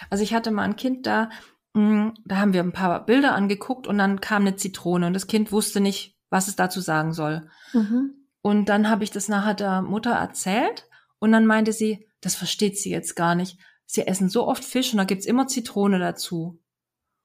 Also 0.10 0.24
ich 0.24 0.34
hatte 0.34 0.52
mal 0.52 0.64
ein 0.64 0.76
Kind 0.76 1.06
da, 1.06 1.30
mm, 1.74 2.10
da 2.26 2.38
haben 2.38 2.54
wir 2.54 2.64
ein 2.64 2.74
paar 2.74 3.06
Bilder 3.06 3.36
angeguckt 3.36 3.88
und 3.88 3.98
dann 3.98 4.22
kam 4.22 4.44
eine 4.44 4.56
Zitrone 4.56 5.08
und 5.08 5.14
das 5.14 5.28
Kind 5.28 5.52
wusste 5.52 5.80
nicht, 5.80 6.18
was 6.30 6.48
es 6.48 6.56
dazu 6.56 6.82
sagen 6.82 7.14
soll. 7.14 7.50
Mhm. 7.74 8.16
Und 8.42 8.70
dann 8.70 8.90
habe 8.90 9.04
ich 9.04 9.12
das 9.12 9.28
nachher 9.28 9.54
der 9.54 9.82
Mutter 9.82 10.12
erzählt 10.12 10.88
und 11.20 11.32
dann 11.32 11.46
meinte 11.46 11.74
sie, 11.74 12.08
das 12.22 12.36
versteht 12.36 12.78
sie 12.78 12.90
jetzt 12.90 13.16
gar 13.16 13.36
nicht. 13.36 13.60
Sie 13.86 14.06
essen 14.08 14.30
so 14.30 14.48
oft 14.48 14.64
Fisch 14.64 14.92
und 14.92 14.98
da 14.98 15.04
gibt's 15.04 15.26
immer 15.26 15.48
Zitrone 15.48 16.00
dazu. 16.00 16.60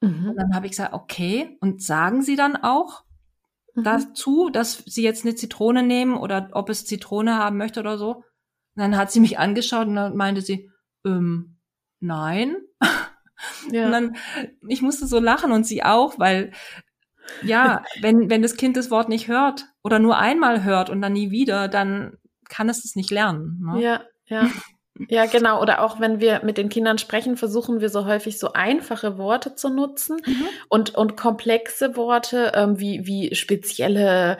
Mhm. 0.00 0.31
Und 0.31 0.37
dann 0.37 0.55
habe 0.55 0.66
ich 0.66 0.72
gesagt, 0.72 0.94
okay, 0.94 1.57
und 1.61 1.83
sagen 1.83 2.22
Sie 2.22 2.37
dann 2.37 2.57
auch 2.57 3.05
mhm. 3.74 3.85
dazu, 3.85 4.50
dass 4.50 4.83
Sie 4.87 5.03
jetzt 5.03 5.24
eine 5.24 5.35
Zitrone 5.35 5.83
nehmen 5.83 6.16
oder 6.16 6.48
ob 6.53 6.68
es 6.70 6.87
Zitrone 6.87 7.37
haben 7.37 7.57
möchte 7.57 7.81
oder 7.81 7.98
so? 7.98 8.16
Und 8.16 8.24
dann 8.77 8.96
hat 8.96 9.12
sie 9.12 9.20
mich 9.20 9.38
angeschaut 9.38 9.87
und 9.87 9.94
dann 9.94 10.16
meinte 10.16 10.42
sie, 10.42 10.70
ähm, 11.04 11.56
nein. 12.00 12.56
Ja. 13.70 13.86
Und 13.86 13.92
dann, 13.92 14.16
ich 14.68 14.80
musste 14.80 15.06
so 15.06 15.18
lachen 15.18 15.52
und 15.52 15.66
sie 15.66 15.82
auch, 15.82 16.18
weil 16.18 16.52
ja, 17.42 17.82
wenn, 18.00 18.30
wenn 18.30 18.42
das 18.42 18.56
Kind 18.56 18.76
das 18.76 18.90
Wort 18.90 19.08
nicht 19.08 19.28
hört 19.28 19.66
oder 19.82 19.98
nur 19.98 20.18
einmal 20.18 20.64
hört 20.64 20.90
und 20.90 21.02
dann 21.02 21.12
nie 21.12 21.30
wieder, 21.30 21.68
dann 21.68 22.16
kann 22.48 22.68
es 22.68 22.84
es 22.84 22.96
nicht 22.96 23.10
lernen. 23.10 23.60
Ne? 23.64 23.82
Ja, 23.82 24.00
ja. 24.26 24.50
Ja, 25.08 25.26
genau. 25.32 25.60
Oder 25.60 25.82
auch 25.82 26.00
wenn 26.00 26.20
wir 26.20 26.42
mit 26.44 26.58
den 26.58 26.68
Kindern 26.68 26.98
sprechen, 26.98 27.36
versuchen 27.36 27.80
wir 27.80 27.88
so 27.88 28.06
häufig 28.06 28.38
so 28.38 28.52
einfache 28.52 29.18
Worte 29.18 29.54
zu 29.54 29.68
nutzen 29.68 30.18
mhm. 30.24 30.48
und, 30.68 30.94
und 30.94 31.16
komplexe 31.16 31.96
Worte 31.96 32.52
ähm, 32.54 32.78
wie, 32.78 33.06
wie 33.06 33.34
spezielle, 33.34 34.38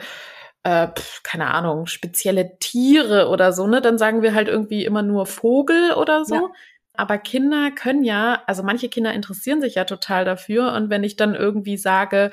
äh, 0.65 0.87
keine 1.21 1.53
Ahnung, 1.53 1.85
spezielle 1.85 2.57
Tiere 2.57 3.29
oder 3.29 3.53
so, 3.53 3.67
ne? 3.67 3.81
Dann 3.81 3.99
sagen 3.99 4.23
wir 4.23 4.33
halt 4.33 4.47
irgendwie 4.47 4.83
immer 4.83 5.03
nur 5.03 5.27
Vogel 5.27 5.93
oder 5.93 6.25
so. 6.25 6.35
Ja. 6.35 6.49
Aber 6.93 7.19
Kinder 7.19 7.69
können 7.69 8.03
ja, 8.03 8.41
also 8.47 8.63
manche 8.63 8.89
Kinder 8.89 9.13
interessieren 9.13 9.61
sich 9.61 9.75
ja 9.75 9.83
total 9.85 10.25
dafür. 10.25 10.73
Und 10.73 10.89
wenn 10.89 11.03
ich 11.03 11.17
dann 11.17 11.35
irgendwie 11.35 11.77
sage, 11.77 12.31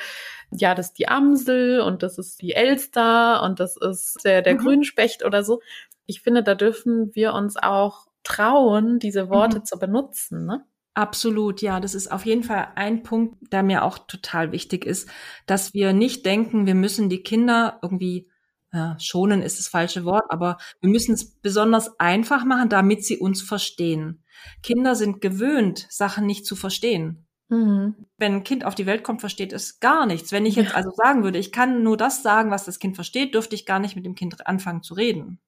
ja, 0.51 0.75
das 0.75 0.89
ist 0.89 0.99
die 0.99 1.09
Amsel 1.09 1.81
und 1.81 2.03
das 2.03 2.17
ist 2.17 2.41
die 2.41 2.55
Elster 2.55 3.43
und 3.43 3.61
das 3.61 3.77
ist 3.77 4.25
der, 4.25 4.41
der 4.41 4.55
mhm. 4.55 4.59
Grünspecht 4.59 5.25
oder 5.27 5.45
so. 5.45 5.61
Ich 6.07 6.23
finde, 6.23 6.43
da 6.43 6.55
dürfen 6.55 7.15
wir 7.15 7.35
uns 7.35 7.59
auch 7.59 8.07
trauen, 8.25 8.99
diese 8.99 9.29
Worte 9.29 9.59
mhm. 9.59 9.65
zu 9.67 9.79
benutzen, 9.79 10.47
ne? 10.47 10.65
Absolut, 10.95 11.63
ja, 11.63 11.81
das 11.81 11.95
ist 11.95 12.13
auf 12.13 12.27
jeden 12.27 12.43
Fall 12.43 12.69
ein 12.75 13.03
Punkt, 13.03 13.51
der 13.51 13.63
mir 13.63 13.83
auch 13.83 13.99
total 13.99 14.53
wichtig 14.53 14.85
ist, 14.85 15.09
dass 15.47 15.73
wir 15.73 15.95
nicht 15.95 16.27
denken, 16.27 16.67
wir 16.67 16.75
müssen 16.75 17.09
die 17.09 17.23
Kinder 17.23 17.79
irgendwie 17.81 18.29
ja, 18.75 18.97
schonen 18.99 19.43
ist 19.43 19.59
das 19.59 19.69
falsche 19.69 20.05
Wort, 20.05 20.25
aber 20.31 20.57
wir 20.81 20.89
müssen 20.89 21.13
es 21.13 21.31
besonders 21.31 21.99
einfach 22.01 22.45
machen, 22.45 22.71
damit 22.71 23.05
sie 23.05 23.19
uns 23.19 23.43
verstehen. 23.43 24.25
Kinder 24.63 24.95
sind 24.95 25.21
gewöhnt, 25.21 25.87
Sachen 25.91 26.27
nicht 26.27 26.47
zu 26.47 26.57
verstehen. 26.57 27.27
Mhm. 27.49 28.07
Wenn 28.17 28.37
ein 28.37 28.45
Kind 28.45 28.65
auf 28.65 28.75
die 28.75 28.87
Welt 28.87 29.05
kommt, 29.05 29.21
versteht 29.21 29.53
es 29.53 29.79
gar 29.79 30.07
nichts. 30.07 30.33
Wenn 30.33 30.47
ich 30.47 30.57
jetzt 30.57 30.75
also 30.75 30.91
sagen 30.91 31.23
würde, 31.23 31.39
ich 31.39 31.53
kann 31.53 31.83
nur 31.83 31.99
das 31.99 32.23
sagen, 32.23 32.51
was 32.51 32.65
das 32.65 32.79
Kind 32.79 32.95
versteht, 32.95 33.35
dürfte 33.35 33.55
ich 33.55 33.67
gar 33.67 33.79
nicht 33.79 33.95
mit 33.95 34.07
dem 34.07 34.15
Kind 34.15 34.47
anfangen 34.47 34.83
zu 34.83 34.95
reden. 34.95 35.39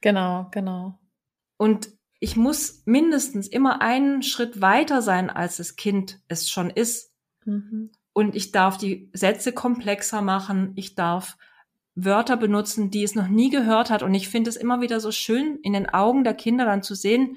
Genau, 0.00 0.48
genau. 0.52 1.00
Und 1.56 1.88
ich 2.24 2.36
muss 2.36 2.80
mindestens 2.86 3.48
immer 3.48 3.82
einen 3.82 4.22
Schritt 4.22 4.62
weiter 4.62 5.02
sein, 5.02 5.28
als 5.28 5.58
das 5.58 5.76
Kind 5.76 6.20
es 6.26 6.48
schon 6.48 6.70
ist. 6.70 7.12
Mhm. 7.44 7.90
Und 8.14 8.34
ich 8.34 8.50
darf 8.50 8.78
die 8.78 9.10
Sätze 9.12 9.52
komplexer 9.52 10.22
machen. 10.22 10.72
Ich 10.74 10.94
darf 10.94 11.36
Wörter 11.94 12.38
benutzen, 12.38 12.90
die 12.90 13.02
es 13.02 13.14
noch 13.14 13.28
nie 13.28 13.50
gehört 13.50 13.90
hat. 13.90 14.02
Und 14.02 14.14
ich 14.14 14.30
finde 14.30 14.48
es 14.48 14.56
immer 14.56 14.80
wieder 14.80 15.00
so 15.00 15.12
schön, 15.12 15.58
in 15.62 15.74
den 15.74 15.86
Augen 15.86 16.24
der 16.24 16.32
Kinder 16.32 16.64
dann 16.64 16.82
zu 16.82 16.94
sehen, 16.94 17.36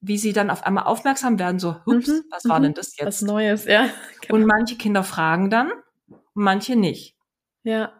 wie 0.00 0.18
sie 0.18 0.32
dann 0.32 0.50
auf 0.50 0.64
einmal 0.64 0.86
aufmerksam 0.86 1.38
werden, 1.38 1.60
so, 1.60 1.76
hups, 1.86 2.08
mhm, 2.08 2.24
was 2.28 2.44
war 2.48 2.58
mhm. 2.58 2.64
denn 2.64 2.74
das 2.74 2.96
jetzt? 2.96 3.06
Was 3.06 3.22
Neues, 3.22 3.66
ja. 3.66 3.88
Genau. 4.22 4.34
Und 4.34 4.46
manche 4.46 4.74
Kinder 4.74 5.04
fragen 5.04 5.48
dann, 5.48 5.70
manche 6.34 6.74
nicht. 6.74 7.14
Ja. 7.62 7.92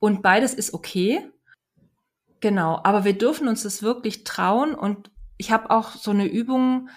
Und 0.00 0.20
beides 0.20 0.52
ist 0.52 0.74
okay. 0.74 1.30
Genau, 2.40 2.78
aber 2.84 3.04
wir 3.06 3.16
dürfen 3.16 3.48
uns 3.48 3.62
das 3.62 3.82
wirklich 3.82 4.24
trauen 4.24 4.74
und 4.74 5.10
ich 5.40 5.50
habe 5.50 5.70
auch 5.70 5.92
so 5.92 6.10
eine 6.12 6.26
Übung, 6.26 6.88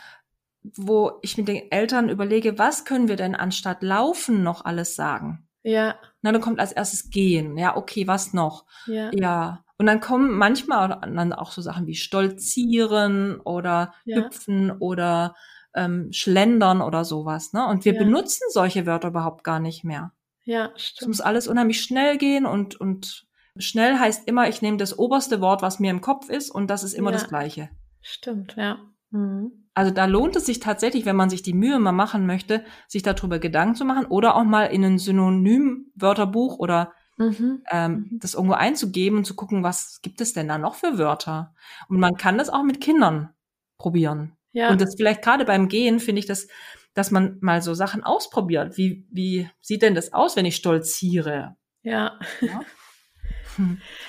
wo 0.75 1.13
ich 1.21 1.37
mit 1.37 1.47
den 1.47 1.71
Eltern 1.71 2.09
überlege, 2.09 2.57
was 2.59 2.85
können 2.85 3.07
wir 3.07 3.15
denn 3.15 3.35
anstatt 3.35 3.83
laufen 3.83 4.43
noch 4.43 4.63
alles 4.65 4.95
sagen? 4.95 5.47
Ja. 5.63 5.95
Na, 6.21 6.31
dann 6.31 6.41
kommt 6.41 6.59
als 6.59 6.71
erstes 6.73 7.09
gehen. 7.09 7.57
Ja, 7.57 7.75
okay, 7.77 8.05
was 8.07 8.33
noch? 8.33 8.65
Ja. 8.85 9.11
Ja. 9.13 9.63
Und 9.77 9.85
dann 9.87 9.99
kommen 10.01 10.31
manchmal 10.37 10.89
dann 11.01 11.33
auch 11.33 11.51
so 11.51 11.61
Sachen 11.61 11.87
wie 11.87 11.95
stolzieren 11.95 13.39
oder 13.41 13.93
Ja. 14.05 14.17
hüpfen 14.17 14.71
oder 14.71 15.35
ähm, 15.75 16.09
schlendern 16.11 16.81
oder 16.81 17.03
sowas. 17.03 17.51
Ne? 17.53 17.65
Und 17.67 17.83
wir 17.85 17.93
Ja. 17.93 17.99
benutzen 17.99 18.43
solche 18.51 18.85
Wörter 18.85 19.07
überhaupt 19.09 19.43
gar 19.43 19.59
nicht 19.59 19.83
mehr. 19.83 20.11
Ja, 20.45 20.71
Es 20.75 20.83
stimmt. 20.83 21.07
muss 21.09 21.21
alles 21.21 21.47
unheimlich 21.47 21.81
schnell 21.81 22.17
gehen 22.17 22.45
und, 22.45 22.75
und 22.79 23.25
schnell 23.57 23.97
heißt 23.97 24.27
immer, 24.27 24.47
ich 24.49 24.61
nehme 24.61 24.77
das 24.77 24.97
oberste 24.99 25.41
Wort, 25.41 25.61
was 25.61 25.79
mir 25.79 25.89
im 25.91 26.01
Kopf 26.01 26.29
ist 26.29 26.51
und 26.51 26.67
das 26.67 26.83
ist 26.83 26.93
immer 26.93 27.11
Ja. 27.11 27.17
das 27.17 27.27
gleiche. 27.29 27.69
Stimmt, 28.03 28.55
ja. 28.57 28.77
Mhm. 29.09 29.51
Also 29.73 29.91
da 29.91 30.05
lohnt 30.05 30.35
es 30.35 30.45
sich 30.45 30.59
tatsächlich, 30.59 31.05
wenn 31.05 31.15
man 31.15 31.31
sich 31.31 31.41
die 31.41 31.53
Mühe 31.53 31.79
mal 31.79 31.91
machen 31.93 32.27
möchte, 32.27 32.63
sich 32.87 33.01
darüber 33.01 33.39
Gedanken 33.39 33.73
zu 33.75 33.85
machen 33.85 34.05
oder 34.05 34.35
auch 34.35 34.43
mal 34.43 34.65
in 34.65 34.83
ein 34.85 34.99
Synonym-Wörterbuch 34.99 36.59
oder 36.59 36.93
Mhm. 37.17 37.63
ähm, 37.71 37.91
Mhm. 38.11 38.19
das 38.19 38.33
irgendwo 38.33 38.53
einzugeben 38.55 39.17
und 39.19 39.25
zu 39.25 39.35
gucken, 39.35 39.63
was 39.63 39.99
gibt 40.01 40.19
es 40.21 40.33
denn 40.33 40.47
da 40.47 40.57
noch 40.57 40.75
für 40.75 40.97
Wörter? 40.97 41.55
Und 41.87 41.99
man 41.99 42.15
kann 42.15 42.37
das 42.37 42.49
auch 42.49 42.63
mit 42.63 42.81
Kindern 42.81 43.29
probieren. 43.77 44.35
Ja. 44.51 44.69
Und 44.69 44.81
das 44.81 44.95
vielleicht 44.95 45.21
gerade 45.23 45.45
beim 45.45 45.67
Gehen 45.67 45.99
finde 45.99 46.19
ich 46.19 46.25
das, 46.25 46.47
dass 46.95 47.09
man 47.11 47.37
mal 47.41 47.61
so 47.61 47.73
Sachen 47.73 48.03
ausprobiert. 48.03 48.77
Wie, 48.77 49.07
wie 49.11 49.49
sieht 49.61 49.81
denn 49.81 49.95
das 49.95 50.13
aus, 50.13 50.35
wenn 50.35 50.45
ich 50.45 50.55
stolziere? 50.55 51.55
ja. 51.83 52.19
Ja. 52.41 52.61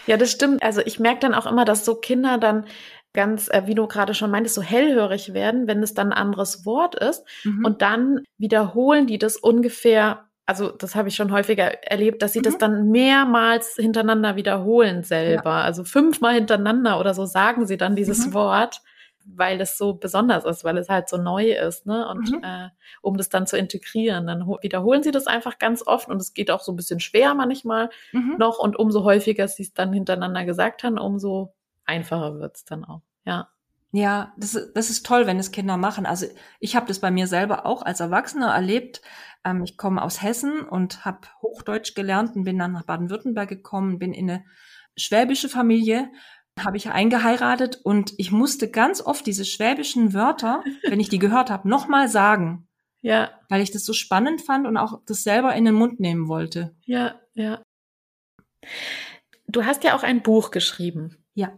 Ja, 0.06 0.16
das 0.16 0.30
stimmt. 0.32 0.62
Also 0.62 0.80
ich 0.80 0.98
merke 0.98 1.20
dann 1.20 1.34
auch 1.34 1.44
immer, 1.44 1.66
dass 1.66 1.84
so 1.84 1.96
Kinder 1.96 2.38
dann 2.38 2.64
ganz, 3.14 3.48
äh, 3.48 3.62
wie 3.66 3.74
du 3.74 3.86
gerade 3.86 4.12
schon 4.14 4.30
meintest, 4.30 4.56
so 4.56 4.62
hellhörig 4.62 5.32
werden, 5.32 5.66
wenn 5.66 5.82
es 5.82 5.94
dann 5.94 6.12
ein 6.12 6.18
anderes 6.18 6.66
Wort 6.66 6.94
ist. 6.96 7.24
Mhm. 7.44 7.64
Und 7.64 7.80
dann 7.82 8.20
wiederholen 8.38 9.06
die 9.06 9.18
das 9.18 9.36
ungefähr, 9.36 10.24
also 10.46 10.68
das 10.70 10.94
habe 10.94 11.08
ich 11.08 11.14
schon 11.14 11.32
häufiger 11.32 11.82
erlebt, 11.84 12.20
dass 12.22 12.32
sie 12.34 12.42
das 12.42 12.54
Mhm. 12.54 12.58
dann 12.58 12.90
mehrmals 12.90 13.76
hintereinander 13.76 14.36
wiederholen 14.36 15.02
selber. 15.04 15.52
Also 15.52 15.84
fünfmal 15.84 16.34
hintereinander 16.34 17.00
oder 17.00 17.14
so 17.14 17.24
sagen 17.24 17.66
sie 17.66 17.76
dann 17.78 17.96
dieses 17.96 18.26
Mhm. 18.26 18.34
Wort, 18.34 18.80
weil 19.26 19.58
es 19.62 19.78
so 19.78 19.94
besonders 19.94 20.44
ist, 20.44 20.64
weil 20.64 20.76
es 20.76 20.90
halt 20.90 21.08
so 21.08 21.16
neu 21.16 21.52
ist, 21.52 21.86
ne? 21.86 22.06
Und 22.08 22.30
Mhm. 22.30 22.40
äh, 22.42 22.68
um 23.00 23.16
das 23.16 23.30
dann 23.30 23.46
zu 23.46 23.56
integrieren, 23.56 24.26
dann 24.26 24.46
ho- 24.46 24.58
wiederholen 24.60 25.02
sie 25.02 25.12
das 25.12 25.26
einfach 25.26 25.58
ganz 25.58 25.86
oft 25.86 26.08
und 26.10 26.20
es 26.20 26.34
geht 26.34 26.50
auch 26.50 26.60
so 26.60 26.72
ein 26.72 26.76
bisschen 26.76 27.00
schwer 27.00 27.32
manchmal 27.34 27.88
Mhm. 28.12 28.34
noch 28.36 28.58
und 28.58 28.78
umso 28.78 29.02
häufiger 29.04 29.48
sie 29.48 29.62
es 29.62 29.72
dann 29.72 29.94
hintereinander 29.94 30.44
gesagt 30.44 30.82
haben, 30.82 30.98
umso 30.98 31.54
einfacher 31.86 32.38
wird's 32.38 32.64
dann 32.64 32.84
auch. 32.84 33.02
Ja. 33.24 33.48
Ja, 33.92 34.32
das, 34.36 34.54
ist- 34.56 34.72
das 34.74 34.90
ist 34.90 35.06
toll, 35.06 35.26
wenn 35.26 35.38
es 35.38 35.52
Kinder 35.52 35.76
machen. 35.76 36.04
Also 36.04 36.26
ich 36.58 36.74
habe 36.74 36.86
das 36.86 36.98
bei 36.98 37.10
mir 37.12 37.26
selber 37.28 37.64
auch 37.64 37.82
als 37.82 38.00
Erwachsener 38.00 38.52
erlebt. 38.52 39.00
Ähm, 39.44 39.62
ich 39.62 39.76
komme 39.76 40.02
aus 40.02 40.20
Hessen 40.20 40.60
und 40.62 41.04
habe 41.04 41.28
Hochdeutsch 41.42 41.94
gelernt 41.94 42.34
und 42.34 42.42
bin 42.44 42.58
dann 42.58 42.72
nach 42.72 42.84
Baden-Württemberg 42.84 43.48
gekommen, 43.48 43.98
bin 44.00 44.12
in 44.12 44.28
eine 44.30 44.44
schwäbische 44.96 45.48
Familie, 45.48 46.10
habe 46.58 46.76
ich 46.76 46.90
eingeheiratet 46.90 47.80
und 47.84 48.14
ich 48.18 48.32
musste 48.32 48.68
ganz 48.70 49.00
oft 49.00 49.26
diese 49.26 49.44
schwäbischen 49.44 50.12
Wörter, 50.12 50.62
wenn 50.88 50.98
ich 51.00 51.08
die 51.08 51.18
gehört 51.20 51.50
habe, 51.50 51.68
nochmal 51.68 52.08
sagen, 52.08 52.66
Ja, 53.00 53.30
weil 53.48 53.60
ich 53.62 53.70
das 53.70 53.84
so 53.84 53.92
spannend 53.92 54.42
fand 54.42 54.66
und 54.66 54.76
auch 54.76 55.02
das 55.06 55.22
selber 55.22 55.54
in 55.54 55.64
den 55.64 55.74
Mund 55.74 56.00
nehmen 56.00 56.26
wollte. 56.28 56.74
ja, 56.84 57.20
ja. 57.34 57.62
Du 59.46 59.64
hast 59.64 59.84
ja 59.84 59.94
auch 59.96 60.02
ein 60.02 60.22
Buch 60.22 60.50
geschrieben. 60.50 61.24
Ja. 61.34 61.52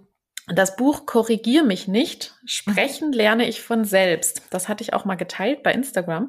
Das 0.49 0.77
Buch 0.77 1.07
Korrigier 1.07 1.65
mich 1.65 1.89
nicht. 1.89 2.35
Sprechen 2.45 3.13
lerne 3.13 3.49
ich 3.49 3.63
von 3.63 3.85
selbst. 3.85 4.43
Das 4.51 4.69
hatte 4.69 4.85
ich 4.85 4.95
auch 4.95 5.05
mal 5.05 5.17
geteilt 5.17 5.65
bei 5.65 5.73
Instagram. 5.73 6.29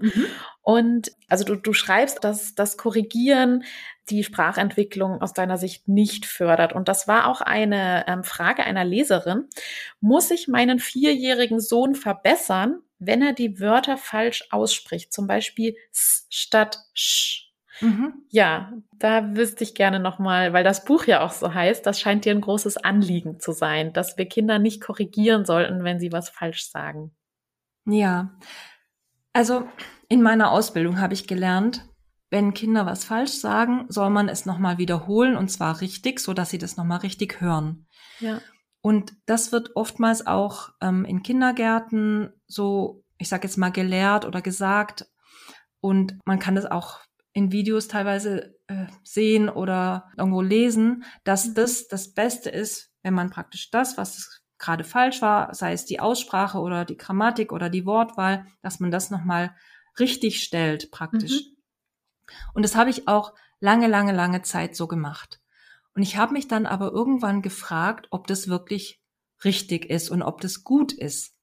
Und 0.64 1.12
also 1.28 1.44
du, 1.46 1.56
du 1.56 1.72
schreibst, 1.74 2.24
dass 2.24 2.56
das 2.56 2.78
Korrigieren 2.78 3.64
die 4.10 4.24
Sprachentwicklung 4.24 5.22
aus 5.22 5.34
deiner 5.34 5.58
Sicht 5.58 5.88
nicht 5.88 6.26
fördert. 6.26 6.74
Und 6.74 6.88
das 6.88 7.08
war 7.08 7.28
auch 7.28 7.42
eine 7.42 8.06
ähm, 8.08 8.24
Frage 8.24 8.64
einer 8.64 8.86
Leserin. 8.86 9.46
Muss 10.00 10.32
ich 10.32 10.48
meinen 10.48 10.80
vierjährigen 10.80 11.60
Sohn 11.60 11.94
verbessern, 11.94 12.80
wenn 12.98 13.22
er 13.22 13.34
die 13.34 13.60
Wörter 13.60 13.98
falsch 13.98 14.48
ausspricht? 14.50 15.14
Zum 15.14 15.28
Beispiel 15.28 15.76
s 15.92 16.26
statt 16.30 16.80
sch. 16.94 17.47
Mhm. 17.82 18.14
Ja, 18.30 18.74
da 18.94 19.36
wüsste 19.36 19.64
ich 19.64 19.76
gerne 19.76 20.00
nochmal, 20.00 20.54
weil 20.54 20.64
das 20.64 20.86
Buch 20.86 21.06
ja 21.06 21.22
auch 21.22 21.32
so 21.32 21.54
heißt, 21.54 21.86
das 21.86 22.00
scheint 22.00 22.26
dir 22.26 22.34
ein 22.34 22.42
großes 22.42 22.78
Anliegen 22.78 23.40
zu 23.40 23.52
sein, 23.52 23.94
dass 23.94 24.18
wir 24.18 24.26
Kinder 24.26 24.60
nicht 24.60 24.82
korrigieren 24.82 25.46
sollten, 25.46 25.84
wenn 25.84 26.00
sie 26.00 26.12
was 26.12 26.30
falsch 26.30 26.70
sagen. 26.70 27.16
Ja, 27.86 28.38
also 29.34 29.68
in 30.10 30.22
meiner 30.22 30.52
Ausbildung 30.52 31.00
habe 31.00 31.14
ich 31.14 31.28
gelernt, 31.28 31.88
wenn 32.30 32.54
Kinder 32.54 32.86
was 32.86 33.06
falsch 33.06 33.32
sagen, 33.32 33.86
soll 33.88 34.10
man 34.10 34.30
es 34.30 34.46
nochmal 34.46 34.78
wiederholen 34.78 35.38
und 35.38 35.50
zwar 35.50 35.80
richtig, 35.80 36.20
so 36.20 36.34
dass 36.34 36.50
sie 36.50 36.58
das 36.58 36.76
nochmal 36.76 37.00
richtig 37.00 37.40
hören. 37.40 37.88
Ja. 38.20 38.42
Und 38.82 39.14
das 39.26 39.52
wird 39.52 39.76
oftmals 39.76 40.28
auch 40.28 40.70
ähm, 40.82 41.06
in 41.06 41.24
Kindergärten 41.24 42.34
so, 42.48 43.04
ich 43.18 43.30
sage 43.30 43.48
jetzt 43.48 43.58
mal, 43.58 43.72
gelehrt 43.72 44.26
oder 44.26 44.42
gesagt. 44.42 45.08
Und 45.80 46.18
man 46.26 46.40
kann 46.40 46.56
das 46.56 46.66
auch 46.66 47.00
in 47.38 47.52
Videos 47.52 47.88
teilweise 47.88 48.56
äh, 48.66 48.88
sehen 49.04 49.48
oder 49.48 50.10
irgendwo 50.18 50.42
lesen, 50.42 51.04
dass 51.24 51.50
Mhm. 51.50 51.54
das 51.54 51.88
das 51.88 52.16
Beste 52.16 52.50
ist, 52.50 52.92
wenn 53.04 53.14
man 53.14 53.30
praktisch 53.30 53.70
das, 53.70 53.96
was 53.96 54.42
gerade 54.58 54.84
falsch 54.84 55.22
war, 55.22 55.54
sei 55.54 55.72
es 55.72 55.86
die 55.86 56.00
Aussprache 56.00 56.58
oder 56.58 56.84
die 56.84 56.98
Grammatik 56.98 57.52
oder 57.52 57.70
die 57.70 57.86
Wortwahl, 57.86 58.48
dass 58.64 58.80
man 58.80 58.90
das 58.90 59.12
nochmal 59.12 59.56
richtig 60.00 60.42
stellt 60.42 60.90
praktisch. 60.90 61.44
Und 62.56 62.64
das 62.64 62.76
habe 62.76 62.90
ich 62.90 63.08
auch 63.08 63.36
lange, 63.60 63.86
lange, 63.86 64.14
lange 64.14 64.42
Zeit 64.42 64.76
so 64.76 64.88
gemacht. 64.88 65.40
Und 65.94 66.02
ich 66.02 66.18
habe 66.18 66.34
mich 66.34 66.48
dann 66.48 66.66
aber 66.66 66.92
irgendwann 66.92 67.44
gefragt, 67.44 68.08
ob 68.10 68.26
das 68.26 68.48
wirklich 68.48 69.00
richtig 69.44 69.86
ist 69.86 70.10
und 70.10 70.24
ob 70.24 70.42
das 70.42 70.64
gut 70.64 70.92
ist. 70.92 71.36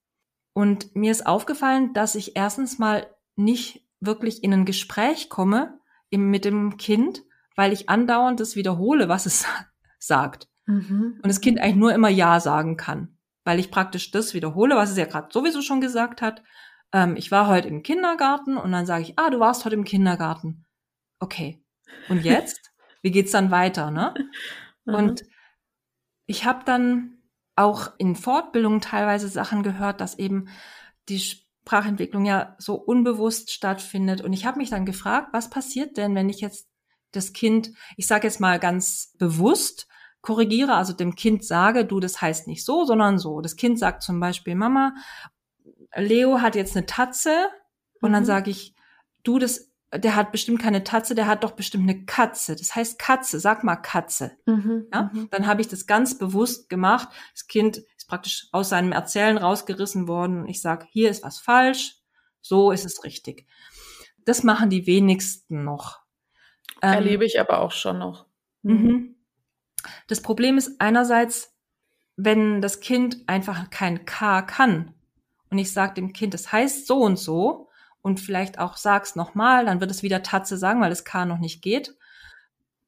Und 0.55 0.97
mir 0.97 1.13
ist 1.13 1.25
aufgefallen, 1.25 1.93
dass 1.95 2.17
ich 2.17 2.35
erstens 2.35 2.81
mal 2.81 3.07
nicht 3.37 3.87
wirklich 4.01 4.43
in 4.43 4.53
ein 4.53 4.65
Gespräch 4.65 5.29
komme 5.29 5.79
im, 6.15 6.31
mit 6.31 6.45
dem 6.45 6.77
Kind, 6.77 7.23
weil 7.57 7.73
ich 7.73 7.89
andauernd 7.89 8.41
das 8.41 8.57
wiederhole, 8.57 9.09
was 9.09 9.27
es 9.27 9.47
sagt. 9.99 10.49
Mhm. 10.67 11.21
Und 11.23 11.27
das 11.27 11.41
Kind 11.41 11.61
eigentlich 11.61 11.77
nur 11.77 11.93
immer 11.93 12.09
Ja 12.09 12.41
sagen 12.41 12.77
kann, 12.77 13.19
weil 13.45 13.59
ich 13.59 13.71
praktisch 13.71 14.11
das 14.11 14.33
wiederhole, 14.33 14.77
was 14.77 14.91
es 14.91 14.97
ja 14.97 15.05
gerade 15.05 15.29
sowieso 15.31 15.61
schon 15.61 15.81
gesagt 15.81 16.23
hat. 16.23 16.43
Ähm, 16.93 17.17
ich 17.17 17.31
war 17.31 17.49
heute 17.49 17.69
im 17.69 17.83
Kindergarten 17.83 18.57
und 18.57 18.73
dann 18.73 18.87
sage 18.87 19.03
ich, 19.03 19.19
ah, 19.19 19.31
du 19.31 19.41
warst 19.41 19.65
heute 19.65 19.75
im 19.75 19.85
Kindergarten. 19.85 20.65
Okay. 21.19 21.63
Und 22.09 22.25
jetzt? 22.25 22.73
Wie 23.03 23.11
geht's 23.11 23.33
dann 23.33 23.51
weiter, 23.51 23.91
ne? 23.91 24.15
Mhm. 24.85 24.95
Und 24.95 25.25
ich 26.27 26.47
habe 26.47 26.65
dann 26.65 27.19
auch 27.57 27.93
in 27.99 28.17
Fortbildungen 28.17 28.81
teilweise 28.81 29.29
Sachen 29.29 29.63
gehört, 29.63 30.01
dass 30.01 30.19
eben 30.19 30.49
die 31.09 31.44
Sprachentwicklung 31.67 32.27
ja 32.27 32.55
so 32.59 32.75
unbewusst 32.75 33.51
stattfindet. 33.51 34.21
Und 34.21 34.35
ich 34.35 34.45
habe 34.45 34.59
mich 34.59 34.69
dann 34.69 34.85
gefragt, 34.85 35.29
was 35.33 35.49
passiert 35.49 35.97
denn, 35.97 36.15
wenn 36.15 36.29
ich 36.29 36.41
jetzt 36.41 36.69
das 37.13 37.33
Kind, 37.33 37.71
ich 37.97 38.07
sage 38.07 38.27
jetzt 38.27 38.39
mal 38.41 38.59
ganz 38.59 39.15
bewusst, 39.19 39.87
korrigiere, 40.21 40.75
also 40.75 40.93
dem 40.93 41.15
Kind 41.15 41.45
sage, 41.45 41.85
du, 41.87 42.01
das 42.01 42.21
heißt 42.21 42.49
nicht 42.49 42.65
so, 42.65 42.85
sondern 42.85 43.19
so. 43.19 43.41
Das 43.41 43.57
Kind 43.57 43.79
sagt 43.79 44.03
zum 44.03 44.21
Beispiel, 44.21 44.55
Mama, 44.55 44.95
Leo 45.97 46.41
hat 46.41 46.55
jetzt 46.55 46.77
eine 46.77 46.87
Tatze. 46.87 47.49
Und 48.01 48.13
dann 48.13 48.23
Mhm. 48.25 48.27
sage 48.27 48.51
ich, 48.51 48.75
du, 49.23 49.39
das, 49.39 49.71
der 49.95 50.17
hat 50.17 50.33
bestimmt 50.33 50.61
keine 50.61 50.85
Tatze, 50.85 51.15
der 51.15 51.27
hat 51.27 51.45
doch 51.45 51.53
bestimmt 51.53 51.89
eine 51.89 52.05
Katze. 52.05 52.57
Das 52.57 52.75
heißt 52.75 52.99
Katze, 52.99 53.41
sag 53.41 53.65
mal 53.65 53.77
Katze. 53.77 54.33
Mhm. 54.47 54.87
Ja? 54.93 55.11
Mhm. 55.15 55.29
Dann 55.31 55.47
habe 55.47 55.61
ich 55.63 55.69
das 55.69 55.87
ganz 55.87 56.19
bewusst 56.19 56.69
gemacht. 56.69 57.09
Das 57.33 57.47
Kind 57.47 57.83
ist 58.05 58.09
praktisch 58.09 58.49
aus 58.53 58.69
seinem 58.69 58.93
Erzählen 58.93 59.39
rausgerissen 59.39 60.07
worden. 60.09 60.47
Ich 60.47 60.61
sage, 60.61 60.87
hier 60.91 61.11
ist 61.11 61.25
was 61.25 61.39
falsch, 61.39 61.97
so 62.43 62.71
ist 62.71 62.85
es 62.85 63.03
richtig. 63.03 63.47
Das 64.27 64.43
machen 64.43 64.69
die 64.69 64.87
wenigsten 64.87 65.65
noch. 65.65 66.01
Ähm, 66.83 66.95
Erlebe 66.95 67.25
ich 67.25 67.41
aber 67.41 67.61
auch 67.61 67.73
schon 67.73 67.99
noch. 67.99 68.27
Mhm. 68.63 69.17
Das 70.07 70.21
Problem 70.21 70.59
ist 70.59 70.81
einerseits, 70.81 71.57
wenn 72.17 72.61
das 72.61 72.81
Kind 72.81 73.27
einfach 73.27 73.71
kein 73.71 74.05
K 74.05 74.43
kann 74.43 74.95
und 75.51 75.59
ich 75.59 75.73
sage 75.73 75.95
dem 75.95 76.13
Kind, 76.13 76.35
das 76.35 76.53
heißt 76.53 76.87
so 76.87 76.99
und 77.01 77.19
so 77.19 77.69
und 78.03 78.21
vielleicht 78.21 78.59
auch 78.59 78.77
sag's 78.77 79.17
nochmal, 79.17 79.65
dann 79.65 79.81
wird 79.81 79.91
es 79.91 80.03
wieder 80.03 80.23
Tatze 80.23 80.59
sagen, 80.59 80.81
weil 80.81 80.91
das 80.91 81.05
K 81.05 81.25
noch 81.25 81.39
nicht 81.39 81.63
geht. 81.63 81.97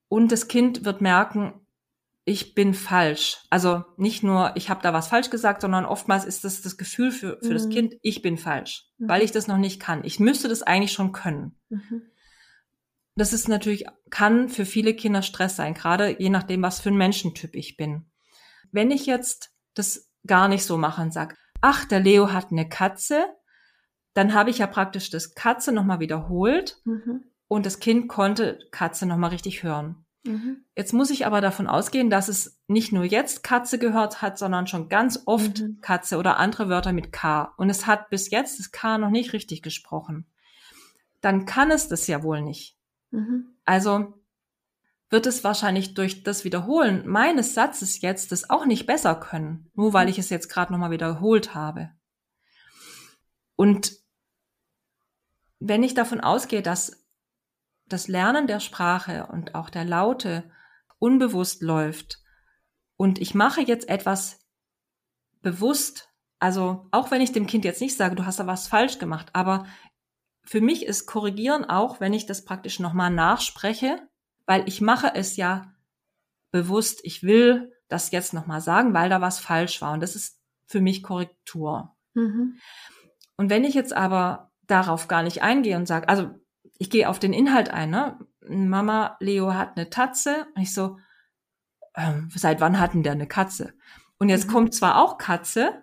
Und 0.09 0.31
das 0.31 0.47
Kind 0.47 0.85
wird 0.85 1.01
merken, 1.01 1.66
ich 2.29 2.55
bin 2.55 2.75
falsch. 2.75 3.39
Also 3.51 3.85
nicht 3.97 4.23
nur, 4.25 4.53
ich 4.57 4.69
habe 4.69 4.83
da 4.83 4.93
was 4.93 5.07
falsch 5.09 5.31
gesagt, 5.31 5.63
sondern 5.63 5.87
oftmals 5.87 6.25
ist 6.25 6.43
das 6.45 6.61
das 6.61 6.77
Gefühl 6.77 7.13
für, 7.13 7.39
für 7.41 7.55
das 7.55 7.67
Mhm. 7.67 7.71
Kind, 7.71 7.95
ich 8.03 8.21
bin 8.21 8.37
falsch, 8.37 8.85
Mhm. 8.99 9.09
weil 9.09 9.23
ich 9.23 9.31
das 9.31 9.47
noch 9.47 9.57
nicht 9.59 9.81
kann. 9.81 10.03
Ich 10.05 10.19
müsste 10.21 10.49
das 10.49 10.63
eigentlich 10.63 10.93
schon 10.93 11.13
können 11.13 11.57
Mhm. 11.71 12.03
das 13.15 13.33
ist 13.33 13.49
natürlich, 13.49 13.87
kann 14.11 14.49
für 14.49 14.67
viele 14.67 14.93
Kinder 14.95 15.23
Stress 15.23 15.57
sein, 15.57 15.73
gerade 15.73 16.21
je 16.21 16.29
nachdem, 16.29 16.63
was 16.63 16.81
für 16.81 16.91
ein 16.91 16.97
Menschentyp 16.97 17.55
ich 17.55 17.77
bin. 17.77 18.11
Wenn 18.73 18.91
ich 18.91 19.07
jetzt 19.07 19.53
das 19.75 20.11
gar 20.27 20.49
nicht 20.49 20.65
so 20.65 20.77
mache 20.77 21.01
und 21.03 21.13
sage, 21.13 21.37
ach, 21.61 21.85
der 21.87 22.01
Leo 22.01 22.33
hat 22.33 22.51
eine 22.51 22.69
Katze, 22.69 23.25
dann 24.15 24.35
habe 24.35 24.51
ich 24.51 24.59
ja 24.59 24.67
praktisch 24.67 25.11
das 25.11 25.35
Katze 25.35 25.71
nochmal 25.73 26.01
wiederholt 26.01 26.79
Mhm. 26.85 27.23
und 27.49 27.65
das 27.67 27.79
Kind 27.79 28.09
konnte 28.09 28.59
Katze 28.73 29.07
nochmal 29.07 29.31
richtig 29.31 29.63
hören. 29.63 30.06
Mhm. 30.27 30.65
Jetzt 30.75 30.93
muss 30.93 31.11
ich 31.11 31.27
aber 31.27 31.41
davon 31.41 31.67
ausgehen, 31.67 32.11
dass 32.11 32.29
es 32.29 32.61
nicht 32.67 32.93
nur 32.93 33.05
jetzt 33.05 33.43
Katze 33.43 33.79
gehört 33.79 34.23
hat, 34.23 34.39
sondern 34.39 34.67
schon 34.67 34.89
ganz 34.89 35.23
oft 35.27 35.61
mhm. 35.61 35.81
Katze 35.81 36.19
oder 36.19 36.39
andere 36.39 36.69
Wörter 36.69 36.93
mit 36.93 37.13
K. 37.13 37.55
Und 37.57 37.71
es 37.71 37.87
hat 37.87 38.11
bis 38.11 38.31
jetzt 38.31 38.59
das 38.59 38.73
K 38.73 38.99
noch 38.99 39.11
nicht 39.11 39.33
richtig 39.33 39.63
gesprochen. 39.63 40.27
Dann 41.21 41.47
kann 41.47 41.71
es 41.71 41.89
das 41.89 42.07
ja 42.07 42.23
wohl 42.23 42.43
nicht. 42.43 42.77
Mhm. 43.11 43.47
Also 43.65 44.15
wird 45.09 45.27
es 45.27 45.45
wahrscheinlich 45.45 45.95
durch 45.95 46.25
das 46.25 46.45
Wiederholen 46.45 47.07
meines 47.07 47.55
Satzes 47.55 48.01
jetzt 48.01 48.33
das 48.33 48.51
auch 48.51 48.67
nicht 48.67 48.87
besser 48.87 49.15
können, 49.15 49.71
nur 49.75 49.93
weil 49.93 50.09
ich 50.09 50.19
es 50.19 50.31
jetzt 50.31 50.49
gerade 50.49 50.73
nochmal 50.73 50.91
wiederholt 50.91 51.55
habe. 51.55 51.91
Und 53.55 53.93
wenn 55.59 55.83
ich 55.83 55.95
davon 55.95 56.21
ausgehe, 56.21 56.63
dass 56.63 57.06
das 57.89 58.09
Lernen 58.09 58.47
der 58.47 58.61
Sprache 58.61 59.27
und 59.27 59.55
auch 59.55 59.71
der 59.71 59.85
Laute 59.85 60.51
unbewusst 60.99 61.63
läuft 61.63 62.21
und 62.97 63.21
ich 63.21 63.35
mache 63.35 63.61
jetzt 63.61 63.89
etwas 63.89 64.47
bewusst, 65.43 66.09
also 66.39 66.89
auch 66.91 67.11
wenn 67.11 67.21
ich 67.21 67.33
dem 67.33 67.47
Kind 67.47 67.65
jetzt 67.65 67.81
nicht 67.81 67.97
sage, 67.97 68.17
du 68.17 68.27
hast 68.27 68.41
da 68.41 68.47
was 68.47 68.69
falsch 68.69 68.99
gemacht, 68.99 69.31
aber 69.33 69.67
für 70.45 70.61
mich 70.61 70.87
ist 70.87 71.07
korrigieren 71.07 71.65
auch, 71.65 72.01
wenn 72.01 72.13
ich 72.13 72.27
das 72.27 72.45
praktisch 72.45 72.81
nochmal 72.81 73.11
nachspreche, 73.11 74.09
weil 74.47 74.67
ich 74.69 74.81
mache 74.81 75.15
es 75.15 75.37
ja 75.37 75.73
bewusst, 76.51 77.01
ich 77.03 77.23
will 77.23 77.73
das 77.89 78.11
jetzt 78.11 78.33
nochmal 78.33 78.61
sagen, 78.61 78.95
weil 78.95 79.11
da 79.11 79.21
was 79.21 79.39
falsch 79.39 79.81
war 79.83 79.93
und 79.93 80.01
das 80.01 80.17
ist 80.17 80.41
für 80.67 80.81
mich 80.81 81.03
Korrektur. 81.03 81.97
Mhm. 82.15 82.59
Und 83.37 83.51
wenn 83.51 83.65
ich 83.65 83.75
jetzt 83.75 83.93
aber 83.93 84.53
darauf 84.63 85.09
gar 85.09 85.23
nicht 85.23 85.43
eingehe 85.43 85.77
und 85.77 85.87
sage, 85.87 86.09
also 86.09 86.31
ich 86.79 86.91
gehe 86.91 87.09
auf 87.09 87.19
den 87.19 87.33
Inhalt 87.33 87.71
ein, 87.71 87.91
ne? 87.91 88.19
Mama, 88.49 89.17
Leo 89.21 89.55
hat 89.55 89.77
eine 89.77 89.91
Tatze. 89.91 90.47
Und 90.55 90.63
ich 90.63 90.73
so, 90.73 90.99
ähm, 91.97 92.29
seit 92.35 92.61
wann 92.61 92.79
hatten 92.79 93.03
der 93.03 93.13
eine 93.13 93.27
Katze? 93.27 93.75
Und 94.19 94.29
jetzt 94.29 94.49
mhm. 94.49 94.53
kommt 94.53 94.75
zwar 94.75 95.03
auch 95.03 95.19
Katze, 95.19 95.83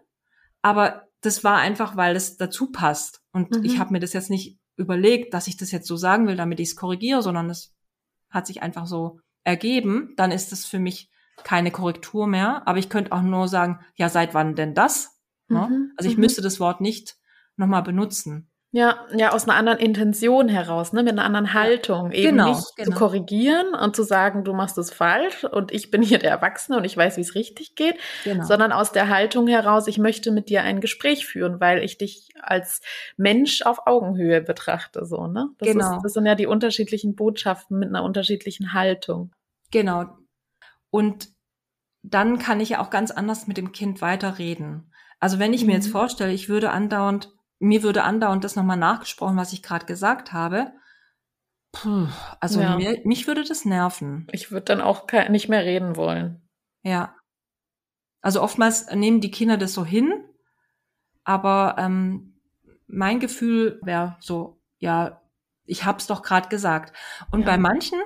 aber 0.62 1.08
das 1.22 1.44
war 1.44 1.58
einfach, 1.58 1.96
weil 1.96 2.16
es 2.16 2.38
dazu 2.38 2.72
passt. 2.72 3.22
Und 3.32 3.52
mhm. 3.52 3.64
ich 3.64 3.80
habe 3.80 3.94
mir 3.94 4.00
das 4.00 4.14
jetzt 4.14 4.30
nicht 4.30 4.60
überlegt, 4.76 5.34
dass 5.34 5.48
ich 5.48 5.58
das 5.58 5.72
jetzt 5.72 5.88
so 5.88 5.96
sagen 5.96 6.28
will, 6.28 6.36
damit 6.36 6.60
ich 6.60 6.70
es 6.70 6.76
korrigiere, 6.76 7.22
sondern 7.22 7.50
es 7.50 7.74
hat 8.30 8.48
sich 8.48 8.64
einfach 8.64 8.88
so 8.88 9.20
ergeben. 9.44 10.14
Dann 10.18 10.32
ist 10.32 10.52
es 10.52 10.66
für 10.66 10.80
mich 10.80 11.12
keine 11.44 11.72
Korrektur 11.72 12.28
mehr. 12.28 12.68
Aber 12.68 12.80
ich 12.80 12.90
könnte 12.90 13.12
auch 13.12 13.22
nur 13.22 13.48
sagen, 13.48 13.80
ja, 13.96 14.10
seit 14.10 14.34
wann 14.34 14.56
denn 14.56 14.74
das? 14.74 15.20
Ne? 15.48 15.68
Mhm. 15.70 15.94
Also 15.98 16.10
ich 16.10 16.18
mhm. 16.18 16.22
müsste 16.22 16.42
das 16.42 16.60
Wort 16.60 16.82
nicht 16.82 17.18
nochmal 17.56 17.84
benutzen. 17.84 18.50
Ja, 18.76 19.06
ja, 19.16 19.34
aus 19.34 19.48
einer 19.48 19.56
anderen 19.56 19.78
Intention 19.78 20.50
heraus, 20.50 20.94
ne, 20.94 21.04
mit 21.04 21.12
einer 21.12 21.26
anderen 21.26 21.54
Haltung, 21.54 22.10
ja, 22.10 22.18
eben 22.18 22.38
genau, 22.38 22.50
nicht 22.50 22.76
genau. 22.76 22.90
zu 22.90 22.98
korrigieren 22.98 23.76
und 23.76 23.96
zu 23.96 24.02
sagen, 24.02 24.44
du 24.44 24.54
machst 24.54 24.80
es 24.80 24.92
falsch 24.92 25.44
und 25.44 25.72
ich 25.72 25.92
bin 25.92 26.02
hier 26.02 26.18
der 26.18 26.32
Erwachsene 26.32 26.80
und 26.80 26.84
ich 26.84 26.98
weiß, 26.98 27.18
wie 27.18 27.22
es 27.22 27.36
richtig 27.36 27.76
geht, 27.76 28.00
genau. 28.24 28.44
sondern 28.44 28.72
aus 28.72 28.92
der 28.92 29.10
Haltung 29.10 29.46
heraus, 29.46 29.86
ich 29.86 30.00
möchte 30.00 30.32
mit 30.32 30.50
dir 30.50 30.64
ein 30.64 30.82
Gespräch 30.82 31.28
führen, 31.28 31.60
weil 31.62 31.84
ich 31.84 32.00
dich 32.00 32.30
als 32.42 32.82
Mensch 33.16 33.62
auf 33.62 33.86
Augenhöhe 33.86 34.42
betrachte, 34.42 35.06
so, 35.06 35.28
ne? 35.28 35.50
Das 35.60 35.70
genau. 35.70 35.98
Ist, 35.98 36.06
das 36.06 36.14
sind 36.14 36.26
ja 36.26 36.34
die 36.34 36.48
unterschiedlichen 36.48 37.16
Botschaften 37.16 37.78
mit 37.78 37.90
einer 37.90 38.04
unterschiedlichen 38.04 38.74
Haltung. 38.74 39.36
Genau. 39.70 40.06
Und 40.90 41.30
dann 42.02 42.40
kann 42.40 42.60
ich 42.60 42.70
ja 42.70 42.82
auch 42.82 42.90
ganz 42.90 43.12
anders 43.12 43.46
mit 43.46 43.58
dem 43.58 43.72
Kind 43.72 44.02
weiterreden. 44.02 44.92
Also 45.20 45.38
wenn 45.38 45.54
ich 45.54 45.62
mhm. 45.62 45.68
mir 45.68 45.74
jetzt 45.74 45.90
mhm. 45.90 45.92
vorstelle, 45.92 46.34
ich 46.34 46.50
würde 46.50 46.72
andauernd 46.72 47.32
mir 47.64 47.82
würde 47.82 48.04
andauernd 48.04 48.44
das 48.44 48.56
nochmal 48.56 48.78
nachgesprochen, 48.78 49.38
was 49.38 49.54
ich 49.54 49.64
gerade 49.64 49.86
gesagt 49.86 50.34
habe. 50.34 50.74
Puh, 51.72 52.08
also 52.40 52.62
ja. 52.62 52.76
mir, 52.76 53.02
mich 53.04 53.26
würde 53.26 53.44
das 53.44 53.66
nerven. 53.66 54.28
Ich 54.32 54.52
würde 54.52 54.66
dann 54.66 54.82
auch 54.82 55.08
nicht 55.30 55.50
mehr 55.50 55.64
reden 55.64 55.96
wollen. 55.96 56.48
Ja. 56.84 57.16
Also 58.22 58.42
oftmals 58.42 58.88
nehmen 58.94 59.22
die 59.22 59.32
Kinder 59.32 59.58
das 59.58 59.74
so 59.74 59.84
hin, 59.84 60.14
aber 61.24 61.76
ähm, 61.80 62.40
mein 62.88 63.20
Gefühl 63.20 63.80
wäre 63.84 64.18
so, 64.20 64.62
ja, 64.78 65.22
ich 65.66 65.86
hab's 65.86 66.08
doch 66.08 66.22
gerade 66.22 66.50
gesagt. 66.50 66.96
Und 67.32 67.42
ja. 67.42 67.46
bei 67.48 67.58
manchen 67.58 68.00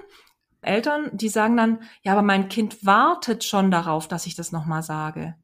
Eltern, 0.62 1.10
die 1.14 1.30
sagen 1.30 1.58
dann, 1.58 1.82
ja, 2.04 2.14
aber 2.14 2.22
mein 2.22 2.50
Kind 2.50 2.86
wartet 2.86 3.44
schon 3.44 3.70
darauf, 3.70 4.08
dass 4.08 4.28
ich 4.28 4.36
das 4.36 4.52
nochmal 4.52 4.84
sage. 4.84 5.36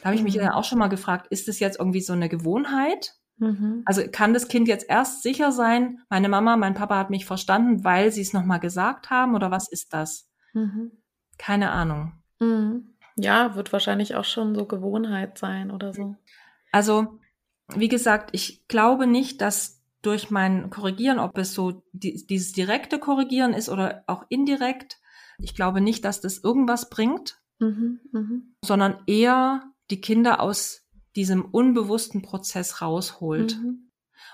Da 0.00 0.06
habe 0.06 0.16
ich 0.16 0.22
mich 0.22 0.36
mhm. 0.36 0.40
dann 0.40 0.50
auch 0.50 0.64
schon 0.64 0.78
mal 0.78 0.88
gefragt, 0.88 1.26
ist 1.30 1.48
das 1.48 1.58
jetzt 1.58 1.78
irgendwie 1.78 2.00
so 2.00 2.12
eine 2.12 2.28
Gewohnheit? 2.28 3.15
Mhm. 3.38 3.82
Also 3.84 4.02
kann 4.10 4.34
das 4.34 4.48
Kind 4.48 4.68
jetzt 4.68 4.88
erst 4.88 5.22
sicher 5.22 5.52
sein, 5.52 6.00
meine 6.08 6.28
Mama, 6.28 6.56
mein 6.56 6.74
Papa 6.74 6.96
hat 6.98 7.10
mich 7.10 7.26
verstanden, 7.26 7.84
weil 7.84 8.10
sie 8.12 8.22
es 8.22 8.32
nochmal 8.32 8.60
gesagt 8.60 9.10
haben 9.10 9.34
oder 9.34 9.50
was 9.50 9.68
ist 9.68 9.92
das? 9.92 10.28
Mhm. 10.54 10.92
Keine 11.38 11.70
Ahnung. 11.70 12.12
Mhm. 12.40 12.94
Ja, 13.16 13.54
wird 13.54 13.72
wahrscheinlich 13.72 14.14
auch 14.14 14.24
schon 14.24 14.54
so 14.54 14.66
Gewohnheit 14.66 15.38
sein 15.38 15.70
oder 15.70 15.92
so. 15.92 16.16
Also, 16.72 17.18
wie 17.74 17.88
gesagt, 17.88 18.30
ich 18.32 18.66
glaube 18.68 19.06
nicht, 19.06 19.40
dass 19.40 19.82
durch 20.02 20.30
mein 20.30 20.70
Korrigieren, 20.70 21.18
ob 21.18 21.36
es 21.38 21.54
so 21.54 21.82
die, 21.92 22.26
dieses 22.26 22.52
direkte 22.52 22.98
Korrigieren 22.98 23.54
ist 23.54 23.68
oder 23.68 24.04
auch 24.06 24.24
indirekt, 24.28 24.98
ich 25.38 25.54
glaube 25.54 25.80
nicht, 25.80 26.04
dass 26.04 26.20
das 26.20 26.38
irgendwas 26.38 26.88
bringt, 26.90 27.38
mhm, 27.58 28.00
mh. 28.12 28.40
sondern 28.64 29.02
eher 29.06 29.62
die 29.90 30.00
Kinder 30.00 30.40
aus 30.40 30.85
diesem 31.16 31.44
unbewussten 31.44 32.22
Prozess 32.22 32.82
rausholt. 32.82 33.58
Mhm. 33.58 33.90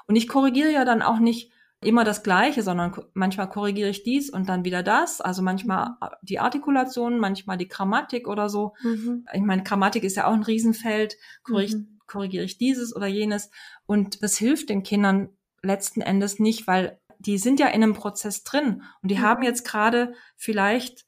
Und 0.07 0.17
ich 0.17 0.29
korrigiere 0.29 0.73
ja 0.73 0.85
dann 0.85 1.03
auch 1.03 1.19
nicht 1.19 1.53
immer 1.81 2.05
das 2.05 2.23
Gleiche, 2.23 2.63
sondern 2.63 2.95
manchmal 3.15 3.49
korrigiere 3.49 3.89
ich 3.89 4.05
dies 4.05 4.31
und 4.31 4.49
dann 4.49 4.65
wieder 4.65 4.83
das. 4.83 5.21
Also 5.21 5.43
manchmal 5.43 5.91
mhm. 5.91 6.09
die 6.23 6.39
Artikulation, 6.39 7.19
manchmal 7.19 7.57
die 7.57 7.69
Grammatik 7.69 8.29
oder 8.29 8.49
so. 8.49 8.75
Mhm. 8.83 9.27
Ich 9.33 9.43
meine, 9.43 9.63
Grammatik 9.63 10.05
ist 10.05 10.17
ja 10.17 10.27
auch 10.27 10.33
ein 10.33 10.43
Riesenfeld. 10.43 11.17
Korrigiere, 11.43 11.81
mhm. 11.81 12.01
korrigiere 12.07 12.45
ich 12.45 12.59
dieses 12.59 12.95
oder 12.95 13.07
jenes? 13.07 13.51
Und 13.87 14.23
das 14.23 14.37
hilft 14.37 14.69
den 14.69 14.83
Kindern 14.83 15.31
letzten 15.63 16.01
Endes 16.01 16.39
nicht, 16.39 16.67
weil 16.67 17.01
die 17.19 17.39
sind 17.39 17.61
ja 17.61 17.69
in 17.69 17.83
einem 17.83 17.95
Prozess 17.95 18.43
drin 18.43 18.83
und 19.01 19.11
die 19.11 19.17
mhm. 19.17 19.23
haben 19.23 19.43
jetzt 19.43 19.65
gerade 19.65 20.15
vielleicht 20.37 21.05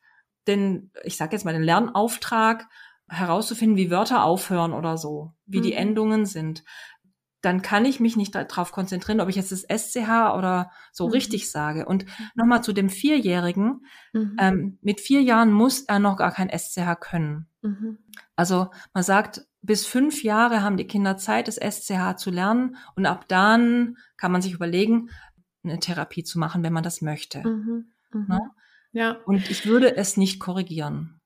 den, 0.47 0.91
ich 1.03 1.17
sage 1.17 1.35
jetzt 1.35 1.45
mal 1.45 1.55
den 1.55 1.63
Lernauftrag 1.63 2.69
herauszufinden, 3.09 3.77
wie 3.77 3.91
Wörter 3.91 4.25
aufhören 4.25 4.73
oder 4.73 4.97
so, 4.97 5.33
wie 5.47 5.59
mhm. 5.59 5.63
die 5.63 5.73
Endungen 5.75 6.27
sind, 6.27 6.65
dann 7.45 7.61
kann 7.61 7.85
ich 7.85 8.01
mich 8.01 8.17
nicht 8.17 8.35
darauf 8.35 8.73
konzentrieren, 8.73 9.21
ob 9.21 9.29
ich 9.29 9.37
jetzt 9.37 9.53
das 9.53 9.63
SCH 9.63 10.35
oder 10.35 10.71
so 10.93 11.07
mhm. 11.07 11.13
richtig 11.13 11.51
sage. 11.51 11.85
Und 11.85 12.07
nochmal 12.35 12.65
zu 12.65 12.73
dem 12.73 12.89
Vierjährigen. 12.89 13.85
Mhm. 14.13 14.37
Ähm, 14.41 14.79
mit 14.81 15.01
vier 15.01 15.21
Jahren 15.23 15.53
muss 15.53 15.83
er 15.83 15.99
noch 15.99 16.17
gar 16.17 16.33
kein 16.33 16.49
SCH 16.49 17.01
können. 17.01 17.47
Mhm. 17.61 17.99
Also 18.35 18.71
man 18.95 19.03
sagt, 19.03 19.47
bis 19.61 19.85
fünf 19.85 20.23
Jahre 20.23 20.63
haben 20.63 20.77
die 20.77 20.87
Kinder 20.87 21.17
Zeit, 21.19 21.49
das 21.49 21.57
SCH 21.57 22.17
zu 22.17 22.31
lernen. 22.31 22.77
Und 22.97 23.05
ab 23.05 23.27
dann 23.29 23.99
kann 24.17 24.33
man 24.33 24.41
sich 24.41 24.55
überlegen, 24.55 25.11
eine 25.63 25.81
Therapie 25.81 26.25
zu 26.25 26.39
machen, 26.39 26.63
wenn 26.63 26.73
man 26.73 26.83
das 26.83 27.03
möchte. 27.03 27.47
Mhm. 27.47 27.93
Mhm. 28.13 28.27
Ne? 28.29 28.41
Ja. 28.93 29.19
Und 29.27 29.51
ich 29.51 29.67
würde 29.67 29.97
es 29.97 30.17
nicht 30.17 30.41
korrigieren 30.41 31.21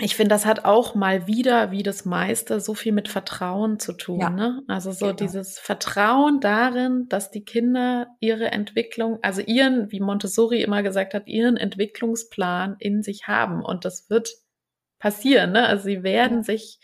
ich 0.00 0.16
finde, 0.16 0.30
das 0.30 0.46
hat 0.46 0.64
auch 0.64 0.94
mal 0.94 1.26
wieder, 1.26 1.70
wie 1.70 1.82
das 1.82 2.04
meiste, 2.04 2.60
so 2.60 2.74
viel 2.74 2.92
mit 2.92 3.08
Vertrauen 3.08 3.78
zu 3.78 3.92
tun. 3.92 4.20
Ja, 4.20 4.30
ne? 4.30 4.62
Also 4.66 4.92
so 4.92 5.06
genau. 5.06 5.16
dieses 5.16 5.58
Vertrauen 5.58 6.40
darin, 6.40 7.06
dass 7.08 7.30
die 7.30 7.44
Kinder 7.44 8.08
ihre 8.18 8.50
Entwicklung, 8.50 9.18
also 9.22 9.42
ihren, 9.42 9.92
wie 9.92 10.00
Montessori 10.00 10.62
immer 10.62 10.82
gesagt 10.82 11.12
hat, 11.12 11.28
ihren 11.28 11.56
Entwicklungsplan 11.56 12.76
in 12.78 13.02
sich 13.02 13.28
haben. 13.28 13.62
Und 13.62 13.84
das 13.84 14.08
wird 14.08 14.30
passieren. 14.98 15.52
Ne? 15.52 15.66
Also 15.66 15.84
sie 15.84 16.02
werden 16.02 16.38
ja. 16.38 16.44
sich 16.44 16.78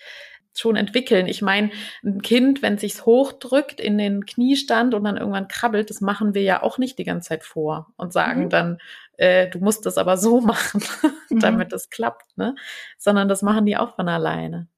schon 0.61 0.76
entwickeln. 0.76 1.26
Ich 1.26 1.42
meine, 1.42 1.70
ein 2.04 2.22
Kind, 2.22 2.62
wenn 2.62 2.78
sich's 2.78 3.07
hochdrückt 3.07 3.80
in 3.80 3.98
den 3.98 4.26
Kniestand 4.26 4.94
und 4.94 5.04
dann 5.04 5.16
irgendwann 5.16 5.48
krabbelt, 5.48 5.90
das 5.90 6.00
machen 6.00 6.34
wir 6.34 6.42
ja 6.42 6.62
auch 6.62 6.78
nicht 6.78 6.98
die 6.98 7.04
ganze 7.04 7.28
Zeit 7.28 7.44
vor 7.44 7.92
und 7.96 8.12
sagen 8.12 8.44
mhm. 8.44 8.50
dann, 8.50 8.78
äh, 9.18 9.48
du 9.48 9.59
musst 9.59 9.86
das 9.86 9.98
aber 9.98 10.16
so 10.16 10.40
machen, 10.42 10.82
mhm. 11.30 11.40
damit 11.40 11.72
es 11.72 11.90
klappt, 11.90 12.36
ne? 12.36 12.54
Sondern 12.98 13.28
das 13.28 13.42
machen 13.42 13.66
die 13.66 13.76
auch 13.76 13.96
von 13.96 14.09
alleine. 14.09 14.68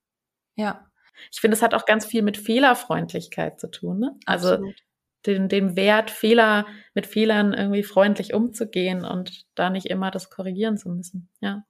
Ja. 0.57 0.87
Ich 1.33 1.41
finde, 1.41 1.57
es 1.57 1.63
hat 1.63 1.75
auch 1.75 1.85
ganz 1.85 2.07
viel 2.07 2.23
mit 2.23 2.37
Fehlerfreundlichkeit 2.37 3.59
zu 3.59 3.69
tun, 3.71 3.99
ne? 3.99 4.17
Also 4.25 4.59
den, 5.27 5.49
den 5.49 5.77
Wert, 5.77 6.11
Fehler, 6.11 6.67
mit 6.95 7.07
Fehlern 7.07 7.53
irgendwie 7.53 7.83
freundlich 7.83 8.35
umzugehen 8.35 9.05
und 9.05 9.47
da 9.55 9.69
nicht 9.69 9.87
immer 9.87 10.11
das 10.11 10.31
korrigieren 10.31 10.77
zu 10.77 10.89
müssen, 10.89 11.29
ja. 11.41 11.65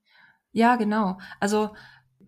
Ja, 0.53 0.77
genau. 0.77 1.19
Also 1.41 1.75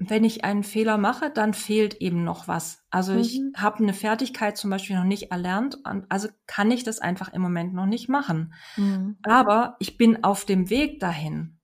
wenn 0.03 0.25
ich 0.25 0.45
einen 0.45 0.65
Fehler 0.65 0.97
mache, 0.97 1.31
dann 1.31 1.53
fehlt 1.53 1.95
eben 1.95 2.25
noch 2.25 2.49
was. 2.49 2.83
Also 2.91 3.13
mhm. 3.13 3.19
ich 3.19 3.41
habe 3.55 3.83
eine 3.83 3.93
Fertigkeit 3.93 4.57
zum 4.57 4.71
Beispiel 4.71 4.97
noch 4.97 5.05
nicht 5.05 5.31
erlernt, 5.31 5.79
also 6.09 6.29
kann 6.47 6.71
ich 6.71 6.85
das 6.85 7.01
einfach 7.01 7.33
im 7.33 7.43
Moment 7.43 7.75
noch 7.75 7.87
nicht 7.87 8.09
machen. 8.09 8.55
Mhm. 8.77 9.19
Aber 9.23 9.77
ich 9.79 9.99
bin 9.99 10.25
auf 10.25 10.47
dem 10.47 10.71
Weg 10.71 11.01
dahin. 11.01 11.59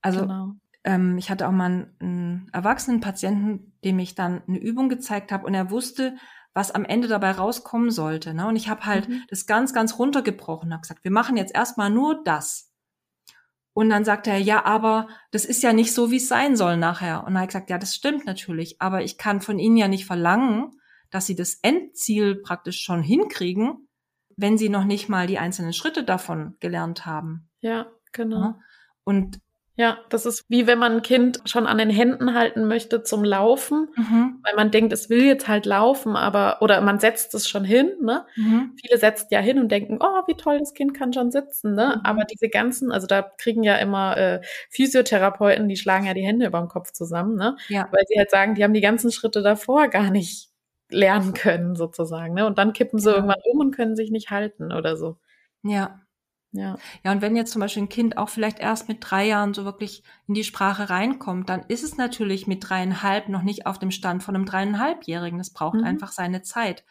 Also 0.00 0.22
genau. 0.22 0.52
ähm, 0.84 1.18
ich 1.18 1.30
hatte 1.30 1.46
auch 1.46 1.52
mal 1.52 1.66
einen, 1.66 1.96
einen 2.00 2.50
erwachsenen 2.52 3.00
Patienten, 3.00 3.74
dem 3.84 3.98
ich 3.98 4.14
dann 4.14 4.42
eine 4.48 4.58
Übung 4.58 4.88
gezeigt 4.88 5.30
habe 5.30 5.46
und 5.46 5.52
er 5.52 5.70
wusste, 5.70 6.16
was 6.54 6.70
am 6.70 6.86
Ende 6.86 7.06
dabei 7.06 7.32
rauskommen 7.32 7.90
sollte. 7.90 8.32
Ne? 8.32 8.46
Und 8.48 8.56
ich 8.56 8.70
habe 8.70 8.86
halt 8.86 9.10
mhm. 9.10 9.24
das 9.28 9.44
ganz, 9.44 9.74
ganz 9.74 9.98
runtergebrochen, 9.98 10.72
habe 10.72 10.80
gesagt, 10.80 11.04
wir 11.04 11.10
machen 11.10 11.36
jetzt 11.36 11.54
erstmal 11.54 11.90
nur 11.90 12.24
das. 12.24 12.72
Und 13.76 13.90
dann 13.90 14.06
sagt 14.06 14.26
er, 14.26 14.38
ja, 14.38 14.64
aber 14.64 15.06
das 15.32 15.44
ist 15.44 15.62
ja 15.62 15.74
nicht 15.74 15.92
so, 15.92 16.10
wie 16.10 16.16
es 16.16 16.28
sein 16.28 16.56
soll 16.56 16.78
nachher. 16.78 17.18
Und 17.18 17.26
dann 17.26 17.34
habe 17.34 17.44
ich 17.44 17.48
gesagt, 17.48 17.68
ja, 17.68 17.76
das 17.76 17.94
stimmt 17.94 18.24
natürlich, 18.24 18.80
aber 18.80 19.04
ich 19.04 19.18
kann 19.18 19.42
von 19.42 19.58
Ihnen 19.58 19.76
ja 19.76 19.86
nicht 19.86 20.06
verlangen, 20.06 20.80
dass 21.10 21.26
Sie 21.26 21.36
das 21.36 21.56
Endziel 21.56 22.36
praktisch 22.36 22.80
schon 22.80 23.02
hinkriegen, 23.02 23.86
wenn 24.34 24.56
Sie 24.56 24.70
noch 24.70 24.84
nicht 24.84 25.10
mal 25.10 25.26
die 25.26 25.36
einzelnen 25.36 25.74
Schritte 25.74 26.04
davon 26.04 26.56
gelernt 26.58 27.04
haben. 27.04 27.50
Ja, 27.60 27.92
genau. 28.12 28.54
Und 29.04 29.40
ja, 29.78 29.98
das 30.08 30.24
ist 30.24 30.44
wie 30.48 30.66
wenn 30.66 30.78
man 30.78 30.92
ein 30.92 31.02
Kind 31.02 31.40
schon 31.44 31.66
an 31.66 31.76
den 31.76 31.90
Händen 31.90 32.32
halten 32.34 32.66
möchte 32.66 33.02
zum 33.02 33.22
Laufen, 33.22 33.88
mhm. 33.94 34.40
weil 34.42 34.54
man 34.56 34.70
denkt, 34.70 34.92
es 34.94 35.10
will 35.10 35.22
jetzt 35.22 35.48
halt 35.48 35.66
laufen, 35.66 36.16
aber 36.16 36.62
oder 36.62 36.80
man 36.80 36.98
setzt 36.98 37.34
es 37.34 37.46
schon 37.46 37.64
hin. 37.64 37.90
Ne? 38.00 38.24
Mhm. 38.36 38.72
Viele 38.80 38.98
setzen 38.98 39.28
ja 39.30 39.40
hin 39.40 39.58
und 39.58 39.70
denken, 39.70 39.98
oh, 40.00 40.22
wie 40.26 40.34
toll, 40.34 40.58
das 40.58 40.72
Kind 40.72 40.94
kann 40.94 41.12
schon 41.12 41.30
sitzen. 41.30 41.74
Ne? 41.74 41.96
Mhm. 41.96 42.00
Aber 42.04 42.24
diese 42.24 42.48
ganzen, 42.48 42.90
also 42.90 43.06
da 43.06 43.20
kriegen 43.22 43.62
ja 43.62 43.76
immer 43.76 44.16
äh, 44.16 44.40
Physiotherapeuten, 44.70 45.68
die 45.68 45.76
schlagen 45.76 46.06
ja 46.06 46.14
die 46.14 46.24
Hände 46.24 46.46
über 46.46 46.58
den 46.60 46.68
Kopf 46.68 46.92
zusammen, 46.92 47.36
ne? 47.36 47.56
Ja. 47.68 47.88
weil 47.92 48.04
sie 48.08 48.18
halt 48.18 48.30
sagen, 48.30 48.54
die 48.54 48.64
haben 48.64 48.74
die 48.74 48.80
ganzen 48.80 49.12
Schritte 49.12 49.42
davor 49.42 49.88
gar 49.88 50.10
nicht 50.10 50.48
lernen 50.88 51.34
können 51.34 51.76
sozusagen. 51.76 52.32
Ne? 52.32 52.46
Und 52.46 52.56
dann 52.56 52.72
kippen 52.72 52.98
sie 52.98 53.10
ja. 53.10 53.16
irgendwann 53.16 53.40
um 53.44 53.60
und 53.60 53.76
können 53.76 53.94
sich 53.94 54.10
nicht 54.10 54.30
halten 54.30 54.72
oder 54.72 54.96
so. 54.96 55.18
Ja. 55.62 56.00
Ja. 56.56 56.76
Ja, 57.04 57.12
und 57.12 57.22
wenn 57.22 57.36
jetzt 57.36 57.52
zum 57.52 57.60
Beispiel 57.60 57.84
ein 57.84 57.88
Kind 57.88 58.16
auch 58.16 58.28
vielleicht 58.28 58.58
erst 58.58 58.88
mit 58.88 58.98
drei 59.00 59.26
Jahren 59.26 59.54
so 59.54 59.64
wirklich 59.64 60.02
in 60.26 60.34
die 60.34 60.44
Sprache 60.44 60.90
reinkommt, 60.90 61.48
dann 61.48 61.64
ist 61.68 61.84
es 61.84 61.96
natürlich 61.96 62.46
mit 62.46 62.68
dreieinhalb 62.68 63.28
noch 63.28 63.42
nicht 63.42 63.66
auf 63.66 63.78
dem 63.78 63.90
Stand 63.90 64.22
von 64.22 64.34
einem 64.34 64.46
dreieinhalbjährigen. 64.46 65.38
Das 65.38 65.50
braucht 65.50 65.78
mhm. 65.78 65.84
einfach 65.84 66.12
seine 66.12 66.42
Zeit. 66.42 66.84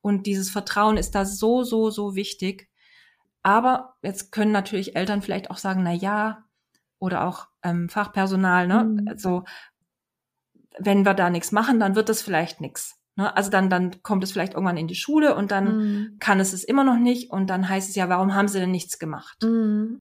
Und 0.00 0.26
dieses 0.26 0.50
Vertrauen 0.50 0.96
ist 0.96 1.14
da 1.14 1.24
so, 1.24 1.62
so, 1.62 1.90
so 1.90 2.14
wichtig. 2.14 2.68
Aber 3.42 3.96
jetzt 4.02 4.32
können 4.32 4.52
natürlich 4.52 4.96
Eltern 4.96 5.22
vielleicht 5.22 5.50
auch 5.50 5.58
sagen, 5.58 5.82
na 5.82 5.92
ja, 5.92 6.44
oder 6.98 7.24
auch 7.24 7.48
ähm, 7.62 7.88
Fachpersonal, 7.88 8.66
ne? 8.66 8.84
Mhm. 8.84 9.08
Also 9.08 9.44
wenn 10.78 11.04
wir 11.04 11.14
da 11.14 11.30
nichts 11.30 11.52
machen, 11.52 11.80
dann 11.80 11.96
wird 11.96 12.08
das 12.08 12.22
vielleicht 12.22 12.60
nichts. 12.60 12.99
Ne? 13.20 13.36
Also 13.36 13.50
dann, 13.50 13.68
dann 13.68 14.02
kommt 14.02 14.24
es 14.24 14.32
vielleicht 14.32 14.54
irgendwann 14.54 14.78
in 14.78 14.88
die 14.88 14.94
Schule 14.94 15.34
und 15.34 15.50
dann 15.50 15.76
mhm. 15.76 16.16
kann 16.20 16.40
es 16.40 16.54
es 16.54 16.64
immer 16.64 16.84
noch 16.84 16.96
nicht 16.96 17.30
und 17.30 17.48
dann 17.48 17.68
heißt 17.68 17.90
es 17.90 17.94
ja, 17.94 18.08
warum 18.08 18.34
haben 18.34 18.48
sie 18.48 18.58
denn 18.58 18.70
nichts 18.70 18.98
gemacht? 18.98 19.36
Mhm. 19.42 20.00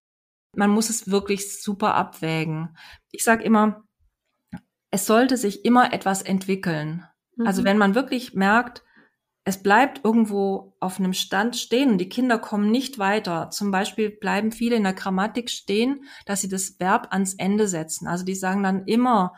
Man 0.56 0.70
muss 0.70 0.90
es 0.90 1.12
wirklich 1.12 1.62
super 1.62 1.96
abwägen. 1.96 2.78
Ich 3.12 3.26
sage 3.26 3.44
immer, 3.44 3.84
es 4.90 5.06
sollte 5.06 5.36
sich 5.36 5.66
immer 5.66 5.94
etwas 5.94 6.22
entwickeln. 6.22 7.04
Also 7.38 7.42
mhm. 7.44 7.48
Also 7.48 7.64
wenn 7.66 7.78
man 7.78 7.94
wirklich 7.94 8.34
merkt, 8.34 8.84
es 9.44 9.62
bleibt 9.62 10.06
irgendwo 10.06 10.76
auf 10.80 11.00
einem 11.00 11.14
Stand 11.14 11.58
stehen 11.58 11.92
und 11.92 11.98
die 11.98 12.10
Kinder 12.10 12.40
kommen 12.40 12.72
nicht 12.72 13.00
weiter. 13.00 13.50
Zum 13.50 13.72
Beispiel 13.72 14.12
bleiben 14.12 14.52
viele 14.52 14.78
in 14.78 14.84
der 14.84 14.94
Grammatik 14.94 15.50
stehen, 15.50 16.06
dass 16.26 16.42
sie 16.42 16.50
das 16.50 16.80
Verb 16.80 17.08
ans 17.12 17.34
Ende 17.34 17.68
setzen. 17.68 18.08
Also 18.08 18.24
die 18.24 18.36
sagen 18.36 18.64
dann 18.64 18.86
immer 18.86 19.34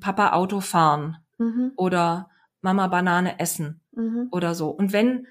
Papa 0.00 0.32
Auto 0.32 0.60
fahren 0.60 1.18
mhm. 1.38 1.72
oder 1.76 2.30
Mama 2.62 2.86
Banane 2.88 3.38
essen 3.38 3.80
mhm. 3.92 4.28
oder 4.30 4.54
so. 4.54 4.70
Und 4.70 4.92
wenn 4.92 5.26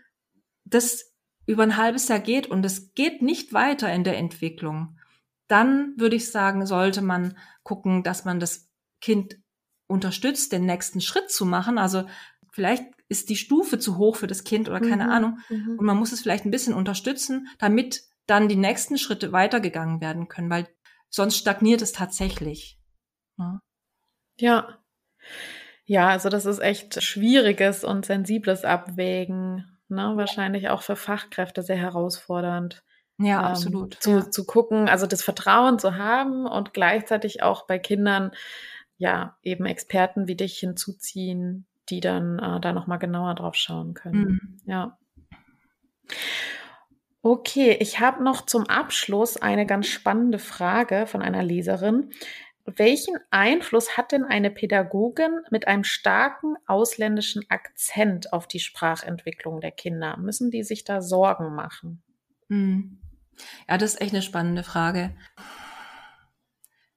das 0.65 1.13
über 1.45 1.63
ein 1.63 1.77
halbes 1.77 2.07
Jahr 2.07 2.19
geht 2.19 2.47
und 2.47 2.65
es 2.65 2.93
geht 2.93 3.21
nicht 3.21 3.53
weiter 3.53 3.91
in 3.91 4.03
der 4.03 4.17
Entwicklung, 4.17 4.99
dann 5.47 5.93
würde 5.97 6.15
ich 6.15 6.31
sagen, 6.31 6.65
sollte 6.65 7.01
man 7.01 7.37
gucken, 7.63 8.03
dass 8.03 8.23
man 8.23 8.39
das 8.39 8.69
Kind 9.01 9.39
unterstützt, 9.87 10.51
den 10.51 10.65
nächsten 10.65 11.01
Schritt 11.01 11.31
zu 11.31 11.45
machen. 11.45 11.77
Also 11.77 12.05
vielleicht 12.51 12.83
ist 13.07 13.29
die 13.29 13.35
Stufe 13.35 13.79
zu 13.79 13.97
hoch 13.97 14.15
für 14.15 14.27
das 14.27 14.43
Kind 14.43 14.69
oder 14.69 14.79
keine 14.79 15.05
mhm. 15.05 15.09
Ahnung. 15.09 15.39
Mhm. 15.49 15.77
Und 15.79 15.85
man 15.85 15.97
muss 15.97 16.11
es 16.11 16.21
vielleicht 16.21 16.45
ein 16.45 16.51
bisschen 16.51 16.75
unterstützen, 16.75 17.47
damit 17.57 18.03
dann 18.27 18.47
die 18.47 18.55
nächsten 18.55 18.99
Schritte 18.99 19.31
weitergegangen 19.31 20.01
werden 20.01 20.27
können, 20.27 20.51
weil 20.51 20.67
sonst 21.09 21.37
stagniert 21.37 21.81
es 21.81 21.91
tatsächlich. 21.91 22.79
Ja. 23.37 23.59
ja. 24.39 24.79
Ja, 25.89 26.09
also 26.09 26.29
das 26.29 26.45
ist 26.45 26.59
echt 26.59 27.01
schwieriges 27.01 27.83
und 27.83 28.05
sensibles 28.05 28.63
Abwägen. 28.63 29.65
Ne? 29.87 30.11
Wahrscheinlich 30.13 30.69
auch 30.69 30.83
für 30.83 30.95
Fachkräfte 30.95 31.63
sehr 31.63 31.77
herausfordernd. 31.77 32.83
Ja, 33.17 33.39
ähm, 33.39 33.45
absolut. 33.45 33.95
Zu, 33.95 34.11
ja. 34.11 34.29
zu 34.29 34.45
gucken, 34.45 34.87
also 34.87 35.07
das 35.07 35.23
Vertrauen 35.23 35.79
zu 35.79 35.97
haben 35.97 36.45
und 36.45 36.75
gleichzeitig 36.75 37.41
auch 37.41 37.65
bei 37.65 37.79
Kindern, 37.79 38.33
ja, 38.99 39.35
eben 39.41 39.65
Experten 39.65 40.27
wie 40.27 40.35
dich 40.35 40.59
hinzuziehen, 40.59 41.65
die 41.89 42.01
dann 42.01 42.37
äh, 42.37 42.59
da 42.59 42.71
nochmal 42.71 42.99
genauer 42.99 43.33
drauf 43.33 43.55
schauen 43.55 43.95
können. 43.95 44.21
Mhm. 44.21 44.57
Ja. 44.65 44.95
Okay, 47.23 47.75
ich 47.79 47.99
habe 47.99 48.23
noch 48.23 48.45
zum 48.45 48.67
Abschluss 48.67 49.37
eine 49.37 49.65
ganz 49.65 49.87
spannende 49.87 50.37
Frage 50.37 51.07
von 51.07 51.23
einer 51.23 51.41
Leserin. 51.41 52.11
Welchen 52.65 53.17
Einfluss 53.31 53.97
hat 53.97 54.11
denn 54.11 54.25
eine 54.25 54.51
Pädagogin 54.51 55.41
mit 55.49 55.67
einem 55.67 55.83
starken 55.83 56.55
ausländischen 56.67 57.49
Akzent 57.49 58.31
auf 58.33 58.47
die 58.47 58.59
Sprachentwicklung 58.59 59.61
der 59.61 59.71
Kinder? 59.71 60.17
Müssen 60.17 60.51
die 60.51 60.63
sich 60.63 60.83
da 60.83 61.01
Sorgen 61.01 61.55
machen? 61.55 62.03
Hm. 62.49 62.99
Ja, 63.67 63.77
das 63.77 63.93
ist 63.93 64.01
echt 64.01 64.13
eine 64.13 64.21
spannende 64.21 64.63
Frage. 64.63 65.15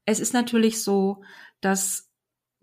Es 0.05 0.21
ist 0.21 0.35
natürlich 0.35 0.83
so, 0.83 1.23
dass 1.61 2.11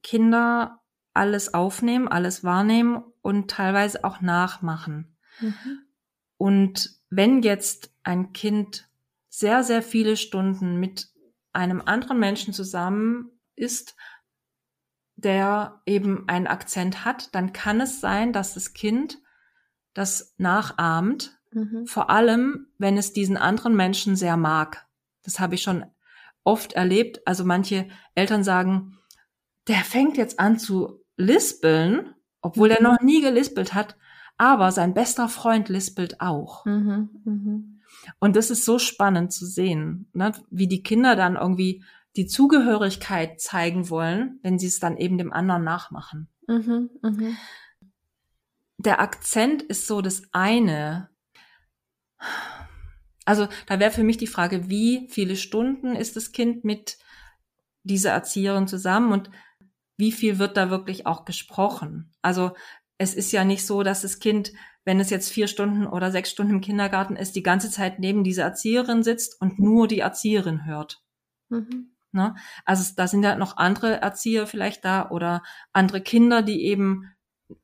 Kinder 0.04 0.82
alles 1.14 1.54
aufnehmen, 1.54 2.08
alles 2.08 2.44
wahrnehmen 2.44 3.04
und 3.22 3.50
teilweise 3.50 4.04
auch 4.04 4.22
nachmachen. 4.22 5.18
Mhm. 5.40 5.86
Und 6.38 7.00
wenn 7.10 7.42
jetzt 7.42 7.94
ein 8.04 8.34
Kind 8.34 8.90
sehr, 9.30 9.64
sehr 9.64 9.82
viele 9.82 10.18
Stunden 10.18 10.80
mit 10.80 11.10
einem 11.54 11.82
anderen 11.82 12.20
Menschen 12.20 12.54
zusammen 12.54 13.32
ist, 13.56 13.96
der 15.16 15.82
eben 15.86 16.28
einen 16.28 16.48
Akzent 16.48 17.04
hat, 17.06 17.34
dann 17.36 17.54
kann 17.54 17.82
es 17.82 18.00
sein, 18.00 18.32
dass 18.32 18.54
das 18.54 18.74
Kind 18.74 19.20
das 19.94 20.34
nachahmt, 20.38 21.38
mhm. 21.52 21.86
vor 21.86 22.10
allem 22.10 22.68
wenn 22.78 22.98
es 22.98 23.12
diesen 23.12 23.38
anderen 23.38 23.76
Menschen 23.76 24.16
sehr 24.16 24.38
mag. 24.38 24.88
Das 25.24 25.40
habe 25.40 25.56
ich 25.56 25.62
schon 25.62 25.86
oft 26.44 26.74
erlebt. 26.74 27.22
Also 27.28 27.44
manche 27.44 27.90
Eltern 28.16 28.44
sagen, 28.44 28.98
der 29.68 29.84
fängt 29.84 30.18
jetzt 30.18 30.40
an 30.40 30.58
zu 30.58 31.04
lispeln, 31.18 32.16
obwohl 32.42 32.70
mhm. 32.70 32.76
er 32.76 32.82
noch 32.82 33.02
nie 33.02 33.22
gelispelt 33.22 33.74
hat, 33.74 33.98
aber 34.38 34.72
sein 34.72 34.94
bester 34.94 35.28
Freund 35.28 35.68
lispelt 35.68 36.22
auch. 36.22 36.66
Mhm. 36.66 37.79
Und 38.20 38.36
das 38.36 38.50
ist 38.50 38.66
so 38.66 38.80
spannend 38.80 39.32
zu 39.32 39.46
sehen, 39.46 40.10
ne? 40.14 40.32
wie 40.50 40.68
die 40.68 40.84
Kinder 40.84 41.16
dann 41.16 41.36
irgendwie 41.36 41.84
die 42.16 42.28
Zugehörigkeit 42.28 43.40
zeigen 43.40 43.90
wollen, 43.90 44.40
wenn 44.42 44.58
sie 44.58 44.68
es 44.68 44.80
dann 44.80 44.98
eben 44.98 45.18
dem 45.18 45.32
anderen 45.32 45.64
nachmachen. 45.64 46.28
Mhm, 46.48 46.90
mh. 47.02 47.36
Der 48.78 49.00
Akzent 49.02 49.62
ist 49.62 49.88
so 49.88 50.02
das 50.02 50.24
eine. 50.32 51.10
Also 53.26 53.48
da 53.68 53.80
wäre 53.80 53.92
für 53.92 54.04
mich 54.04 54.18
die 54.18 54.28
Frage, 54.28 54.70
wie 54.70 55.08
viele 55.10 55.36
Stunden 55.36 55.96
ist 55.96 56.16
das 56.16 56.32
Kind 56.32 56.64
mit 56.64 56.98
dieser 57.84 58.12
Erzieherin 58.12 58.68
zusammen 58.68 59.12
und 59.12 59.30
wie 59.98 60.12
viel 60.12 60.40
wird 60.40 60.58
da 60.58 60.70
wirklich 60.70 61.06
auch 61.06 61.26
gesprochen? 61.26 62.12
Also 62.22 62.56
es 62.98 63.14
ist 63.14 63.32
ja 63.32 63.44
nicht 63.44 63.66
so, 63.66 63.84
dass 63.84 64.02
das 64.02 64.20
Kind 64.20 64.52
wenn 64.86 65.00
es 65.00 65.10
jetzt 65.10 65.30
vier 65.30 65.48
Stunden 65.48 65.86
oder 65.86 66.12
sechs 66.12 66.32
Stunden 66.32 66.54
im 66.54 66.62
Kindergarten 66.62 67.16
ist, 67.16 67.36
die 67.36 67.44
ganze 67.44 67.70
Zeit 67.70 68.00
neben 68.00 68.24
dieser 68.24 68.44
Erzieherin 68.44 69.04
sitzt 69.04 69.40
und 69.42 69.60
nur 69.60 69.88
die 69.88 70.00
Erzieherin 70.00 70.66
hört. 70.66 71.04
Mhm. 71.50 71.96
Ne? 72.12 72.36
Also 72.66 72.92
da 72.96 73.08
sind 73.08 73.24
ja 73.24 73.36
noch 73.36 73.58
andere 73.58 74.02
Erzieher 74.02 74.48
vielleicht 74.48 74.84
da 74.84 75.10
oder 75.10 75.44
andere 75.74 76.02
Kinder, 76.02 76.42
die 76.42 76.66
eben 76.66 77.12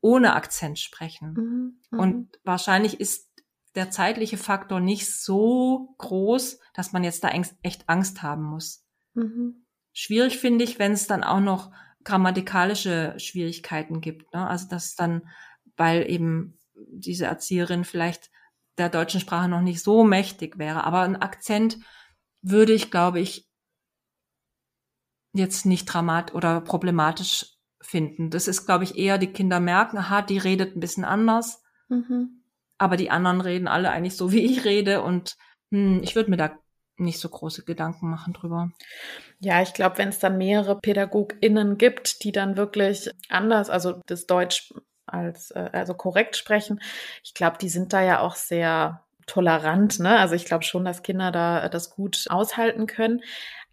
ohne 0.00 0.34
Akzent 0.34 0.78
sprechen. 0.78 1.32
Mhm. 1.32 1.80
Mhm. 1.90 1.98
Und 1.98 2.38
wahrscheinlich 2.44 3.00
ist 3.00 3.30
der 3.74 3.90
zeitliche 3.90 4.36
Faktor 4.36 4.80
nicht 4.80 5.12
so 5.12 5.94
groß, 5.98 6.60
dass 6.74 6.92
man 6.92 7.04
jetzt 7.04 7.24
da 7.24 7.30
echt 7.62 7.88
Angst 7.88 8.22
haben 8.22 8.42
muss. 8.42 8.84
Mhm. 9.14 9.66
Schwierig 9.92 10.38
finde 10.38 10.64
ich, 10.64 10.78
wenn 10.78 10.92
es 10.92 11.06
dann 11.06 11.24
auch 11.24 11.40
noch 11.40 11.72
grammatikalische 12.04 13.14
Schwierigkeiten 13.18 14.00
gibt. 14.00 14.32
Ne? 14.32 14.46
Also 14.46 14.68
dass 14.68 14.94
dann, 14.94 15.28
weil 15.76 16.08
eben 16.10 16.58
diese 16.76 17.26
Erzieherin 17.26 17.84
vielleicht 17.84 18.30
der 18.78 18.88
deutschen 18.88 19.20
Sprache 19.20 19.48
noch 19.48 19.62
nicht 19.62 19.82
so 19.82 20.04
mächtig 20.04 20.58
wäre. 20.58 20.84
Aber 20.84 21.00
ein 21.00 21.16
Akzent 21.16 21.78
würde 22.42 22.72
ich, 22.72 22.90
glaube 22.90 23.20
ich, 23.20 23.48
jetzt 25.32 25.66
nicht 25.66 25.86
dramat 25.86 26.34
oder 26.34 26.60
problematisch 26.60 27.56
finden. 27.80 28.30
Das 28.30 28.48
ist, 28.48 28.66
glaube 28.66 28.84
ich, 28.84 28.98
eher 28.98 29.18
die 29.18 29.32
Kinder 29.32 29.60
merken, 29.60 29.98
aha, 29.98 30.22
die 30.22 30.38
redet 30.38 30.76
ein 30.76 30.80
bisschen 30.80 31.04
anders. 31.04 31.62
Mhm. 31.88 32.42
Aber 32.78 32.96
die 32.96 33.10
anderen 33.10 33.40
reden 33.40 33.68
alle 33.68 33.90
eigentlich 33.90 34.16
so, 34.16 34.32
wie 34.32 34.44
ich 34.44 34.64
rede. 34.64 35.02
Und 35.02 35.36
hm, 35.70 36.00
ich 36.02 36.14
würde 36.14 36.30
mir 36.30 36.36
da 36.36 36.58
nicht 36.98 37.20
so 37.20 37.28
große 37.28 37.64
Gedanken 37.64 38.10
machen 38.10 38.32
drüber. 38.32 38.70
Ja, 39.38 39.62
ich 39.62 39.74
glaube, 39.74 39.98
wenn 39.98 40.08
es 40.08 40.18
dann 40.18 40.38
mehrere 40.38 40.80
PädagogInnen 40.80 41.76
gibt, 41.76 42.24
die 42.24 42.32
dann 42.32 42.56
wirklich 42.56 43.10
anders, 43.28 43.68
also 43.68 44.00
das 44.06 44.26
Deutsch 44.26 44.72
als 45.06 45.50
äh, 45.52 45.70
also 45.72 45.94
korrekt 45.94 46.36
sprechen. 46.36 46.80
Ich 47.24 47.34
glaube, 47.34 47.58
die 47.60 47.68
sind 47.68 47.92
da 47.92 48.02
ja 48.02 48.20
auch 48.20 48.34
sehr 48.34 49.02
tolerant, 49.26 49.98
ne? 49.98 50.18
Also 50.18 50.34
ich 50.34 50.44
glaube 50.44 50.64
schon, 50.64 50.84
dass 50.84 51.02
Kinder 51.02 51.32
da 51.32 51.68
das 51.68 51.90
gut 51.90 52.26
aushalten 52.28 52.86
können. 52.86 53.22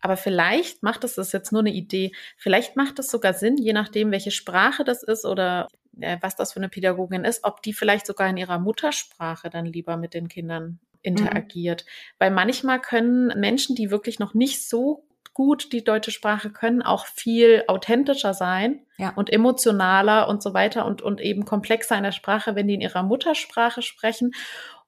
Aber 0.01 0.17
vielleicht 0.17 0.83
macht 0.83 1.05
es, 1.05 1.15
das 1.15 1.27
ist 1.27 1.33
jetzt 1.33 1.51
nur 1.53 1.61
eine 1.61 1.71
Idee, 1.71 2.11
vielleicht 2.35 2.75
macht 2.75 2.99
es 2.99 3.09
sogar 3.09 3.33
Sinn, 3.33 3.55
je 3.57 3.71
nachdem, 3.71 4.11
welche 4.11 4.31
Sprache 4.31 4.83
das 4.83 5.01
ist 5.01 5.23
oder 5.25 5.69
äh, 5.99 6.17
was 6.19 6.35
das 6.35 6.51
für 6.51 6.59
eine 6.59 6.67
Pädagogin 6.67 7.23
ist, 7.23 7.45
ob 7.45 7.61
die 7.61 7.73
vielleicht 7.73 8.05
sogar 8.05 8.27
in 8.29 8.35
ihrer 8.35 8.59
Muttersprache 8.59 9.49
dann 9.49 9.65
lieber 9.65 9.95
mit 9.95 10.13
den 10.13 10.27
Kindern 10.27 10.79
interagiert. 11.03 11.85
Mhm. 11.85 12.15
Weil 12.19 12.31
manchmal 12.31 12.81
können 12.81 13.27
Menschen, 13.39 13.75
die 13.75 13.91
wirklich 13.91 14.19
noch 14.19 14.33
nicht 14.33 14.67
so 14.67 15.05
gut 15.33 15.71
die 15.73 15.83
deutsche 15.83 16.11
Sprache 16.11 16.51
können, 16.51 16.81
auch 16.81 17.05
viel 17.07 17.63
authentischer 17.67 18.33
sein 18.33 18.81
ja. 18.97 19.13
und 19.15 19.31
emotionaler 19.31 20.27
und 20.27 20.43
so 20.43 20.53
weiter 20.53 20.85
und, 20.85 21.01
und 21.01 21.21
eben 21.21 21.45
komplexer 21.45 21.97
in 21.97 22.03
der 22.03 22.11
Sprache, 22.11 22.55
wenn 22.55 22.67
die 22.67 22.75
in 22.75 22.81
ihrer 22.81 23.03
Muttersprache 23.03 23.81
sprechen. 23.81 24.33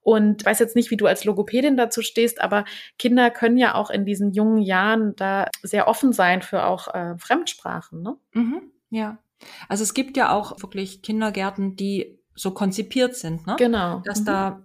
Und 0.01 0.43
ich 0.43 0.45
weiß 0.45 0.59
jetzt 0.59 0.75
nicht, 0.75 0.91
wie 0.91 0.97
du 0.97 1.07
als 1.07 1.25
Logopädin 1.25 1.77
dazu 1.77 2.03
stehst, 2.03 2.39
aber 2.39 2.65
Kinder 2.99 3.31
können 3.31 3.57
ja 3.57 3.73
auch 3.73 3.89
in 3.89 4.05
diesen 4.05 4.33
jungen 4.33 4.59
Jahren 4.59 5.15
da 5.15 5.47
sehr 5.63 5.87
offen 5.87 6.13
sein 6.13 6.43
für 6.43 6.65
auch 6.65 6.93
äh, 6.93 7.17
Fremdsprachen, 7.17 8.03
ne? 8.03 8.15
Mhm, 8.33 8.61
ja. 8.91 9.17
Also 9.67 9.83
es 9.83 9.95
gibt 9.95 10.15
ja 10.15 10.31
auch 10.31 10.61
wirklich 10.61 11.01
Kindergärten, 11.01 11.75
die 11.75 12.19
so 12.35 12.51
konzipiert 12.51 13.15
sind, 13.15 13.47
ne? 13.47 13.55
Genau. 13.57 14.03
Dass 14.05 14.21
mhm. 14.21 14.25
da 14.25 14.64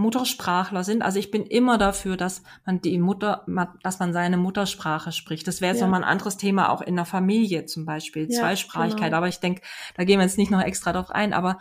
Muttersprachler 0.00 0.82
sind. 0.84 1.02
Also 1.02 1.18
ich 1.18 1.30
bin 1.30 1.46
immer 1.46 1.78
dafür, 1.78 2.16
dass 2.16 2.42
man 2.66 2.80
die 2.80 2.98
Mutter, 2.98 3.46
dass 3.82 3.98
man 3.98 4.12
seine 4.12 4.36
Muttersprache 4.36 5.12
spricht. 5.12 5.46
Das 5.46 5.60
wäre 5.60 5.72
jetzt 5.72 5.80
ja. 5.80 5.86
nochmal 5.86 6.02
ein 6.02 6.08
anderes 6.08 6.36
Thema, 6.36 6.70
auch 6.70 6.82
in 6.82 6.96
der 6.96 7.04
Familie 7.04 7.66
zum 7.66 7.84
Beispiel, 7.84 8.28
ja, 8.30 8.40
Zweisprachigkeit. 8.40 9.06
Genau. 9.06 9.16
Aber 9.18 9.28
ich 9.28 9.38
denke, 9.38 9.62
da 9.96 10.04
gehen 10.04 10.18
wir 10.18 10.24
jetzt 10.24 10.38
nicht 10.38 10.50
noch 10.50 10.62
extra 10.62 10.92
drauf 10.92 11.10
ein. 11.10 11.32
Aber 11.32 11.58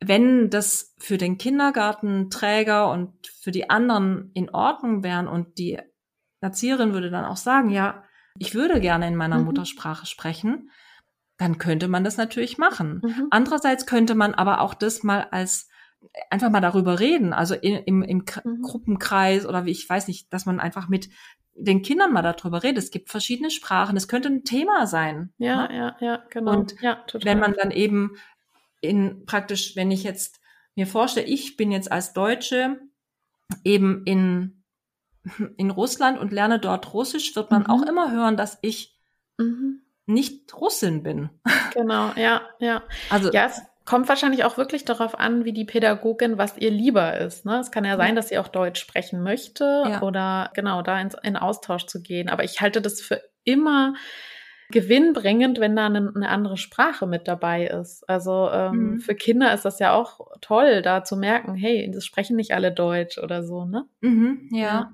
wenn 0.00 0.50
das 0.50 0.94
für 0.98 1.18
den 1.18 1.38
Kindergartenträger 1.38 2.90
und 2.90 3.12
für 3.40 3.50
die 3.50 3.70
anderen 3.70 4.30
in 4.34 4.50
Ordnung 4.50 5.02
wären 5.02 5.28
und 5.28 5.58
die 5.58 5.78
Erzieherin 6.40 6.92
würde 6.92 7.10
dann 7.10 7.24
auch 7.24 7.36
sagen, 7.36 7.70
ja, 7.70 8.04
ich 8.38 8.54
würde 8.54 8.80
gerne 8.80 9.08
in 9.08 9.16
meiner 9.16 9.38
mhm. 9.38 9.44
Muttersprache 9.46 10.06
sprechen, 10.06 10.70
dann 11.38 11.58
könnte 11.58 11.88
man 11.88 12.04
das 12.04 12.16
natürlich 12.16 12.58
machen. 12.58 13.00
Mhm. 13.04 13.26
Andererseits 13.30 13.86
könnte 13.86 14.14
man 14.14 14.34
aber 14.34 14.60
auch 14.60 14.74
das 14.74 15.02
mal 15.02 15.28
als 15.30 15.68
einfach 16.30 16.50
mal 16.50 16.60
darüber 16.60 17.00
reden, 17.00 17.32
also 17.32 17.54
im, 17.54 18.02
im 18.02 18.24
mhm. 18.44 18.62
Gruppenkreis 18.62 19.46
oder 19.46 19.64
wie 19.64 19.70
ich 19.70 19.88
weiß 19.88 20.08
nicht, 20.08 20.32
dass 20.32 20.46
man 20.46 20.60
einfach 20.60 20.88
mit 20.88 21.08
den 21.56 21.82
Kindern 21.82 22.12
mal 22.12 22.22
darüber 22.22 22.62
redet. 22.62 22.84
Es 22.84 22.90
gibt 22.90 23.10
verschiedene 23.10 23.50
Sprachen. 23.50 23.96
Es 23.96 24.08
könnte 24.08 24.28
ein 24.28 24.44
Thema 24.44 24.86
sein. 24.86 25.32
Ja, 25.38 25.68
ne? 25.68 25.76
ja, 25.76 25.96
ja, 26.00 26.24
genau. 26.30 26.52
Und 26.52 26.80
ja, 26.80 27.02
wenn 27.22 27.38
man 27.38 27.54
dann 27.54 27.70
eben 27.70 28.16
in 28.80 29.24
praktisch, 29.24 29.74
wenn 29.74 29.90
ich 29.90 30.02
jetzt 30.02 30.40
mir 30.74 30.86
vorstelle, 30.86 31.26
ich 31.26 31.56
bin 31.56 31.72
jetzt 31.72 31.90
als 31.90 32.12
Deutsche 32.12 32.80
eben 33.64 34.04
in, 34.04 34.62
in 35.56 35.70
Russland 35.70 36.18
und 36.18 36.32
lerne 36.32 36.58
dort 36.58 36.92
Russisch, 36.92 37.34
wird 37.34 37.50
man 37.50 37.62
mhm. 37.62 37.70
auch 37.70 37.82
immer 37.82 38.12
hören, 38.12 38.36
dass 38.36 38.58
ich 38.62 38.98
mhm. 39.38 39.80
nicht 40.04 40.54
Russin 40.54 41.02
bin. 41.02 41.30
Genau, 41.72 42.12
ja, 42.16 42.42
ja. 42.58 42.82
Also, 43.10 43.32
ja, 43.32 43.46
es 43.46 43.62
kommt 43.86 44.08
wahrscheinlich 44.08 44.44
auch 44.44 44.58
wirklich 44.58 44.84
darauf 44.84 45.18
an, 45.18 45.44
wie 45.44 45.52
die 45.52 45.64
Pädagogin, 45.64 46.38
was 46.38 46.58
ihr 46.58 46.70
lieber 46.70 47.18
ist. 47.18 47.46
Ne? 47.46 47.60
Es 47.60 47.70
kann 47.70 47.84
ja 47.84 47.96
sein, 47.96 48.16
dass 48.16 48.28
sie 48.28 48.38
auch 48.38 48.48
Deutsch 48.48 48.80
sprechen 48.80 49.22
möchte 49.22 49.84
ja. 49.88 50.02
oder 50.02 50.50
genau 50.54 50.82
da 50.82 51.00
in, 51.00 51.10
in 51.22 51.36
Austausch 51.36 51.86
zu 51.86 52.02
gehen. 52.02 52.28
Aber 52.28 52.44
ich 52.44 52.60
halte 52.60 52.82
das 52.82 53.00
für 53.00 53.22
immer 53.44 53.94
gewinnbringend, 54.70 55.60
wenn 55.60 55.76
da 55.76 55.86
eine, 55.86 56.12
eine 56.14 56.28
andere 56.28 56.56
Sprache 56.56 57.06
mit 57.06 57.28
dabei 57.28 57.66
ist. 57.66 58.08
Also 58.08 58.50
ähm, 58.50 58.72
mhm. 58.74 59.00
für 59.00 59.14
Kinder 59.14 59.54
ist 59.54 59.64
das 59.64 59.78
ja 59.78 59.94
auch 59.94 60.20
toll, 60.40 60.82
da 60.82 61.04
zu 61.04 61.16
merken, 61.16 61.54
hey, 61.54 61.88
das 61.92 62.04
sprechen 62.04 62.34
nicht 62.34 62.52
alle 62.52 62.72
Deutsch 62.72 63.18
oder 63.18 63.44
so, 63.44 63.64
ne? 63.64 63.86
Mhm, 64.00 64.48
ja. 64.50 64.58
ja. 64.60 64.92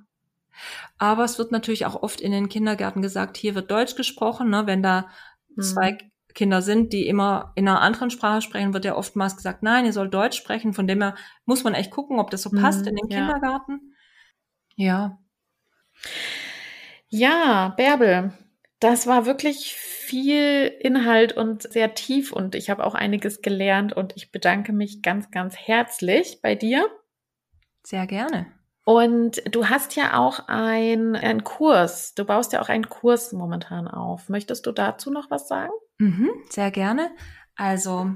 Aber 0.98 1.24
es 1.24 1.38
wird 1.38 1.50
natürlich 1.50 1.86
auch 1.86 2.02
oft 2.02 2.20
in 2.20 2.32
den 2.32 2.50
Kindergärten 2.50 3.00
gesagt, 3.00 3.38
hier 3.38 3.54
wird 3.54 3.70
Deutsch 3.70 3.96
gesprochen, 3.96 4.50
ne? 4.50 4.66
Wenn 4.66 4.82
da 4.82 5.08
mhm. 5.56 5.62
zwei 5.62 5.98
Kinder 6.34 6.62
sind, 6.62 6.92
die 6.92 7.06
immer 7.06 7.52
in 7.54 7.68
einer 7.68 7.80
anderen 7.80 8.10
Sprache 8.10 8.42
sprechen, 8.42 8.74
wird 8.74 8.84
ja 8.84 8.96
oftmals 8.96 9.36
gesagt, 9.36 9.62
nein, 9.62 9.84
ihr 9.84 9.92
sollt 9.92 10.14
Deutsch 10.14 10.36
sprechen. 10.36 10.72
Von 10.72 10.86
dem 10.86 11.00
her 11.00 11.14
muss 11.44 11.64
man 11.64 11.74
echt 11.74 11.90
gucken, 11.90 12.18
ob 12.18 12.30
das 12.30 12.42
so 12.42 12.50
passt 12.50 12.82
mhm, 12.82 12.88
in 12.88 12.96
den 12.96 13.10
ja. 13.10 13.18
Kindergarten. 13.18 13.94
Ja. 14.76 15.18
Ja, 17.08 17.74
Bärbel, 17.76 18.32
das 18.80 19.06
war 19.06 19.26
wirklich 19.26 19.74
viel 19.74 20.66
Inhalt 20.80 21.32
und 21.34 21.62
sehr 21.62 21.94
tief 21.94 22.32
und 22.32 22.54
ich 22.54 22.70
habe 22.70 22.84
auch 22.84 22.94
einiges 22.94 23.42
gelernt 23.42 23.92
und 23.92 24.16
ich 24.16 24.32
bedanke 24.32 24.72
mich 24.72 25.02
ganz, 25.02 25.30
ganz 25.30 25.56
herzlich 25.56 26.40
bei 26.42 26.54
dir. 26.54 26.88
Sehr 27.84 28.06
gerne. 28.06 28.46
Und 28.84 29.42
du 29.54 29.68
hast 29.68 29.94
ja 29.94 30.18
auch 30.18 30.48
ein, 30.48 31.14
einen 31.14 31.44
Kurs. 31.44 32.14
Du 32.14 32.24
baust 32.24 32.52
ja 32.52 32.60
auch 32.60 32.68
einen 32.68 32.88
Kurs 32.88 33.32
momentan 33.32 33.86
auf. 33.86 34.28
Möchtest 34.28 34.66
du 34.66 34.72
dazu 34.72 35.10
noch 35.10 35.30
was 35.30 35.46
sagen? 35.46 35.72
Mhm, 36.02 36.30
sehr 36.50 36.72
gerne. 36.72 37.12
Also 37.54 38.10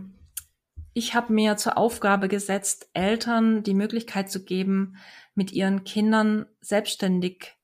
ich 0.92 1.14
habe 1.14 1.32
mir 1.32 1.56
zur 1.56 1.78
Aufgabe 1.78 2.26
gesetzt, 2.26 2.90
Eltern 2.94 3.62
die 3.62 3.74
Möglichkeit 3.74 4.28
zu 4.28 4.44
geben, 4.44 4.96
mit 5.36 5.52
ihren 5.52 5.84
Kindern 5.84 6.46
selbstständig 6.60 7.54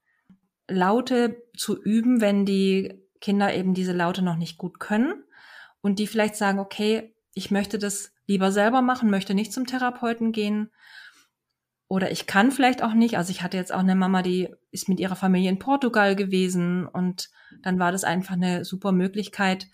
Laute 0.68 1.42
zu 1.56 1.82
üben, 1.82 2.20
wenn 2.20 2.46
die 2.46 3.02
Kinder 3.20 3.52
eben 3.52 3.74
diese 3.74 3.92
Laute 3.92 4.22
noch 4.22 4.36
nicht 4.36 4.58
gut 4.58 4.78
können 4.78 5.24
und 5.80 5.98
die 5.98 6.06
vielleicht 6.06 6.36
sagen, 6.36 6.60
okay, 6.60 7.16
ich 7.34 7.50
möchte 7.50 7.80
das 7.80 8.12
lieber 8.28 8.52
selber 8.52 8.80
machen, 8.80 9.10
möchte 9.10 9.34
nicht 9.34 9.52
zum 9.52 9.66
Therapeuten 9.66 10.30
gehen 10.30 10.70
oder 11.88 12.12
ich 12.12 12.26
kann 12.26 12.52
vielleicht 12.52 12.82
auch 12.82 12.94
nicht. 12.94 13.18
Also 13.18 13.32
ich 13.32 13.42
hatte 13.42 13.56
jetzt 13.56 13.70
auch 13.70 13.80
eine 13.80 13.96
Mama, 13.96 14.22
die 14.22 14.54
ist 14.70 14.88
mit 14.88 15.00
ihrer 15.00 15.16
Familie 15.16 15.50
in 15.50 15.58
Portugal 15.58 16.14
gewesen 16.14 16.86
und 16.86 17.28
dann 17.60 17.78
war 17.78 17.92
das 17.92 18.04
einfach 18.04 18.32
eine 18.32 18.64
super 18.64 18.92
Möglichkeit 18.92 19.66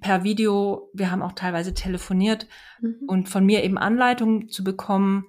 per 0.00 0.24
Video. 0.24 0.90
Wir 0.92 1.10
haben 1.10 1.22
auch 1.22 1.32
teilweise 1.32 1.74
telefoniert 1.74 2.46
mhm. 2.80 2.96
und 3.06 3.28
von 3.28 3.44
mir 3.44 3.64
eben 3.64 3.78
Anleitungen 3.78 4.48
zu 4.48 4.64
bekommen, 4.64 5.26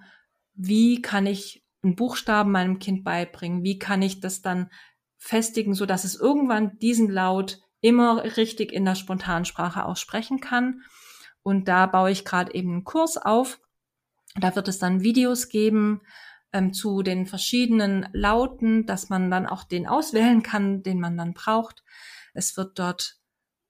wie 0.53 1.01
kann 1.01 1.26
ich 1.26 1.63
einen 1.84 1.95
Buchstaben 1.95 2.51
meinem 2.51 2.80
Kind 2.80 3.03
beibringen? 3.03 3.63
Wie 3.63 3.78
kann 3.78 4.01
ich 4.01 4.20
das 4.20 4.41
dann 4.41 4.70
festigen, 5.18 5.74
so 5.74 5.86
dass 5.86 6.03
es 6.03 6.20
irgendwann 6.20 6.78
diesen 6.80 7.09
Laut 7.09 7.59
immer 7.82 8.24
richtig 8.38 8.72
in 8.72 8.86
der 8.86 8.95
Spontansprache 8.95 9.86
aussprechen 9.86 10.39
kann? 10.39 10.82
Und 11.43 11.68
da 11.68 11.86
baue 11.86 12.11
ich 12.11 12.26
gerade 12.26 12.53
eben 12.53 12.72
einen 12.72 12.84
Kurs 12.84 13.18
auf 13.18 13.59
da 14.39 14.55
wird 14.55 14.68
es 14.68 14.80
dann 14.80 15.01
Videos 15.01 15.49
geben 15.49 16.01
ähm, 16.53 16.74
zu 16.74 17.01
den 17.01 17.26
verschiedenen 17.26 18.07
Lauten, 18.13 18.86
dass 18.86 19.09
man 19.09 19.32
dann 19.32 19.47
auch 19.47 19.63
den 19.63 19.88
auswählen 19.88 20.43
kann, 20.43 20.84
den 20.84 20.99
man 20.99 21.18
dann 21.18 21.34
braucht. 21.34 21.84
Es 22.34 22.55
wird 22.55 22.78
dort 22.78 23.16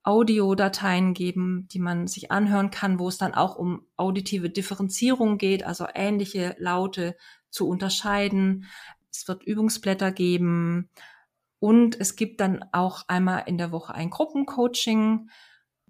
Audiodateien 0.02 1.12
geben, 1.12 1.68
die 1.72 1.80
man 1.80 2.06
sich 2.06 2.30
anhören 2.30 2.70
kann, 2.70 2.98
wo 2.98 3.08
es 3.08 3.18
dann 3.18 3.34
auch 3.34 3.56
um 3.56 3.86
auditive 3.96 4.48
Differenzierung 4.48 5.38
geht, 5.38 5.64
also 5.64 5.86
ähnliche 5.94 6.56
Laute 6.58 7.16
zu 7.50 7.68
unterscheiden. 7.68 8.66
Es 9.12 9.26
wird 9.28 9.42
Übungsblätter 9.42 10.12
geben 10.12 10.90
und 11.58 12.00
es 12.00 12.16
gibt 12.16 12.40
dann 12.40 12.64
auch 12.72 13.04
einmal 13.08 13.44
in 13.46 13.58
der 13.58 13.72
Woche 13.72 13.94
ein 13.94 14.10
Gruppencoaching, 14.10 15.28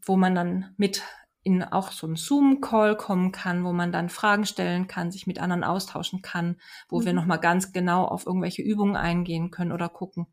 wo 0.04 0.16
man 0.16 0.34
dann 0.34 0.74
mit 0.76 1.02
in 1.42 1.62
auch 1.62 1.92
so 1.92 2.06
einen 2.06 2.16
Zoom-Call 2.16 2.96
kommen 2.96 3.32
kann, 3.32 3.64
wo 3.64 3.72
man 3.72 3.92
dann 3.92 4.09
Fragen 4.09 4.44
stellen 4.44 4.86
kann, 4.86 5.11
sich 5.11 5.26
mit 5.26 5.38
anderen 5.38 5.64
austauschen 5.64 6.20
kann, 6.20 6.56
wo 6.88 7.00
mhm. 7.00 7.06
wir 7.06 7.12
nochmal 7.12 7.40
ganz 7.40 7.72
genau 7.72 8.04
auf 8.04 8.26
irgendwelche 8.26 8.62
Übungen 8.62 8.96
eingehen 8.96 9.50
können 9.50 9.72
oder 9.72 9.88
gucken, 9.88 10.26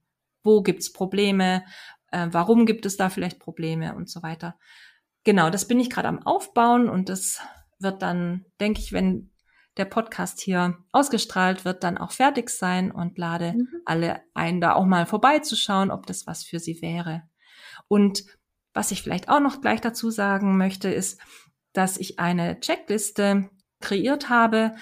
wo 0.43 0.61
gibt's 0.61 0.91
Probleme, 0.91 1.63
äh, 2.15 2.29
warum 2.31 2.65
gibt 2.65 2.85
es 2.85 2.95
da 2.95 3.09
vielleicht 3.09 3.39
Probleme 3.39 3.93
und 3.95 4.09
so 4.09 4.23
weiter. 4.23 4.57
Genau, 5.25 5.49
das 5.49 5.67
bin 5.67 5.79
ich 5.79 5.89
gerade 5.89 6.07
am 6.07 6.25
Aufbauen 6.25 6.87
und 6.87 7.09
das 7.09 7.41
wird 7.79 8.01
dann, 8.01 8.45
denke 8.61 8.79
ich, 8.79 8.93
wenn 8.93 9.31
der 9.75 9.85
Podcast 9.85 10.39
hier 10.39 10.77
ausgestrahlt 10.93 11.65
wird, 11.65 11.83
dann 11.83 11.97
auch 11.97 12.11
fertig 12.11 12.49
sein 12.49 12.91
und 12.91 13.17
lade 13.17 13.53
mhm. 13.53 13.67
alle 13.83 14.21
ein, 14.33 14.61
da 14.61 14.73
auch 14.73 14.85
mal 14.85 15.05
vorbeizuschauen, 15.05 15.91
ob 15.91 16.05
das 16.05 16.25
was 16.25 16.45
für 16.45 16.59
sie 16.59 16.81
wäre. 16.81 17.23
Und 17.89 18.23
was 18.73 18.91
ich 18.91 19.01
vielleicht 19.01 19.27
auch 19.27 19.41
noch 19.41 19.59
gleich 19.59 19.81
dazu 19.81 20.09
sagen 20.09 20.57
möchte, 20.57 20.89
ist, 20.89 21.19
dass 21.73 21.97
ich 21.97 22.19
eine 22.19 22.61
Checkliste 22.61 23.49
kreiert 23.81 24.29
habe, 24.29 24.75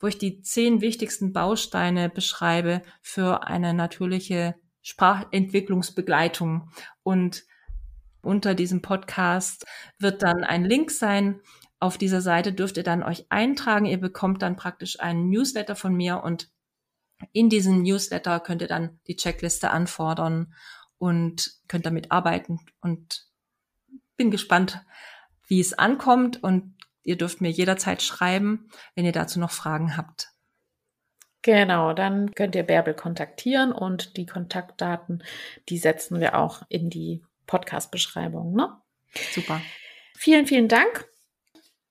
wo 0.00 0.08
ich 0.08 0.18
die 0.18 0.42
zehn 0.42 0.82
wichtigsten 0.82 1.32
Bausteine 1.32 2.10
beschreibe 2.10 2.82
für 3.00 3.46
eine 3.46 3.72
natürliche 3.72 4.54
Sprachentwicklungsbegleitung. 4.84 6.70
Und 7.02 7.44
unter 8.22 8.54
diesem 8.54 8.82
Podcast 8.82 9.66
wird 9.98 10.22
dann 10.22 10.44
ein 10.44 10.64
Link 10.64 10.92
sein. 10.92 11.40
Auf 11.80 11.98
dieser 11.98 12.20
Seite 12.20 12.52
dürft 12.52 12.76
ihr 12.76 12.84
dann 12.84 13.02
euch 13.02 13.26
eintragen. 13.30 13.86
Ihr 13.86 13.98
bekommt 13.98 14.42
dann 14.42 14.56
praktisch 14.56 15.00
einen 15.00 15.28
Newsletter 15.28 15.74
von 15.74 15.94
mir 15.94 16.22
und 16.22 16.50
in 17.32 17.48
diesem 17.48 17.82
Newsletter 17.82 18.40
könnt 18.40 18.62
ihr 18.62 18.68
dann 18.68 19.00
die 19.06 19.16
Checkliste 19.16 19.70
anfordern 19.70 20.54
und 20.98 21.52
könnt 21.68 21.86
damit 21.86 22.12
arbeiten 22.12 22.60
und 22.80 23.26
bin 24.16 24.30
gespannt, 24.30 24.84
wie 25.46 25.60
es 25.60 25.72
ankommt 25.72 26.42
und 26.42 26.76
ihr 27.02 27.16
dürft 27.16 27.40
mir 27.40 27.50
jederzeit 27.50 28.02
schreiben, 28.02 28.68
wenn 28.94 29.04
ihr 29.04 29.12
dazu 29.12 29.38
noch 29.38 29.50
Fragen 29.50 29.96
habt. 29.96 30.33
Genau, 31.44 31.92
dann 31.92 32.34
könnt 32.34 32.54
ihr 32.54 32.62
Bärbel 32.62 32.94
kontaktieren 32.94 33.70
und 33.70 34.16
die 34.16 34.24
Kontaktdaten, 34.24 35.22
die 35.68 35.76
setzen 35.76 36.18
wir 36.18 36.38
auch 36.38 36.62
in 36.70 36.88
die 36.88 37.22
Podcast-Beschreibung. 37.46 38.54
Ne? 38.54 38.70
Super. 39.32 39.60
Vielen, 40.16 40.46
vielen 40.46 40.68
Dank. 40.68 41.06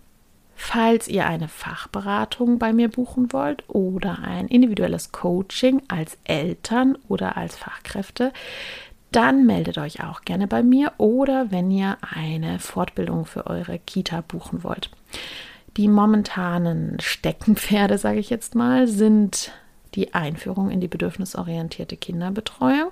Falls 0.55 1.09
ihr 1.09 1.27
eine 1.27 1.49
Fachberatung 1.49 2.59
bei 2.59 2.75
mir 2.75 2.89
buchen 2.89 3.33
wollt 3.33 3.65
oder 3.69 4.19
ein 4.23 4.47
individuelles 4.47 5.11
Coaching 5.11 5.83
als 5.89 6.19
Eltern 6.25 6.99
oder 7.09 7.39
als 7.39 7.57
Fachkräfte, 7.57 8.35
dann 9.13 9.47
meldet 9.47 9.79
euch 9.79 10.03
auch 10.03 10.23
gerne 10.23 10.47
bei 10.47 10.63
mir 10.63 10.93
oder 10.99 11.51
wenn 11.51 11.71
ihr 11.71 11.99
eine 12.01 12.59
Fortbildung 12.59 13.25
für 13.25 13.47
eure 13.47 13.79
Kita 13.79 14.21
buchen 14.21 14.63
wollt. 14.63 14.91
Die 15.77 15.89
momentanen 15.89 16.99
Steckenpferde, 17.01 17.99
sage 17.99 18.19
ich 18.19 18.31
jetzt 18.31 18.55
mal, 18.55 18.89
sind 18.89 19.53
die 19.95 20.15
Einführung 20.15 20.71
in 20.71 20.81
die 20.81 20.89
bedürfnisorientierte 20.89 21.97
Kinderbetreuung, 21.97 22.91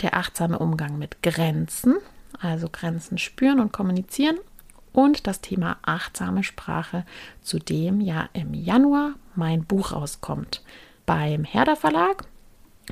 der 0.00 0.16
achtsame 0.16 0.58
Umgang 0.58 0.98
mit 0.98 1.22
Grenzen, 1.22 1.96
also 2.40 2.68
Grenzen 2.70 3.18
spüren 3.18 3.60
und 3.60 3.72
kommunizieren 3.72 4.38
und 4.92 5.26
das 5.26 5.40
Thema 5.40 5.76
achtsame 5.82 6.44
Sprache, 6.44 7.04
zu 7.42 7.58
dem 7.58 8.00
ja 8.00 8.28
im 8.32 8.54
Januar 8.54 9.14
mein 9.34 9.64
Buch 9.64 9.92
rauskommt 9.92 10.62
beim 11.06 11.44
Herder 11.44 11.76
Verlag 11.76 12.24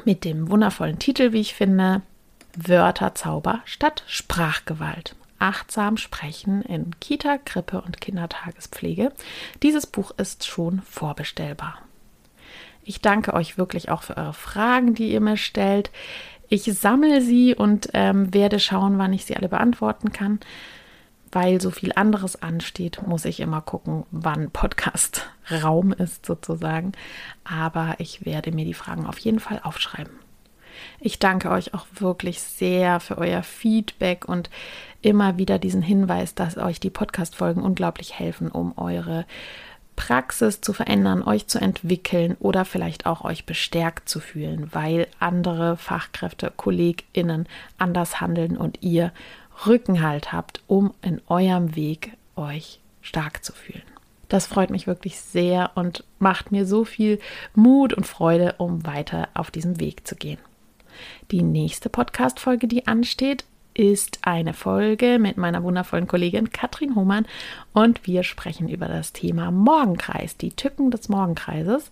mit 0.05 0.25
dem 0.25 0.51
wundervollen 0.51 0.99
Titel, 0.99 1.33
wie 1.33 1.41
ich 1.41 1.55
finde, 1.55 2.03
Wörterzauber 2.57 3.61
statt 3.65 4.03
Sprachgewalt. 4.07 5.15
Achtsam 5.39 5.97
sprechen 5.99 6.63
in 6.63 6.99
Kita, 6.99 7.39
Krippe 7.39 7.83
und 7.83 8.01
Kindertagespflege. 8.01 9.13
Dieses 9.63 9.87
Buch 9.87 10.13
ist 10.17 10.47
schon 10.47 10.81
vorbestellbar. 10.83 11.79
Ich 12.83 13.03
danke 13.03 13.35
euch 13.35 13.59
wirklich 13.59 13.91
auch 13.91 14.03
für 14.03 14.17
eure 14.17 14.33
Fragen, 14.33 14.95
die 14.95 15.13
ihr 15.13 15.21
mir 15.21 15.37
stellt. 15.37 15.91
Ich 16.49 16.65
sammle 16.65 17.21
sie 17.21 17.55
und 17.55 17.91
ähm, 17.93 18.33
werde 18.33 18.61
schauen, 18.61 18.99
wann 18.99 19.13
ich 19.13 19.27
sie 19.27 19.37
alle 19.37 19.49
beantworten 19.49 20.13
kann. 20.13 20.41
Weil 21.33 21.61
so 21.61 21.71
viel 21.71 21.93
anderes 21.95 22.41
ansteht, 22.41 23.03
muss 23.07 23.25
ich 23.25 23.41
immer 23.41 23.61
gucken, 23.61 24.05
wann 24.11 24.51
Podcast-Raum 24.51 25.93
ist 25.93 26.25
sozusagen. 26.25 26.93
Aber 27.45 27.97
ich 27.99 28.25
werde 28.25 28.53
mir 28.53 28.65
die 28.65 28.75
Fragen 28.75 29.05
auf 29.05 29.19
jeden 29.19 29.41
Fall 29.41 29.61
aufschreiben. 29.63 30.26
Ich 31.01 31.19
danke 31.19 31.51
euch 31.51 31.75
auch 31.75 31.87
wirklich 31.95 32.41
sehr 32.41 33.01
für 33.01 33.19
euer 33.19 33.43
Feedback 33.43 34.29
und 34.29 34.51
immer 35.03 35.39
wieder 35.39 35.59
diesen 35.59 35.83
Hinweis, 35.83 36.35
dass 36.35 36.57
euch 36.57 36.81
die 36.81 36.91
Podcast-Folgen 36.91 37.63
unglaublich 37.63 38.19
helfen, 38.19 38.51
um 38.51 38.77
eure 38.77 39.25
Praxis 39.97 40.61
zu 40.61 40.73
verändern, 40.73 41.23
euch 41.23 41.47
zu 41.47 41.59
entwickeln 41.59 42.37
oder 42.39 42.65
vielleicht 42.65 43.07
auch 43.07 43.25
euch 43.25 43.47
bestärkt 43.47 44.09
zu 44.09 44.21
fühlen, 44.21 44.69
weil 44.73 45.09
andere 45.19 45.77
Fachkräfte, 45.77 46.53
KollegInnen 46.55 47.49
anders 47.79 48.21
handeln 48.21 48.57
und 48.57 48.83
ihr 48.83 49.13
Rückenhalt 49.67 50.33
habt, 50.33 50.61
um 50.67 50.93
in 51.03 51.23
eurem 51.29 51.75
Weg 51.75 52.13
euch 52.37 52.81
stark 53.01 53.43
zu 53.43 53.53
fühlen. 53.53 53.83
Das 54.29 54.47
freut 54.47 54.71
mich 54.71 54.87
wirklich 54.87 55.21
sehr 55.21 55.71
und 55.77 56.05
macht 56.19 56.53
mir 56.53 56.67
so 56.67 56.85
viel 56.85 57.21
Mut 57.55 57.95
und 57.95 58.07
Freude, 58.07 58.57
um 58.59 58.85
weiter 58.85 59.29
auf 59.35 59.51
diesem 59.51 59.81
Weg 59.81 60.07
zu 60.07 60.17
gehen. 60.17 60.39
Die 61.31 61.43
nächste 61.43 61.89
Podcast-Folge, 61.89 62.69
die 62.69 62.87
ansteht, 62.87 63.45
ist 63.75 64.21
eine 64.23 64.55
Folge 64.55 65.19
mit 65.19 65.37
meiner 65.37 65.63
wundervollen 65.63 66.07
Kollegin 66.07 66.51
Katrin 66.51 66.95
Hohmann 66.95 67.27
und 67.73 68.07
wir 68.07 68.23
sprechen 68.23 68.69
über 68.69 68.87
das 68.87 69.13
Thema 69.13 69.51
Morgenkreis, 69.51 70.37
die 70.37 70.51
Tücken 70.51 70.91
des 70.91 71.09
Morgenkreises. 71.09 71.91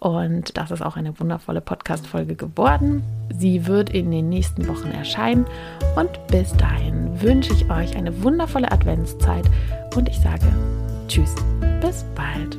Und 0.00 0.56
das 0.56 0.72
ist 0.72 0.82
auch 0.82 0.96
eine 0.96 1.20
wundervolle 1.20 1.60
Podcast-Folge 1.60 2.34
geworden. 2.34 3.04
Sie 3.38 3.68
wird 3.68 3.90
in 3.90 4.10
den 4.10 4.28
nächsten 4.28 4.66
Wochen 4.66 4.90
erscheinen. 4.90 5.46
Und 5.94 6.10
bis 6.26 6.56
dahin 6.56 7.22
wünsche 7.22 7.52
ich 7.52 7.70
euch 7.70 7.94
eine 7.94 8.24
wundervolle 8.24 8.72
Adventszeit 8.72 9.44
und 9.94 10.08
ich 10.08 10.18
sage 10.18 10.52
Tschüss, 11.06 11.36
bis 11.80 12.04
bald. 12.16 12.58